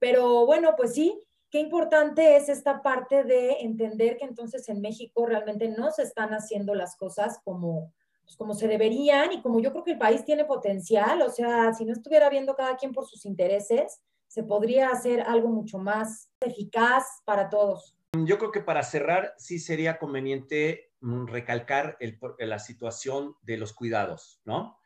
Pero 0.01 0.45
bueno, 0.45 0.75
pues 0.77 0.95
sí, 0.95 1.23
qué 1.51 1.61
importante 1.61 2.35
es 2.37 2.49
esta 2.49 2.83
parte 2.83 3.23
de 3.23 3.61
entender 3.61 4.17
que 4.17 4.25
entonces 4.25 4.69
en 4.69 4.81
México 4.81 5.25
realmente 5.25 5.69
no 5.69 5.93
se 5.93 6.03
están 6.03 6.31
haciendo 6.31 6.75
las 6.75 6.97
cosas 6.97 7.39
como, 7.45 7.93
pues 8.25 8.37
como 8.37 8.55
se 8.55 8.67
deberían 8.67 9.31
y 9.31 9.41
como 9.41 9.61
yo 9.61 9.71
creo 9.71 9.85
que 9.85 9.93
el 9.93 9.99
país 9.99 10.25
tiene 10.25 10.45
potencial, 10.45 11.23
o 11.23 11.31
sea, 11.31 11.73
si 11.75 11.85
no 11.85 11.93
estuviera 11.93 12.29
viendo 12.29 12.57
cada 12.57 12.77
quien 12.77 12.93
por 12.93 13.07
sus 13.07 13.25
intereses, 13.25 14.01
se 14.27 14.43
podría 14.43 14.91
hacer 14.91 15.21
algo 15.21 15.49
mucho 15.49 15.79
más 15.79 16.29
eficaz 16.41 17.05
para 17.25 17.49
todos. 17.49 17.95
Yo 18.13 18.39
creo 18.39 18.53
que 18.53 18.61
para 18.61 18.83
cerrar 18.83 19.35
sí 19.37 19.59
sería 19.59 19.99
conveniente 19.99 20.93
mm, 21.01 21.27
recalcar 21.27 21.99
la 22.39 22.59
situación 22.59 23.35
de 23.43 23.59
los 23.59 23.75
cuidados, 23.75 24.41
¿no? 24.45 24.79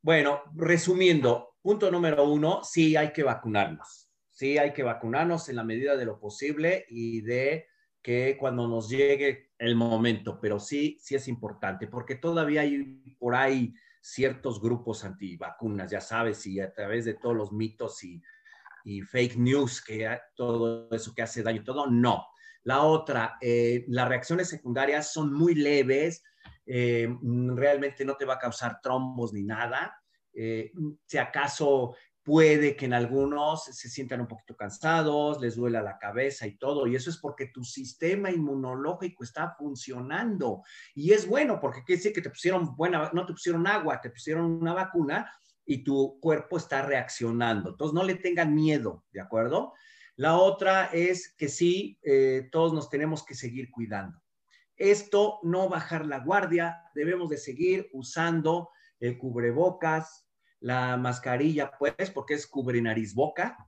Bueno, 0.00 0.42
resumiendo, 0.54 1.56
punto 1.60 1.90
número 1.90 2.28
uno, 2.28 2.62
sí 2.62 2.96
hay 2.96 3.12
que 3.12 3.24
vacunarnos. 3.24 4.10
Sí 4.30 4.58
hay 4.58 4.72
que 4.72 4.84
vacunarnos 4.84 5.48
en 5.48 5.56
la 5.56 5.64
medida 5.64 5.96
de 5.96 6.04
lo 6.04 6.20
posible 6.20 6.86
y 6.88 7.22
de 7.22 7.66
que 8.00 8.36
cuando 8.38 8.68
nos 8.68 8.88
llegue 8.88 9.50
el 9.58 9.74
momento, 9.74 10.38
pero 10.40 10.60
sí, 10.60 10.96
sí 11.00 11.16
es 11.16 11.26
importante, 11.26 11.88
porque 11.88 12.14
todavía 12.14 12.60
hay 12.60 13.16
por 13.18 13.34
ahí 13.34 13.74
ciertos 14.00 14.62
grupos 14.62 15.04
antivacunas, 15.04 15.90
ya 15.90 16.00
sabes, 16.00 16.46
y 16.46 16.60
a 16.60 16.72
través 16.72 17.04
de 17.04 17.14
todos 17.14 17.34
los 17.34 17.52
mitos 17.52 18.04
y, 18.04 18.22
y 18.84 19.02
fake 19.02 19.36
news, 19.36 19.84
que 19.84 20.08
todo 20.36 20.88
eso 20.92 21.12
que 21.12 21.22
hace 21.22 21.42
daño, 21.42 21.64
todo, 21.64 21.90
no. 21.90 22.28
La 22.64 22.82
otra, 22.82 23.36
eh, 23.40 23.84
las 23.88 24.08
reacciones 24.08 24.48
secundarias 24.48 25.12
son 25.12 25.32
muy 25.32 25.54
leves, 25.54 26.22
eh, 26.66 27.08
realmente 27.54 28.04
no 28.04 28.16
te 28.16 28.24
va 28.24 28.34
a 28.34 28.38
causar 28.38 28.80
trombos 28.82 29.32
ni 29.32 29.42
nada. 29.42 29.96
Eh, 30.34 30.70
si 31.06 31.18
acaso 31.18 31.94
puede 32.22 32.76
que 32.76 32.84
en 32.84 32.92
algunos 32.92 33.64
se 33.64 33.88
sientan 33.88 34.20
un 34.20 34.28
poquito 34.28 34.54
cansados, 34.54 35.40
les 35.40 35.56
duela 35.56 35.80
la 35.80 35.98
cabeza 35.98 36.46
y 36.46 36.58
todo, 36.58 36.86
y 36.86 36.94
eso 36.94 37.08
es 37.08 37.16
porque 37.16 37.46
tu 37.46 37.64
sistema 37.64 38.30
inmunológico 38.30 39.24
está 39.24 39.54
funcionando. 39.56 40.62
Y 40.94 41.12
es 41.12 41.26
bueno, 41.26 41.58
porque 41.58 41.82
quiere 41.84 41.96
decir 41.96 42.12
que 42.12 42.20
te 42.20 42.28
pusieron 42.28 42.76
buena, 42.76 43.10
no 43.14 43.24
te 43.24 43.32
pusieron 43.32 43.66
agua, 43.66 44.02
te 44.02 44.10
pusieron 44.10 44.44
una 44.44 44.74
vacuna 44.74 45.32
y 45.64 45.82
tu 45.84 46.20
cuerpo 46.20 46.58
está 46.58 46.82
reaccionando. 46.82 47.70
Entonces, 47.70 47.94
no 47.94 48.04
le 48.04 48.16
tengan 48.16 48.54
miedo, 48.54 49.04
¿de 49.10 49.22
acuerdo? 49.22 49.72
La 50.18 50.36
otra 50.36 50.86
es 50.86 51.32
que 51.38 51.48
sí, 51.48 51.96
eh, 52.02 52.48
todos 52.50 52.72
nos 52.72 52.90
tenemos 52.90 53.24
que 53.24 53.36
seguir 53.36 53.70
cuidando. 53.70 54.20
Esto, 54.76 55.38
no 55.44 55.68
bajar 55.68 56.06
la 56.06 56.18
guardia, 56.18 56.82
debemos 56.92 57.30
de 57.30 57.36
seguir 57.36 57.88
usando 57.92 58.70
el 58.98 59.16
cubrebocas, 59.16 60.28
la 60.58 60.96
mascarilla, 60.96 61.70
pues, 61.78 62.10
porque 62.12 62.34
es 62.34 62.48
cubre 62.48 62.82
nariz 62.82 63.14
boca, 63.14 63.64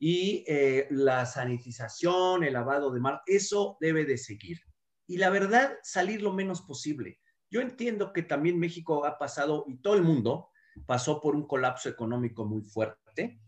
y 0.00 0.44
eh, 0.48 0.88
la 0.90 1.26
sanitización, 1.26 2.42
el 2.42 2.54
lavado 2.54 2.90
de 2.90 2.98
mar, 2.98 3.22
eso 3.24 3.76
debe 3.80 4.04
de 4.04 4.18
seguir. 4.18 4.58
Y 5.06 5.18
la 5.18 5.30
verdad, 5.30 5.74
salir 5.84 6.22
lo 6.22 6.32
menos 6.32 6.62
posible. 6.62 7.20
Yo 7.48 7.60
entiendo 7.60 8.12
que 8.12 8.24
también 8.24 8.58
México 8.58 9.04
ha 9.04 9.16
pasado, 9.16 9.64
y 9.68 9.76
todo 9.76 9.94
el 9.94 10.02
mundo 10.02 10.50
pasó 10.86 11.20
por 11.20 11.36
un 11.36 11.46
colapso 11.46 11.88
económico 11.88 12.44
muy 12.44 12.62
fuerte, 12.62 13.40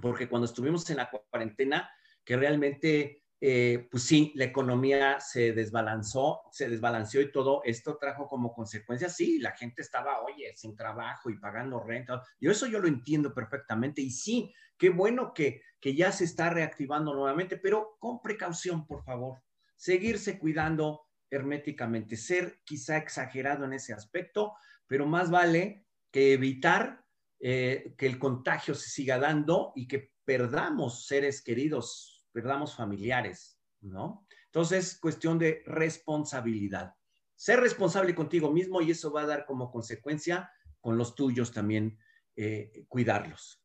porque 0.00 0.28
cuando 0.28 0.46
estuvimos 0.46 0.88
en 0.90 0.98
la 0.98 1.10
cuarentena, 1.10 1.90
que 2.24 2.36
realmente 2.36 3.22
eh, 3.38 3.86
pues 3.90 4.04
sí, 4.04 4.32
la 4.34 4.44
economía 4.44 5.20
se 5.20 5.52
desbalanzó, 5.52 6.42
se 6.50 6.70
desbalanceó 6.70 7.20
y 7.20 7.30
todo 7.30 7.60
esto 7.64 7.98
trajo 7.98 8.26
como 8.28 8.54
consecuencia, 8.54 9.10
sí, 9.10 9.38
la 9.38 9.52
gente 9.52 9.82
estaba, 9.82 10.22
oye, 10.22 10.54
sin 10.56 10.74
trabajo 10.74 11.28
y 11.28 11.38
pagando 11.38 11.80
renta. 11.80 12.22
Yo 12.40 12.50
eso 12.50 12.66
yo 12.66 12.78
lo 12.78 12.88
entiendo 12.88 13.34
perfectamente 13.34 14.00
y 14.00 14.10
sí, 14.10 14.54
qué 14.78 14.88
bueno 14.88 15.34
que, 15.34 15.62
que 15.80 15.94
ya 15.94 16.12
se 16.12 16.24
está 16.24 16.48
reactivando 16.48 17.14
nuevamente, 17.14 17.58
pero 17.58 17.96
con 17.98 18.22
precaución, 18.22 18.86
por 18.86 19.04
favor. 19.04 19.42
Seguirse 19.76 20.38
cuidando 20.38 21.02
herméticamente, 21.30 22.16
ser 22.16 22.60
quizá 22.64 22.96
exagerado 22.96 23.66
en 23.66 23.74
ese 23.74 23.92
aspecto, 23.92 24.54
pero 24.86 25.06
más 25.06 25.30
vale 25.30 25.84
que 26.10 26.32
evitar 26.32 27.04
eh, 27.40 27.94
que 27.96 28.06
el 28.06 28.18
contagio 28.18 28.74
se 28.74 28.88
siga 28.88 29.18
dando 29.18 29.72
y 29.74 29.86
que 29.86 30.12
perdamos 30.24 31.06
seres 31.06 31.42
queridos 31.42 32.16
perdamos 32.36 32.76
familiares, 32.76 33.58
¿no? 33.80 34.26
Entonces, 34.44 35.00
cuestión 35.00 35.38
de 35.38 35.62
responsabilidad. 35.64 36.94
Ser 37.34 37.60
responsable 37.60 38.14
contigo 38.14 38.52
mismo 38.52 38.82
y 38.82 38.90
eso 38.90 39.10
va 39.10 39.22
a 39.22 39.26
dar 39.26 39.46
como 39.46 39.70
consecuencia 39.70 40.50
con 40.82 40.98
los 40.98 41.14
tuyos 41.14 41.50
también 41.50 41.98
eh, 42.36 42.84
cuidarlos. 42.88 43.62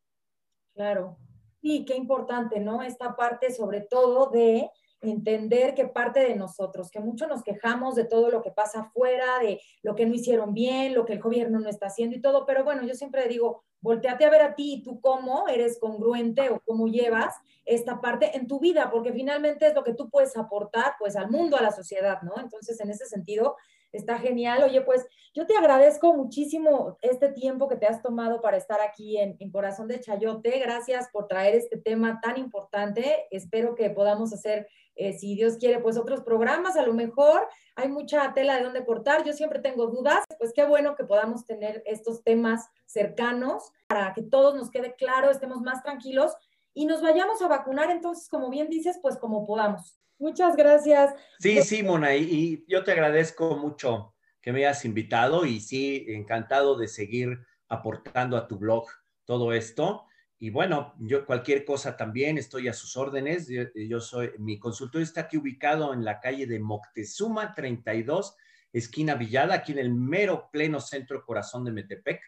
Claro. 0.74 1.18
Y 1.60 1.84
qué 1.84 1.98
importante, 1.98 2.62
¿no? 2.62 2.82
Esta 2.82 3.14
parte 3.18 3.54
sobre 3.54 3.82
todo 3.82 4.30
de 4.30 4.70
entender 5.02 5.74
que 5.74 5.88
parte 5.88 6.20
de 6.20 6.36
nosotros, 6.36 6.92
que 6.92 7.00
mucho 7.00 7.28
nos 7.28 7.44
quejamos 7.44 7.96
de 7.96 8.06
todo 8.06 8.30
lo 8.30 8.42
que 8.42 8.52
pasa 8.52 8.82
afuera, 8.82 9.40
de 9.42 9.60
lo 9.82 9.96
que 9.96 10.06
no 10.06 10.14
hicieron 10.14 10.54
bien, 10.54 10.94
lo 10.94 11.06
que 11.06 11.14
el 11.14 11.20
gobierno 11.20 11.60
no 11.60 11.70
está 11.70 11.88
haciendo 11.88 12.16
y 12.16 12.22
todo, 12.22 12.46
pero 12.46 12.64
bueno, 12.64 12.84
yo 12.84 12.94
siempre 12.94 13.28
digo, 13.28 13.64
volteate 13.82 14.26
a 14.26 14.30
ver 14.30 14.42
a 14.42 14.56
ti 14.56 14.76
y 14.76 14.84
tú 14.84 15.02
cómo 15.02 15.48
eres 15.48 15.80
congruente 15.80 16.50
o 16.50 16.60
cómo 16.62 16.88
llevas 16.88 17.36
esta 17.66 18.00
parte 18.00 18.38
en 18.38 18.48
tu 18.48 18.60
vida, 18.60 18.90
porque 18.92 19.12
finalmente 19.12 19.68
es 19.68 19.74
lo 19.74 19.84
que 19.84 19.94
tú 19.94 20.10
puedes 20.10 20.38
aportar 20.38 20.94
pues 21.00 21.16
al 21.16 21.30
mundo, 21.30 21.58
a 21.58 21.62
la 21.62 21.72
sociedad, 21.72 22.22
¿no? 22.22 22.34
Entonces, 22.40 22.80
en 22.80 22.90
ese 22.90 23.06
sentido, 23.06 23.56
está 23.92 24.18
genial. 24.18 24.64
Oye, 24.64 24.82
pues 24.82 25.06
yo 25.34 25.46
te 25.46 25.56
agradezco 25.56 26.14
muchísimo 26.14 26.98
este 27.02 27.32
tiempo 27.32 27.68
que 27.68 27.76
te 27.76 27.88
has 27.88 28.02
tomado 28.02 28.42
para 28.42 28.58
estar 28.58 28.80
aquí 28.82 29.18
en, 29.18 29.36
en 29.40 29.52
Corazón 29.52 29.88
de 29.88 30.00
Chayote. 30.00 30.60
Gracias 30.60 31.10
por 31.12 31.28
traer 31.28 31.56
este 31.56 31.78
tema 31.78 32.20
tan 32.22 32.38
importante. 32.38 33.28
Espero 33.32 33.76
que 33.76 33.90
podamos 33.90 34.34
hacer 34.34 34.68
eh, 34.96 35.14
si 35.14 35.36
Dios 35.36 35.58
quiere, 35.58 35.80
pues 35.80 35.98
otros 35.98 36.22
programas, 36.22 36.76
a 36.76 36.86
lo 36.86 36.94
mejor 36.94 37.48
hay 37.76 37.88
mucha 37.90 38.34
tela 38.34 38.58
de 38.58 38.64
dónde 38.64 38.86
cortar, 38.86 39.24
yo 39.24 39.34
siempre 39.34 39.60
tengo 39.60 39.88
dudas, 39.88 40.24
pues 40.38 40.52
qué 40.54 40.66
bueno 40.66 40.96
que 40.96 41.06
podamos 41.06 41.46
tener 41.46 41.82
estos 41.86 42.24
temas 42.24 42.68
cercanos 42.86 43.72
para 43.88 44.14
que 44.14 44.24
todos 44.24 44.56
nos 44.56 44.70
quede 44.70 44.96
claro, 44.96 45.32
estemos 45.32 45.62
más 45.62 45.82
tranquilos 45.84 46.34
y 46.74 46.86
nos 46.86 47.02
vayamos 47.02 47.42
a 47.42 47.48
vacunar 47.48 47.90
entonces, 47.92 48.30
como 48.30 48.50
bien 48.50 48.70
dices, 48.70 49.00
pues 49.02 49.18
como 49.18 49.46
podamos. 49.46 49.98
Muchas 50.20 50.56
gracias. 50.56 51.16
Sí, 51.40 51.62
sí, 51.64 51.82
Mona, 51.82 52.16
y 52.16 52.64
yo 52.68 52.84
te 52.84 52.92
agradezco 52.92 53.56
mucho 53.56 54.14
que 54.42 54.52
me 54.52 54.60
hayas 54.60 54.86
invitado 54.86 55.46
y 55.46 55.60
sí, 55.60 56.06
encantado 56.10 56.78
de 56.78 56.88
seguir 56.88 57.40
aportando 57.68 58.38
a 58.38 58.48
tu 58.48 58.58
blog 58.58 58.86
todo 59.26 59.54
esto. 59.54 60.06
Y 60.44 60.50
bueno, 60.50 60.96
yo 60.98 61.24
cualquier 61.24 61.64
cosa 61.64 61.96
también 61.96 62.40
estoy 62.40 62.68
a 62.68 62.74
sus 62.74 62.98
órdenes. 62.98 63.48
Yo, 63.48 64.00
soy, 64.00 64.32
mi 64.40 64.58
consultorio 64.58 65.06
está 65.06 65.22
aquí 65.22 65.38
ubicado 65.38 65.94
en 65.94 66.04
la 66.04 66.20
calle 66.20 66.48
de 66.48 66.60
Moctezuma 66.60 67.54
32, 67.54 68.36
esquina 68.74 69.14
Villada, 69.14 69.54
aquí 69.54 69.72
en 69.74 69.78
el 69.78 69.94
mero 69.94 70.50
pleno 70.52 70.82
centro 70.82 71.24
corazón 71.24 71.64
de 71.64 71.72
Metepec. 71.74 72.20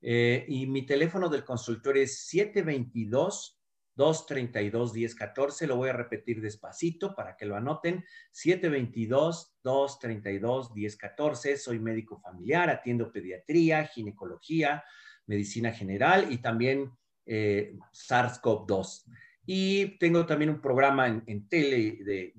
Eh, 0.00 0.44
y 0.48 0.66
mi 0.66 0.84
teléfono 0.84 1.28
del 1.28 1.44
consultorio 1.44 2.02
es 2.02 2.26
722 2.26 3.62
232 3.94 4.92
1014. 4.92 5.68
Lo 5.68 5.76
voy 5.76 5.90
a 5.90 5.92
repetir 5.92 6.40
despacito 6.40 7.14
para 7.14 7.36
que 7.36 7.46
lo 7.46 7.54
anoten. 7.54 8.04
722 8.32 9.54
232 9.62 10.74
1014. 10.74 11.56
Soy 11.58 11.78
médico 11.78 12.18
familiar, 12.18 12.70
atiendo 12.70 13.12
pediatría, 13.12 13.84
ginecología, 13.84 14.82
medicina 15.26 15.70
general 15.70 16.26
y 16.32 16.38
también 16.38 16.90
eh, 17.26 17.76
SARS-CoV-2. 17.92 19.04
Y 19.46 19.98
tengo 19.98 20.24
también 20.24 20.50
un 20.50 20.60
programa 20.60 21.06
en, 21.06 21.48
tele 21.48 21.98
de, 22.04 22.34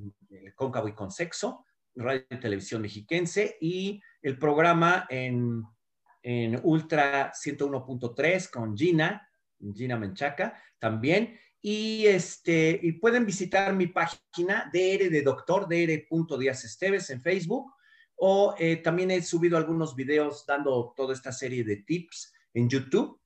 Cóncavo 0.56 0.88
y 0.88 0.94
con 0.94 1.12
Sexo, 1.12 1.66
Radio 1.96 2.26
y 2.30 2.40
Televisión 2.40 2.82
Mexiquense, 2.82 3.58
y 3.62 4.02
el 4.22 4.38
programa 4.38 5.06
en, 5.10 5.64
en 6.22 6.60
Ultra 6.64 7.32
101.3 7.34 8.50
con 8.50 8.78
Gina, 8.78 9.30
Gina 9.76 9.98
Menchaca, 9.98 10.62
también. 10.80 11.38
Y, 11.62 12.06
este, 12.08 12.80
y 12.82 12.94
pueden 12.94 13.26
visitar 13.26 13.74
mi 13.74 13.88
página 13.88 14.70
DR 14.74 15.10
de 15.10 15.22
doctor, 15.22 15.68
dr. 15.70 16.44
Esteves 16.44 17.10
en 17.10 17.22
Facebook, 17.22 17.74
o 18.16 18.56
eh, 18.60 18.78
también 18.78 19.12
he 19.12 19.22
subido 19.22 19.58
algunos 19.58 19.96
videos 19.96 20.46
dando 20.46 20.94
toda 20.96 21.14
esta 21.14 21.32
serie 21.32 21.64
de 21.64 21.78
tips 21.78 22.34
en 22.54 22.70
YouTube 22.70 23.20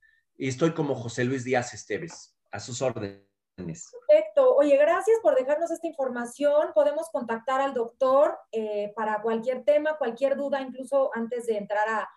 estoy 0.46 0.72
como 0.72 0.94
José 0.94 1.24
Luis 1.24 1.42
Díaz 1.42 1.74
Esteves, 1.74 2.38
a 2.52 2.60
sus 2.60 2.80
órdenes. 2.80 3.26
Perfecto. 3.56 4.54
Oye, 4.54 4.76
gracias 4.76 5.18
por 5.20 5.34
dejarnos 5.34 5.70
esta 5.72 5.86
información. 5.88 6.68
Podemos 6.74 7.08
contactar 7.10 7.60
al 7.60 7.74
doctor 7.74 8.38
eh, 8.52 8.92
para 8.94 9.20
cualquier 9.20 9.64
tema, 9.64 9.96
cualquier 9.98 10.36
duda, 10.36 10.60
incluso 10.60 11.10
antes 11.14 11.46
de 11.46 11.56
entrar 11.56 11.88
a, 11.88 12.08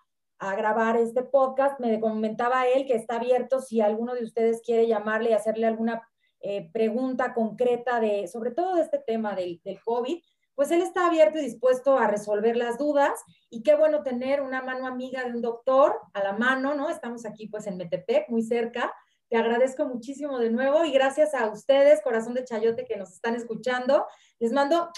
grabar 0.57 0.97
este 0.97 1.21
podcast. 1.21 1.79
Me 1.79 1.99
comentaba 1.99 2.67
él 2.67 2.87
que 2.87 2.95
está 2.95 3.17
abierto 3.17 3.61
si 3.61 3.79
alguno 3.79 4.15
de 4.15 4.23
ustedes 4.23 4.61
quiere 4.65 4.87
llamarle 4.87 5.29
y 5.29 5.33
hacerle 5.33 5.67
alguna 5.67 6.01
eh, 6.39 6.71
pregunta 6.73 7.35
concreta 7.35 7.99
de, 7.99 8.27
sobre 8.27 8.49
todo 8.49 8.73
de 8.73 8.81
este 8.81 8.97
tema 8.97 9.35
del, 9.35 9.61
del 9.63 9.79
COVID 9.83 10.19
pues 10.61 10.69
él 10.69 10.83
está 10.83 11.07
abierto 11.07 11.39
y 11.39 11.41
dispuesto 11.41 11.97
a 11.97 12.05
resolver 12.05 12.55
las 12.55 12.77
dudas 12.77 13.19
y 13.49 13.63
qué 13.63 13.73
bueno 13.73 14.03
tener 14.03 14.41
una 14.41 14.61
mano 14.61 14.85
amiga 14.85 15.23
de 15.23 15.31
un 15.31 15.41
doctor 15.41 15.99
a 16.13 16.21
la 16.21 16.33
mano, 16.33 16.75
¿no? 16.75 16.91
Estamos 16.91 17.25
aquí 17.25 17.47
pues 17.47 17.65
en 17.65 17.77
Metepec, 17.77 18.29
muy 18.29 18.43
cerca. 18.43 18.93
Te 19.27 19.37
agradezco 19.37 19.87
muchísimo 19.87 20.37
de 20.37 20.51
nuevo 20.51 20.85
y 20.85 20.91
gracias 20.91 21.33
a 21.33 21.49
ustedes, 21.49 22.03
Corazón 22.03 22.35
de 22.35 22.45
Chayote, 22.45 22.85
que 22.85 22.95
nos 22.95 23.11
están 23.11 23.33
escuchando. 23.33 24.05
Les 24.37 24.53
mando 24.53 24.91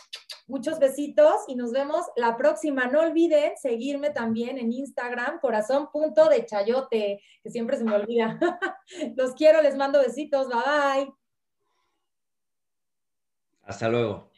muchos 0.48 0.80
besitos 0.80 1.46
y 1.48 1.56
nos 1.56 1.72
vemos 1.72 2.08
la 2.18 2.36
próxima. 2.36 2.88
No 2.88 3.00
olviden 3.00 3.54
seguirme 3.56 4.10
también 4.10 4.58
en 4.58 4.74
Instagram, 4.74 5.40
corazón.dechayote, 5.40 7.22
que 7.42 7.50
siempre 7.50 7.78
se 7.78 7.86
me 7.86 7.96
olvida. 7.96 8.38
Los 9.16 9.34
quiero, 9.34 9.62
les 9.62 9.78
mando 9.78 10.02
besitos. 10.02 10.50
Bye 10.50 11.06
bye. 11.06 11.14
Hasta 13.62 13.88
luego. 13.88 14.33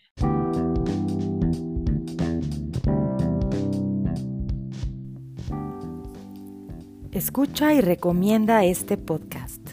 Escucha 7.16 7.74
y 7.74 7.80
recomienda 7.80 8.66
este 8.66 8.98
podcast. 8.98 9.65